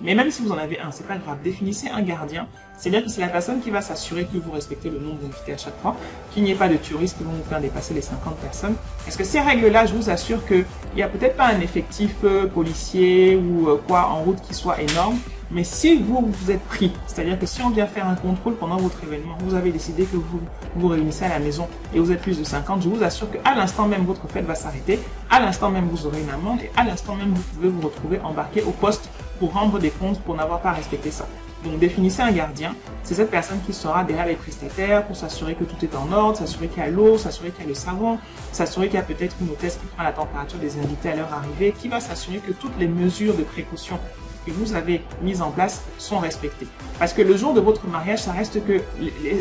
Mais 0.03 0.15
même 0.15 0.31
si 0.31 0.43
vous 0.43 0.53
en 0.53 0.59
avez 0.59 0.79
un, 0.79 0.91
c'est 0.91 1.07
pas 1.07 1.17
grave. 1.17 1.39
Définissez 1.43 1.89
un 1.89 2.03
gardien. 2.03 2.47
C'est-à-dire 2.77 3.05
que 3.05 3.11
c'est 3.11 3.21
la 3.21 3.29
personne 3.29 3.61
qui 3.61 3.71
va 3.71 3.81
s'assurer 3.81 4.25
que 4.25 4.39
vous 4.39 4.51
respectez 4.51 4.91
le 4.91 4.99
nombre 4.99 5.21
d'invités 5.21 5.53
à 5.53 5.59
chaque 5.59 5.79
fois, 5.81 5.95
qu'il 6.33 6.43
n'y 6.43 6.51
ait 6.51 6.57
pas 6.57 6.69
de 6.69 6.77
touristes 6.77 7.17
qui 7.17 7.25
vont 7.25 7.33
vous 7.33 7.49
faire 7.49 7.61
dépasser 7.61 7.95
les 7.95 8.03
50 8.03 8.37
personnes. 8.39 8.75
Parce 9.05 9.17
que 9.17 9.25
ces 9.25 9.41
règles-là, 9.41 9.87
je 9.87 9.95
vous 9.95 10.11
assure 10.11 10.45
qu'il 10.47 10.65
n'y 10.97 11.03
a 11.03 11.09
peut-être 11.09 11.37
pas 11.37 11.47
un 11.47 11.61
effectif 11.61 12.13
euh, 12.25 12.47
policier 12.47 13.37
ou 13.37 13.69
euh, 13.69 13.81
quoi 13.87 14.09
en 14.09 14.23
route 14.23 14.41
qui 14.41 14.55
soit 14.55 14.81
énorme, 14.81 15.19
mais 15.55 15.65
si 15.65 15.99
vous 15.99 16.33
vous 16.33 16.51
êtes 16.51 16.63
pris, 16.63 16.91
c'est-à-dire 17.07 17.39
que 17.39 17.45
si 17.45 17.61
on 17.61 17.69
vient 17.69 17.87
faire 17.87 18.09
un 18.09 18.15
contrôle 18.15 18.55
pendant 18.55 18.79
votre 18.79 19.05
événement, 19.05 19.37
vous 19.41 19.55
avez 19.55 19.71
décidé 19.71 20.05
que 20.05 20.17
vous 20.17 20.41
vous 20.77 20.89
réunissez 20.89 21.27
à 21.27 21.29
la 21.29 21.41
maison 21.41 21.69
et 21.95 22.01
vous 22.01 22.11
êtes 22.11 22.23
plus 22.23 22.39
de 22.39 22.45
50, 22.45 22.83
je 22.83 22.89
vous 22.89 23.03
assure 23.03 23.31
qu'à 23.31 23.55
l'instant 23.55 23.87
même, 23.87 24.05
votre 24.05 24.27
fête 24.29 24.47
va 24.47 24.55
s'arrêter, 24.55 24.99
à 25.29 25.41
l'instant 25.41 25.69
même, 25.69 25.89
vous 25.89 26.07
aurez 26.07 26.23
une 26.23 26.31
amende 26.31 26.63
et 26.63 26.71
à 26.75 26.85
l'instant 26.85 27.17
même, 27.17 27.35
vous 27.35 27.43
pouvez 27.55 27.69
vous 27.69 27.83
retrouver 27.83 28.19
embarqué 28.21 28.63
au 28.63 28.71
poste 28.71 29.11
pour 29.39 29.53
rendre 29.53 29.79
des 29.79 29.91
comptes 29.91 30.21
pour 30.23 30.35
n'avoir 30.35 30.61
pas 30.63 30.73
respecté 30.73 31.11
ça. 31.11 31.27
Donc 31.65 31.79
définissez 31.79 32.23
un 32.23 32.33
gardien, 32.33 32.75
c'est 33.05 33.15
cette 33.15 33.31
personne 33.31 33.61
qui 33.65 33.73
sera 33.73 34.03
derrière 34.03 34.27
les 34.27 34.35
prestataires 34.35 35.07
pour 35.07 35.15
s'assurer 35.15 35.55
que 35.55 35.65
tout 35.65 35.77
est 35.85 35.95
en 35.95 36.13
ordre, 36.13 36.37
s'assurer 36.37 36.67
qu'il 36.67 36.83
y 36.83 36.87
a 36.87 36.91
l'eau, 36.91 37.19
s'assurer 37.19 37.51
qu'il 37.51 37.63
y 37.63 37.67
a 37.67 37.69
le 37.69 37.75
savon, 37.75 38.19
s'assurer 38.51 38.89
qu'il 38.89 38.97
y 38.97 38.99
a 38.99 39.05
peut-être 39.05 39.37
une 39.41 39.51
hôtesse 39.51 39.77
qui 39.77 39.87
prend 39.87 40.03
la 40.03 40.13
température 40.13 40.59
des 40.59 40.77
invités 40.79 41.11
à 41.11 41.17
leur 41.17 41.33
arrivée, 41.33 41.73
qui 41.81 41.89
va 41.89 42.01
s'assurer 42.01 42.39
que 42.39 42.53
toutes 42.53 42.77
les 42.79 42.89
mesures 42.89 43.35
de 43.35 43.45
précaution 43.45 43.99
que 44.45 44.51
vous 44.51 44.75
avez 44.75 45.03
mises 45.23 45.41
en 45.41 45.51
place 45.51 45.85
sont 45.99 46.19
respectées. 46.19 46.67
Parce 46.99 47.13
que 47.13 47.23
le 47.23 47.37
jour 47.37 47.55
de 47.55 47.61
votre 47.61 47.87
mariage, 47.87 48.23
ça 48.23 48.33
reste 48.33 48.65
que 48.65 48.81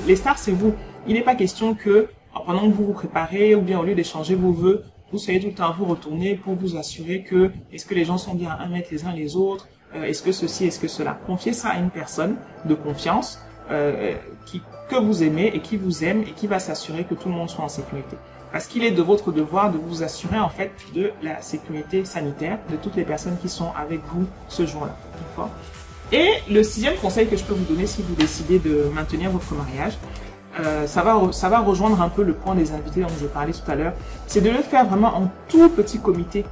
les, 0.08 0.16
stars, 0.16 0.38
c'est 0.38 0.52
vous. 0.52 0.76
Il 1.08 1.16
n'est 1.16 1.24
pas 1.24 1.34
question 1.36 1.74
que 1.74 2.08
pendant 2.46 2.70
que 2.70 2.74
vous 2.74 2.86
vous 2.86 2.94
préparez 2.94 3.56
ou 3.56 3.62
bien 3.62 3.80
au 3.80 3.84
lieu 3.84 3.96
d'échanger 3.96 4.36
vos 4.36 4.52
vœux, 4.52 4.84
vous 5.12 5.18
soyez 5.18 5.40
tout 5.40 5.48
le 5.48 5.54
temps 5.54 5.70
à 5.70 5.72
vous 5.72 5.86
retourner 5.86 6.36
pour 6.36 6.54
vous 6.54 6.78
assurer 6.78 7.24
que 7.24 7.52
est-ce 7.74 7.86
que 7.86 7.96
les 7.96 8.06
gens 8.06 8.18
sont 8.18 8.36
bien 8.36 8.52
à 8.52 8.64
un 8.64 8.70
les 8.70 9.06
uns 9.06 9.12
les 9.12 9.36
autres, 9.36 9.68
euh, 9.96 10.04
est-ce 10.04 10.24
que 10.24 10.32
ceci, 10.32 10.66
est-ce 10.66 10.80
que 10.80 10.88
cela? 10.88 11.18
Confiez 11.26 11.54
ça 11.54 11.70
à 11.70 11.78
une 11.78 11.90
personne 11.90 12.36
de 12.66 12.76
confiance 12.76 13.40
euh, 13.70 14.16
qui, 14.46 14.62
que 14.90 14.96
vous 14.96 15.24
aimez 15.24 15.52
et 15.54 15.60
qui 15.60 15.78
vous 15.78 16.04
aime 16.04 16.22
et 16.22 16.32
qui 16.32 16.48
va 16.48 16.60
s'assurer 16.60 17.04
que 17.04 17.14
tout 17.14 17.30
le 17.30 17.36
monde 17.36 17.50
soit 17.50 17.64
en 17.64 17.70
sécurité. 17.70 18.18
Parce 18.52 18.68
qu'il 18.68 18.84
est 18.84 18.92
de 18.92 19.02
votre 19.02 19.32
devoir 19.32 19.72
de 19.72 19.78
vous 19.78 20.04
assurer 20.04 20.38
en 20.38 20.50
fait 20.50 20.72
de 20.94 21.12
la 21.24 21.42
sécurité 21.42 22.04
sanitaire 22.04 22.60
de 22.70 22.76
toutes 22.76 22.96
les 22.96 23.06
personnes 23.06 23.38
qui 23.42 23.48
sont 23.48 23.72
avec 23.78 24.02
vous 24.14 24.26
ce 24.50 24.66
jour-là. 24.66 24.96
Et 26.12 26.28
le 26.50 26.62
sixième 26.62 26.96
conseil 26.96 27.28
que 27.28 27.38
je 27.38 27.44
peux 27.46 27.54
vous 27.54 27.64
donner 27.64 27.88
si 27.88 28.02
vous 28.02 28.16
décidez 28.16 28.60
de 28.60 28.92
maintenir 28.94 29.32
votre 29.32 29.54
mariage, 29.54 29.98
euh, 30.60 30.86
ça, 30.86 31.02
va, 31.02 31.32
ça 31.32 31.48
va 31.48 31.60
rejoindre 31.60 32.02
un 32.02 32.10
peu 32.10 32.24
le 32.24 32.34
point 32.34 32.56
des 32.56 32.74
invités 32.74 33.02
dont 33.02 33.08
je 33.22 33.28
parlais 33.28 33.54
tout 33.54 33.72
à 33.72 33.76
l'heure, 33.76 33.94
c'est 34.28 34.42
de 34.42 34.50
le 34.50 34.62
faire 34.62 34.86
vraiment 34.86 35.16
en 35.16 35.32
tout 35.48 35.70
petit 35.70 36.00
comité, 36.00 36.44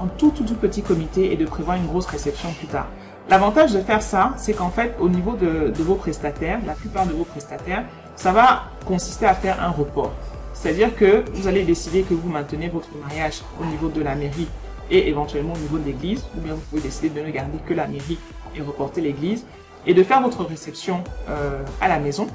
en 0.00 0.06
tout 0.06 0.30
tout 0.30 0.44
petit 0.54 0.82
comité 0.82 1.32
et 1.32 1.36
de 1.36 1.46
prévoir 1.46 1.76
une 1.76 1.86
grosse 1.86 2.06
réception 2.06 2.52
plus 2.52 2.66
tard. 2.66 2.86
L'avantage 3.28 3.72
de 3.72 3.80
faire 3.80 4.02
ça, 4.02 4.32
c'est 4.36 4.54
qu'en 4.54 4.70
fait, 4.70 4.94
au 5.00 5.08
niveau 5.08 5.34
de, 5.34 5.70
de 5.76 5.82
vos 5.82 5.96
prestataires, 5.96 6.60
la 6.66 6.72
plupart 6.72 7.06
de 7.06 7.12
vos 7.12 7.24
prestataires, 7.24 7.84
ça 8.16 8.32
va 8.32 8.64
consister 8.86 9.26
à 9.26 9.34
faire 9.34 9.62
un 9.62 9.70
report. 9.70 10.12
C'est-à-dire 10.54 10.96
que 10.96 11.24
vous 11.34 11.46
allez 11.46 11.62
décider 11.62 12.02
que 12.02 12.14
vous 12.14 12.28
maintenez 12.28 12.68
votre 12.68 12.88
mariage 13.02 13.42
au 13.60 13.64
niveau 13.66 13.88
de 13.88 14.02
la 14.02 14.14
mairie 14.14 14.48
et 14.90 15.08
éventuellement 15.08 15.52
au 15.52 15.58
niveau 15.58 15.78
de 15.78 15.84
l'église, 15.84 16.24
ou 16.36 16.40
bien 16.40 16.54
vous 16.54 16.60
pouvez 16.70 16.82
décider 16.82 17.10
de 17.10 17.24
ne 17.24 17.30
garder 17.30 17.58
que 17.66 17.74
la 17.74 17.86
mairie 17.86 18.18
et 18.56 18.60
reporter 18.62 19.00
l'église, 19.00 19.44
et 19.86 19.94
de 19.94 20.02
faire 20.02 20.20
votre 20.20 20.44
réception 20.44 21.04
euh, 21.28 21.62
à 21.80 21.88
la 21.88 21.98
maison. 21.98 22.26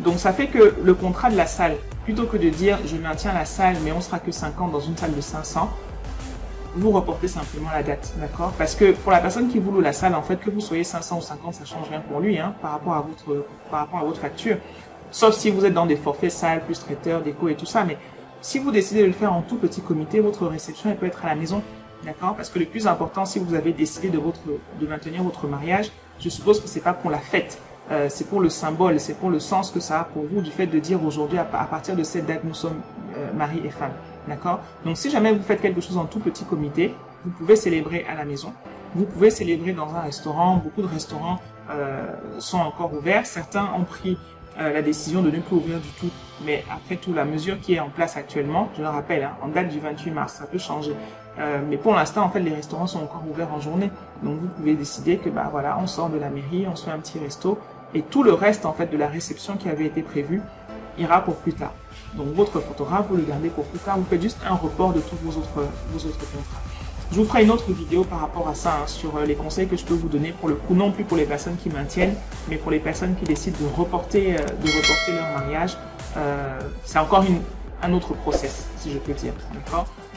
Donc 0.00 0.18
ça 0.18 0.32
fait 0.32 0.46
que 0.46 0.74
le 0.82 0.94
contrat 0.94 1.30
de 1.30 1.36
la 1.36 1.46
salle, 1.46 1.76
plutôt 2.04 2.24
que 2.24 2.36
de 2.36 2.48
dire 2.48 2.78
je 2.86 2.96
maintiens 2.96 3.32
la 3.32 3.44
salle 3.44 3.76
mais 3.84 3.92
on 3.92 4.00
sera 4.00 4.18
que 4.18 4.30
50 4.30 4.72
dans 4.72 4.80
une 4.80 4.96
salle 4.96 5.14
de 5.14 5.20
500, 5.20 5.70
vous 6.76 6.90
reportez 6.90 7.26
simplement 7.26 7.70
la 7.72 7.82
date, 7.82 8.12
d'accord? 8.18 8.52
Parce 8.58 8.74
que 8.74 8.92
pour 8.92 9.10
la 9.10 9.18
personne 9.18 9.48
qui 9.48 9.58
vous 9.58 9.72
loue 9.72 9.80
la 9.80 9.94
salle, 9.94 10.14
en 10.14 10.22
fait, 10.22 10.36
que 10.36 10.50
vous 10.50 10.60
soyez 10.60 10.84
500 10.84 11.18
ou 11.18 11.20
50, 11.22 11.54
ça 11.54 11.64
change 11.64 11.88
rien 11.88 12.00
pour 12.00 12.20
lui, 12.20 12.38
hein, 12.38 12.54
par 12.60 12.72
rapport 12.72 12.94
à 12.94 13.00
votre, 13.00 13.46
par 13.70 13.80
rapport 13.80 14.00
à 14.00 14.04
votre 14.04 14.20
facture. 14.20 14.58
Sauf 15.10 15.34
si 15.34 15.50
vous 15.50 15.64
êtes 15.64 15.72
dans 15.72 15.86
des 15.86 15.96
forfaits 15.96 16.30
salles, 16.30 16.64
plus 16.64 16.78
traiteurs, 16.78 17.22
déco 17.22 17.48
et 17.48 17.54
tout 17.54 17.66
ça. 17.66 17.84
Mais 17.84 17.96
si 18.42 18.58
vous 18.58 18.70
décidez 18.70 19.02
de 19.02 19.06
le 19.06 19.12
faire 19.12 19.32
en 19.32 19.42
tout 19.42 19.56
petit 19.56 19.80
comité, 19.80 20.20
votre 20.20 20.46
réception, 20.46 20.90
elle 20.90 20.96
peut 20.96 21.06
être 21.06 21.24
à 21.24 21.28
la 21.28 21.34
maison. 21.34 21.62
D'accord? 22.04 22.36
Parce 22.36 22.50
que 22.50 22.58
le 22.58 22.66
plus 22.66 22.86
important, 22.86 23.24
si 23.24 23.38
vous 23.38 23.54
avez 23.54 23.72
décidé 23.72 24.10
de, 24.10 24.18
votre, 24.18 24.40
de 24.78 24.86
maintenir 24.86 25.22
votre 25.22 25.46
mariage, 25.46 25.90
je 26.20 26.28
suppose 26.28 26.60
que 26.60 26.68
c'est 26.68 26.80
pas 26.80 26.92
pour 26.92 27.10
la 27.10 27.18
fête. 27.18 27.58
Euh, 27.90 28.08
c'est 28.10 28.28
pour 28.28 28.40
le 28.40 28.50
symbole, 28.50 29.00
c'est 29.00 29.14
pour 29.14 29.30
le 29.30 29.38
sens 29.38 29.70
que 29.70 29.80
ça 29.80 30.00
a 30.00 30.04
pour 30.04 30.24
vous 30.24 30.40
du 30.40 30.50
fait 30.50 30.66
de 30.66 30.78
dire 30.78 31.02
aujourd'hui, 31.04 31.38
à, 31.38 31.44
partir 31.44 31.96
de 31.96 32.02
cette 32.02 32.26
date, 32.26 32.44
nous 32.44 32.54
sommes 32.54 32.80
euh, 33.16 33.32
mari 33.32 33.62
et 33.64 33.70
femme. 33.70 33.92
D'accord? 34.28 34.60
Donc 34.84 34.96
si 34.96 35.10
jamais 35.10 35.32
vous 35.32 35.42
faites 35.42 35.60
quelque 35.60 35.80
chose 35.80 35.96
en 35.96 36.06
tout 36.06 36.20
petit 36.20 36.44
comité, 36.44 36.94
vous 37.24 37.30
pouvez 37.30 37.56
célébrer 37.56 38.04
à 38.10 38.14
la 38.14 38.24
maison. 38.24 38.52
Vous 38.94 39.04
pouvez 39.04 39.30
célébrer 39.30 39.72
dans 39.72 39.94
un 39.94 40.00
restaurant. 40.00 40.56
Beaucoup 40.56 40.82
de 40.82 40.86
restaurants 40.86 41.38
euh, 41.70 42.14
sont 42.38 42.58
encore 42.58 42.94
ouverts. 42.94 43.26
Certains 43.26 43.68
ont 43.76 43.84
pris 43.84 44.18
euh, 44.58 44.72
la 44.72 44.82
décision 44.82 45.22
de 45.22 45.30
ne 45.30 45.40
plus 45.40 45.56
ouvrir 45.56 45.78
du 45.80 45.88
tout. 46.00 46.10
Mais 46.44 46.64
après 46.74 46.96
tout, 46.96 47.12
la 47.12 47.24
mesure 47.24 47.60
qui 47.60 47.74
est 47.74 47.80
en 47.80 47.90
place 47.90 48.16
actuellement, 48.16 48.68
je 48.76 48.82
le 48.82 48.88
rappelle, 48.88 49.24
hein, 49.24 49.36
en 49.42 49.48
date 49.48 49.68
du 49.68 49.80
28 49.80 50.10
mars, 50.10 50.34
ça 50.34 50.46
peut 50.46 50.58
changer. 50.58 50.94
Euh, 51.38 51.60
mais 51.68 51.76
pour 51.76 51.94
l'instant, 51.94 52.22
en 52.24 52.30
fait, 52.30 52.40
les 52.40 52.54
restaurants 52.54 52.86
sont 52.86 53.02
encore 53.02 53.24
ouverts 53.30 53.52
en 53.52 53.60
journée. 53.60 53.90
Donc 54.22 54.40
vous 54.40 54.48
pouvez 54.48 54.74
décider 54.74 55.18
que 55.18 55.28
bah 55.28 55.48
voilà, 55.50 55.78
on 55.78 55.86
sort 55.86 56.08
de 56.08 56.18
la 56.18 56.30
mairie, 56.30 56.66
on 56.70 56.76
se 56.76 56.84
fait 56.86 56.90
un 56.90 56.98
petit 56.98 57.18
resto, 57.18 57.58
et 57.94 58.02
tout 58.02 58.22
le 58.22 58.32
reste 58.32 58.64
en 58.64 58.72
fait 58.72 58.86
de 58.86 58.96
la 58.96 59.08
réception 59.08 59.56
qui 59.56 59.68
avait 59.68 59.86
été 59.86 60.02
prévue 60.02 60.40
ira 60.98 61.22
pour 61.22 61.36
plus 61.36 61.52
tard. 61.52 61.74
Donc 62.16 62.28
votre 62.34 62.60
photographe, 62.60 63.06
vous 63.10 63.16
le 63.16 63.24
gardez 63.24 63.48
pour 63.48 63.64
plus 63.64 63.78
tard. 63.78 63.98
Vous 63.98 64.06
faites 64.08 64.22
juste 64.22 64.38
un 64.48 64.54
report 64.54 64.92
de 64.92 65.00
tous 65.00 65.16
vos 65.22 65.38
autres, 65.38 65.66
vos 65.92 65.98
autres 65.98 66.18
contrats. 66.18 66.62
Je 67.12 67.20
vous 67.20 67.24
ferai 67.24 67.44
une 67.44 67.50
autre 67.50 67.70
vidéo 67.70 68.02
par 68.04 68.20
rapport 68.20 68.48
à 68.48 68.54
ça, 68.54 68.80
hein, 68.82 68.86
sur 68.86 69.16
euh, 69.16 69.24
les 69.24 69.36
conseils 69.36 69.68
que 69.68 69.76
je 69.76 69.84
peux 69.84 69.94
vous 69.94 70.08
donner, 70.08 70.32
pour 70.32 70.48
le 70.48 70.56
coup, 70.56 70.74
non 70.74 70.90
plus 70.90 71.04
pour 71.04 71.16
les 71.16 71.24
personnes 71.24 71.56
qui 71.56 71.68
maintiennent, 71.68 72.14
mais 72.48 72.56
pour 72.56 72.72
les 72.72 72.80
personnes 72.80 73.14
qui 73.14 73.24
décident 73.24 73.56
de 73.60 73.80
reporter, 73.80 74.34
euh, 74.34 74.38
de 74.38 74.68
reporter 74.68 75.12
leur 75.12 75.38
mariage. 75.38 75.76
Euh, 76.16 76.58
c'est 76.84 76.98
encore 76.98 77.22
une, 77.22 77.40
un 77.82 77.92
autre 77.92 78.14
process, 78.14 78.66
si 78.78 78.90
je 78.90 78.98
peux 78.98 79.12
dire. 79.12 79.32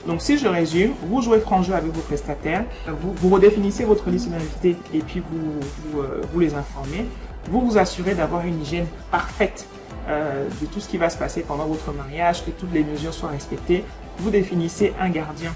Donc, 0.08 0.22
si 0.22 0.38
je 0.38 0.48
résume, 0.48 0.94
vous 1.04 1.22
jouez 1.22 1.40
franc 1.40 1.62
jeu 1.62 1.74
avec 1.74 1.92
vos 1.92 2.02
prestataires, 2.02 2.66
vous, 2.88 3.14
vous 3.14 3.30
redéfinissez 3.30 3.84
votre 3.84 4.10
liste 4.10 4.30
d'invités 4.30 4.76
et 4.94 5.00
puis 5.00 5.20
vous, 5.20 5.60
vous, 5.92 6.02
vous, 6.34 6.40
les 6.40 6.56
informez. 6.56 7.06
Vous 7.52 7.62
vous 7.62 7.78
assurez 7.78 8.16
d'avoir 8.16 8.46
une 8.46 8.62
hygiène 8.62 8.88
parfaite 9.12 9.68
de 10.08 10.66
tout 10.66 10.80
ce 10.80 10.88
qui 10.88 10.98
va 10.98 11.10
se 11.10 11.18
passer 11.18 11.42
pendant 11.42 11.66
votre 11.66 11.92
mariage, 11.92 12.44
que 12.46 12.52
toutes 12.52 12.74
les 12.74 12.84
mesures 12.84 13.14
soient 13.14 13.30
respectées. 13.30 13.84
Vous 14.18 14.32
définissez 14.32 14.94
un 15.00 15.10
gardien 15.10 15.54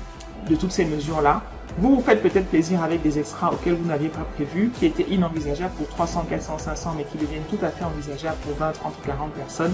de 0.49 0.55
toutes 0.55 0.71
ces 0.71 0.85
mesures-là. 0.85 1.41
Vous 1.79 1.95
vous 1.95 2.01
faites 2.01 2.21
peut-être 2.21 2.47
plaisir 2.47 2.83
avec 2.83 3.01
des 3.01 3.17
extras 3.17 3.51
auxquels 3.51 3.73
vous 3.73 3.87
n'aviez 3.87 4.09
pas 4.09 4.25
prévu, 4.35 4.71
qui 4.77 4.85
étaient 4.85 5.07
inenvisageables 5.09 5.73
pour 5.73 5.87
300, 5.87 6.27
400, 6.29 6.59
500, 6.59 6.93
mais 6.97 7.03
qui 7.05 7.17
deviennent 7.17 7.45
tout 7.49 7.57
à 7.63 7.69
fait 7.69 7.83
envisageables 7.83 8.37
pour 8.43 8.55
20, 8.57 8.73
30 8.73 8.93
ou 8.93 9.07
40 9.07 9.31
personnes. 9.31 9.73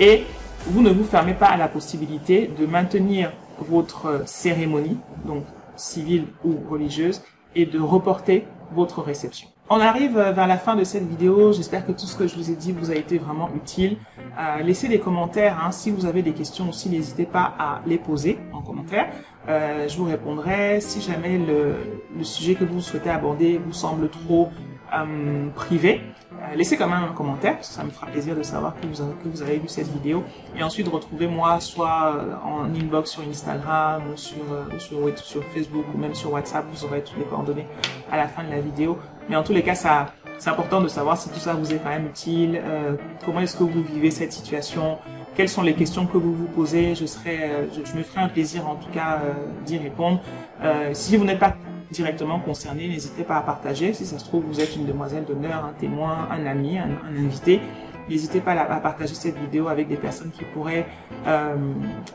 Et 0.00 0.24
vous 0.66 0.82
ne 0.82 0.90
vous 0.90 1.04
fermez 1.04 1.34
pas 1.34 1.46
à 1.46 1.56
la 1.56 1.68
possibilité 1.68 2.50
de 2.58 2.66
maintenir 2.66 3.32
votre 3.60 4.22
cérémonie, 4.26 4.98
donc 5.24 5.44
civile 5.76 6.26
ou 6.44 6.56
religieuse, 6.68 7.22
et 7.54 7.64
de 7.64 7.78
reporter 7.78 8.44
votre 8.72 9.00
réception. 9.02 9.48
On 9.68 9.80
arrive 9.80 10.16
vers 10.16 10.46
la 10.46 10.58
fin 10.58 10.76
de 10.76 10.84
cette 10.84 11.08
vidéo. 11.08 11.52
J'espère 11.52 11.84
que 11.84 11.90
tout 11.90 12.06
ce 12.06 12.16
que 12.16 12.28
je 12.28 12.36
vous 12.36 12.52
ai 12.52 12.54
dit 12.54 12.70
vous 12.70 12.92
a 12.92 12.94
été 12.94 13.18
vraiment 13.18 13.50
utile. 13.56 13.96
Euh, 14.38 14.62
laissez 14.62 14.86
des 14.86 15.00
commentaires. 15.00 15.58
Hein. 15.60 15.72
Si 15.72 15.90
vous 15.90 16.06
avez 16.06 16.22
des 16.22 16.34
questions 16.34 16.68
aussi, 16.68 16.88
n'hésitez 16.88 17.24
pas 17.24 17.52
à 17.58 17.80
les 17.84 17.98
poser 17.98 18.38
en 18.52 18.62
commentaire. 18.62 19.08
Euh, 19.48 19.88
je 19.88 19.96
vous 19.96 20.04
répondrai. 20.04 20.80
Si 20.80 21.00
jamais 21.00 21.38
le, 21.38 22.22
sujet 22.22 22.54
que 22.54 22.62
vous 22.62 22.80
souhaitez 22.80 23.10
aborder 23.10 23.58
vous 23.58 23.72
semble 23.72 24.08
trop 24.08 24.50
euh, 24.94 25.48
privé, 25.56 26.00
euh, 26.32 26.54
laissez 26.54 26.76
quand 26.76 26.88
même 26.88 27.04
un 27.04 27.12
commentaire, 27.12 27.58
ça 27.62 27.82
me 27.82 27.90
fera 27.90 28.06
plaisir 28.06 28.36
de 28.36 28.42
savoir 28.42 28.74
que 28.74 28.86
vous, 28.86 29.42
avez, 29.42 29.58
vu 29.58 29.68
cette 29.68 29.88
vidéo. 29.88 30.22
Et 30.56 30.62
ensuite, 30.62 30.88
retrouvez-moi 30.88 31.60
soit 31.60 32.14
euh, 32.16 32.34
en 32.44 32.64
inbox 32.74 33.10
sur 33.10 33.22
Instagram, 33.22 34.02
ou 34.08 34.12
euh, 34.12 35.16
sur 35.16 35.44
Facebook, 35.54 35.84
ou 35.94 35.98
même 35.98 36.14
sur 36.14 36.32
WhatsApp, 36.32 36.64
vous 36.72 36.84
aurez 36.84 37.02
toutes 37.02 37.18
les 37.18 37.24
coordonnées 37.24 37.66
à 38.10 38.16
la 38.16 38.28
fin 38.28 38.44
de 38.44 38.50
la 38.50 38.60
vidéo. 38.60 38.98
Mais 39.28 39.36
en 39.36 39.42
tous 39.42 39.52
les 39.52 39.62
cas, 39.62 39.74
ça, 39.74 40.12
c'est 40.38 40.50
important 40.50 40.80
de 40.80 40.88
savoir 40.88 41.16
si 41.16 41.28
tout 41.30 41.38
ça 41.38 41.54
vous 41.54 41.72
est 41.72 41.78
quand 41.78 41.90
même 41.90 42.06
utile, 42.06 42.60
euh, 42.62 42.94
comment 43.24 43.40
est-ce 43.40 43.56
que 43.56 43.64
vous 43.64 43.82
vivez 43.82 44.10
cette 44.10 44.32
situation, 44.32 44.98
quelles 45.34 45.48
sont 45.48 45.62
les 45.62 45.74
questions 45.74 46.06
que 46.06 46.16
vous 46.16 46.32
vous 46.34 46.46
posez. 46.46 46.94
Je 46.94 47.06
serai, 47.06 47.50
je, 47.72 47.84
je 47.84 47.96
me 47.96 48.02
ferai 48.02 48.22
un 48.22 48.28
plaisir 48.28 48.68
en 48.68 48.76
tout 48.76 48.90
cas 48.90 49.20
euh, 49.24 49.32
d'y 49.64 49.78
répondre. 49.78 50.20
Euh, 50.62 50.90
si 50.92 51.16
vous 51.16 51.24
n'êtes 51.24 51.38
pas 51.38 51.54
directement 51.90 52.40
concerné, 52.40 52.88
n'hésitez 52.88 53.22
pas 53.22 53.36
à 53.36 53.42
partager. 53.42 53.92
Si 53.92 54.04
ça 54.06 54.18
se 54.18 54.24
trouve, 54.24 54.44
vous 54.44 54.60
êtes 54.60 54.74
une 54.76 54.86
demoiselle 54.86 55.24
d'honneur, 55.24 55.64
un 55.64 55.72
témoin, 55.72 56.28
un 56.30 56.46
ami, 56.46 56.78
un, 56.78 56.88
un 57.08 57.24
invité. 57.24 57.60
N'hésitez 58.08 58.40
pas 58.40 58.52
à, 58.52 58.72
à, 58.72 58.80
partager 58.80 59.14
cette 59.14 59.36
vidéo 59.36 59.68
avec 59.68 59.88
des 59.88 59.96
personnes 59.96 60.30
qui 60.30 60.44
pourraient, 60.44 60.86
euh, 61.26 61.56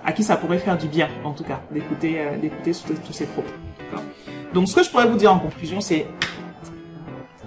à 0.06 0.14
qui 0.14 0.24
ça 0.24 0.38
pourrait 0.38 0.58
faire 0.58 0.78
du 0.78 0.88
bien, 0.88 1.10
en 1.24 1.32
tout 1.34 1.44
cas, 1.44 1.60
d'écouter, 1.72 2.20
euh, 2.20 2.38
d'écouter 2.38 2.72
tous 3.06 3.14
ces 3.14 3.26
propos. 3.26 3.52
Donc, 4.54 4.68
ce 4.68 4.76
que 4.76 4.84
je 4.84 4.90
pourrais 4.90 5.08
vous 5.08 5.18
dire 5.18 5.34
en 5.34 5.40
conclusion, 5.40 5.82
c'est 5.82 6.08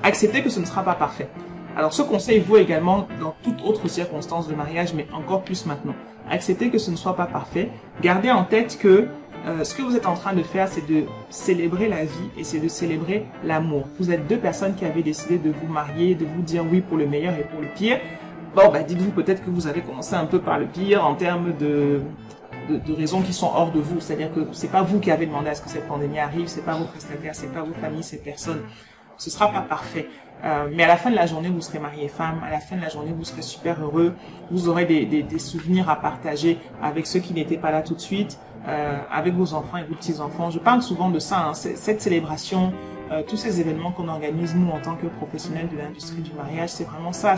acceptez 0.05 0.43
que 0.43 0.51
ce 0.51 0.61
ne 0.61 0.67
sera 0.67 0.85
pas 0.85 0.95
parfait. 0.95 1.29
Alors, 1.77 1.93
ce 1.93 2.03
conseil 2.03 2.39
vaut 2.39 2.59
également 2.59 3.09
dans 3.21 3.35
toute 3.43 3.61
autre 3.65 3.89
circonstance 3.89 4.47
de 4.47 4.55
mariage, 4.55 4.95
mais 4.95 5.09
encore 5.13 5.43
plus 5.43 5.67
maintenant. 5.67 5.95
Acceptez 6.31 6.71
que 6.71 6.79
ce 6.79 6.93
ne 6.93 6.97
soit 6.97 7.17
pas 7.17 7.27
parfait. 7.27 7.71
Gardez 8.01 8.31
en 8.31 8.45
tête 8.45 8.79
que 8.79 9.09
euh, 9.47 9.65
ce 9.65 9.75
que 9.75 9.83
vous 9.83 9.97
êtes 9.97 10.07
en 10.07 10.15
train 10.15 10.35
de 10.35 10.43
faire, 10.43 10.69
c'est 10.69 10.87
de 10.87 11.05
célébrer 11.31 11.89
la 11.89 12.05
vie 12.05 12.31
et 12.39 12.45
c'est 12.45 12.61
de 12.61 12.69
célébrer 12.69 13.27
l'amour. 13.43 13.89
Vous 13.99 14.13
êtes 14.13 14.27
deux 14.29 14.39
personnes 14.39 14.75
qui 14.75 14.85
avez 14.85 15.03
décidé 15.03 15.37
de 15.37 15.51
vous 15.51 15.67
marier, 15.67 16.15
de 16.15 16.25
vous 16.25 16.43
dire 16.43 16.65
oui 16.71 16.81
pour 16.81 16.97
le 16.97 17.07
meilleur 17.07 17.35
et 17.35 17.43
pour 17.43 17.61
le 17.61 17.69
pire. 17.75 17.99
Bon, 18.55 18.71
bah, 18.71 18.83
dites-vous 18.83 19.11
peut-être 19.11 19.45
que 19.45 19.51
vous 19.51 19.67
avez 19.67 19.81
commencé 19.81 20.15
un 20.15 20.27
peu 20.27 20.39
par 20.39 20.59
le 20.59 20.67
pire 20.67 21.05
en 21.05 21.15
termes 21.15 21.53
de, 21.59 22.01
de, 22.71 22.79
de 22.79 22.93
raisons 22.95 23.21
qui 23.21 23.33
sont 23.33 23.51
hors 23.53 23.73
de 23.73 23.81
vous. 23.81 24.01
C'est-à-dire 24.01 24.33
que 24.33 24.47
c'est 24.53 24.71
pas 24.71 24.83
vous 24.83 25.01
qui 25.01 25.11
avez 25.11 25.27
demandé 25.27 25.51
à 25.51 25.55
ce 25.55 25.61
que 25.61 25.69
cette 25.69 25.89
pandémie 25.89 26.21
arrive, 26.21 26.47
c'est 26.47 26.65
pas 26.65 26.75
vos 26.75 26.85
prestataires, 26.85 27.35
c'est 27.35 27.53
pas 27.53 27.63
vos 27.63 27.75
familles, 27.75 28.05
ces 28.05 28.19
personnes. 28.19 28.63
Ce 29.17 29.31
sera 29.31 29.49
pas 29.49 29.61
parfait. 29.61 30.09
Euh, 30.45 30.69
mais 30.71 30.83
à 30.83 30.89
la 30.89 30.97
fin 30.97 31.11
de 31.11 31.17
la 31.17 31.27
journée, 31.27 31.49
vous 31.49 31.63
serez 31.63 31.79
marié 31.79 32.09
femme. 32.09 32.43
À 32.47 32.51
la 32.51 32.61
fin 32.61 32.77
de 32.77 32.83
la 32.83 32.89
journée, 32.89 33.15
vous 33.17 33.25
serez 33.25 33.43
super 33.43 33.81
heureux. 33.81 34.15
Vous 34.51 34.69
aurez 34.69 34.85
des, 34.85 35.07
des, 35.07 35.23
des 35.23 35.39
souvenirs 35.39 35.89
à 35.89 35.97
partager 35.97 36.59
avec 36.83 37.07
ceux 37.07 37.21
qui 37.21 37.33
n'étaient 37.33 37.57
pas 37.57 37.71
là 37.71 37.83
tout 37.83 37.95
de 37.95 38.01
suite 38.01 38.39
euh, 38.67 38.99
avec 39.11 39.35
vos 39.35 39.53
enfants 39.53 39.77
et 39.77 39.85
vos 39.85 39.95
petits-enfants. 39.95 40.51
Je 40.51 40.59
parle 40.59 40.81
souvent 40.81 41.11
de 41.11 41.19
ça, 41.19 41.49
hein, 41.49 41.55
cette 41.55 42.01
célébration, 42.01 42.73
euh, 43.13 43.23
tous 43.23 43.37
ces 43.37 43.61
événements 43.61 43.93
qu'on 43.93 44.09
organise, 44.09 44.55
nous, 44.55 44.71
en 44.71 44.81
tant 44.81 44.97
que 44.97 45.07
professionnels 45.07 45.69
de 45.69 45.77
l'industrie 45.77 46.23
du 46.23 46.33
mariage, 46.33 46.71
c'est 46.71 46.85
vraiment 46.85 47.13
ça. 47.13 47.35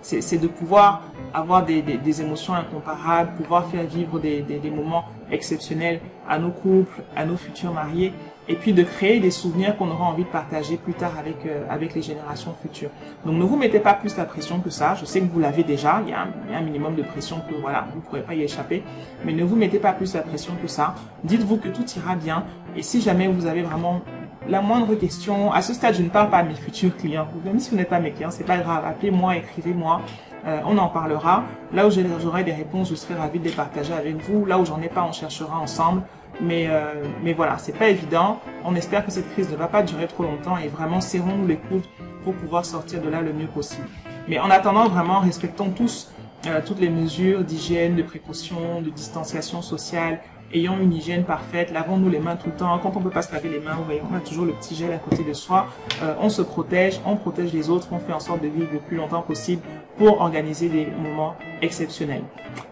C'est 0.00 0.38
de 0.38 0.46
pouvoir 0.46 1.02
avoir 1.34 1.64
des, 1.66 1.82
des, 1.82 2.22
émotions 2.22 2.54
incomparables, 2.54 3.34
pouvoir 3.36 3.66
faire 3.66 3.84
vivre 3.84 4.18
des, 4.18 4.40
des 4.40 4.70
moments 4.70 5.04
exceptionnels 5.30 6.00
à 6.26 6.38
nos 6.38 6.50
couples, 6.50 7.02
à 7.14 7.26
nos 7.26 7.36
futurs 7.36 7.74
mariés 7.74 8.14
et 8.48 8.54
puis 8.54 8.72
de 8.72 8.82
créer 8.82 9.20
des 9.20 9.30
souvenirs 9.30 9.76
qu'on 9.76 9.90
aura 9.90 10.04
envie 10.04 10.24
de 10.24 10.28
partager 10.28 10.76
plus 10.76 10.94
tard 10.94 11.12
avec 11.18 11.46
euh, 11.46 11.64
avec 11.68 11.94
les 11.94 12.02
générations 12.02 12.54
futures. 12.60 12.90
Donc 13.24 13.36
ne 13.36 13.44
vous 13.44 13.56
mettez 13.56 13.80
pas 13.80 13.94
plus 13.94 14.16
la 14.16 14.24
pression 14.24 14.60
que 14.60 14.70
ça. 14.70 14.94
Je 14.94 15.04
sais 15.04 15.20
que 15.20 15.32
vous 15.32 15.40
l'avez 15.40 15.64
déjà. 15.64 16.00
Il 16.04 16.10
y, 16.10 16.12
a 16.12 16.22
un, 16.22 16.28
il 16.46 16.52
y, 16.52 16.54
a 16.54 16.58
un, 16.58 16.62
minimum 16.62 16.94
de 16.94 17.02
pression 17.02 17.42
que 17.48 17.54
voilà, 17.60 17.86
vous 17.90 18.00
ne 18.00 18.04
pourrez 18.04 18.22
pas 18.22 18.34
y 18.34 18.42
échapper. 18.42 18.82
Mais 19.24 19.32
ne 19.32 19.44
vous 19.44 19.56
mettez 19.56 19.78
pas 19.78 19.92
plus 19.92 20.14
la 20.14 20.22
pression 20.22 20.54
que 20.60 20.68
ça. 20.68 20.94
Dites-vous 21.24 21.56
que 21.58 21.68
tout 21.68 21.84
ira 21.96 22.14
bien. 22.14 22.44
Et 22.76 22.82
si 22.82 23.00
jamais 23.00 23.26
vous 23.28 23.46
avez 23.46 23.62
vraiment 23.62 24.02
la 24.48 24.60
moindre 24.60 24.94
question, 24.94 25.52
à 25.52 25.60
ce 25.60 25.74
stade, 25.74 25.94
je 25.94 26.02
ne 26.02 26.08
parle 26.08 26.30
pas 26.30 26.38
à 26.38 26.42
mes 26.44 26.54
futurs 26.54 26.96
clients. 26.96 27.26
Même 27.44 27.58
si 27.58 27.70
vous 27.70 27.76
n'êtes 27.76 27.88
pas 27.88 27.98
mes 27.98 28.12
clients, 28.12 28.30
c'est 28.30 28.44
pas 28.44 28.58
grave. 28.58 28.84
Appelez-moi, 28.86 29.36
écrivez-moi. 29.36 30.02
Euh, 30.46 30.60
on 30.64 30.78
en 30.78 30.88
parlera. 30.88 31.42
Là 31.72 31.88
où 31.88 31.90
j'aurai 31.90 32.44
des 32.44 32.52
réponses, 32.52 32.90
je 32.90 32.94
serai 32.94 33.14
ravi 33.14 33.40
de 33.40 33.44
les 33.44 33.50
partager 33.50 33.92
avec 33.92 34.16
vous. 34.22 34.46
Là 34.46 34.58
où 34.58 34.64
j'en 34.64 34.80
ai 34.80 34.88
pas, 34.88 35.04
on 35.08 35.12
cherchera 35.12 35.58
ensemble. 35.58 36.02
Mais, 36.40 36.66
euh, 36.68 37.02
mais 37.22 37.32
voilà, 37.32 37.56
c'est 37.58 37.72
pas 37.76 37.88
évident. 37.88 38.40
On 38.64 38.74
espère 38.74 39.04
que 39.04 39.10
cette 39.10 39.30
crise 39.32 39.50
ne 39.50 39.56
va 39.56 39.68
pas 39.68 39.82
durer 39.82 40.06
trop 40.06 40.22
longtemps 40.22 40.58
et 40.58 40.68
vraiment 40.68 41.00
serrons-nous 41.00 41.46
les 41.46 41.56
coudes 41.56 41.86
pour 42.24 42.34
pouvoir 42.34 42.64
sortir 42.64 43.00
de 43.00 43.08
là 43.08 43.20
le 43.22 43.32
mieux 43.32 43.46
possible. 43.46 43.86
Mais 44.28 44.38
en 44.38 44.50
attendant, 44.50 44.88
vraiment, 44.88 45.20
respectons 45.20 45.70
tous 45.70 46.10
euh, 46.46 46.60
toutes 46.64 46.78
les 46.78 46.90
mesures 46.90 47.42
d'hygiène, 47.42 47.96
de 47.96 48.02
précaution, 48.02 48.80
de 48.80 48.90
distanciation 48.90 49.62
sociale, 49.62 50.20
ayons 50.52 50.78
une 50.80 50.92
hygiène 50.92 51.24
parfaite, 51.24 51.72
lavons-nous 51.72 52.08
les 52.08 52.18
mains 52.18 52.36
tout 52.36 52.48
le 52.48 52.56
temps. 52.56 52.78
Quand 52.78 52.96
on 52.96 53.00
peut 53.00 53.10
pas 53.10 53.22
se 53.22 53.32
laver 53.32 53.48
les 53.48 53.60
mains, 53.60 53.78
on 54.10 54.14
a 54.14 54.20
toujours 54.20 54.44
le 54.44 54.52
petit 54.52 54.74
gel 54.74 54.92
à 54.92 54.98
côté 54.98 55.24
de 55.24 55.32
soi. 55.32 55.66
Euh, 56.02 56.14
on 56.20 56.28
se 56.28 56.42
protège, 56.42 57.00
on 57.04 57.16
protège 57.16 57.52
les 57.52 57.70
autres, 57.70 57.88
on 57.92 57.98
fait 57.98 58.12
en 58.12 58.20
sorte 58.20 58.42
de 58.42 58.48
vivre 58.48 58.68
le 58.72 58.78
plus 58.78 58.96
longtemps 58.96 59.22
possible 59.22 59.62
pour 59.98 60.20
organiser 60.20 60.68
des 60.68 60.86
moments 60.86 61.36
exceptionnels. 61.62 62.24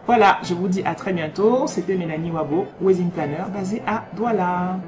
Voilà, 0.07 0.39
je 0.43 0.55
vous 0.55 0.69
dis 0.69 0.83
à 0.85 0.95
très 0.95 1.13
bientôt. 1.13 1.67
C'était 1.67 1.97
Mélanie 1.97 2.31
Wabo, 2.31 2.67
Wedding 2.81 3.11
Planner, 3.11 3.45
basée 3.53 3.83
à 3.87 4.05
Douala. 4.15 4.79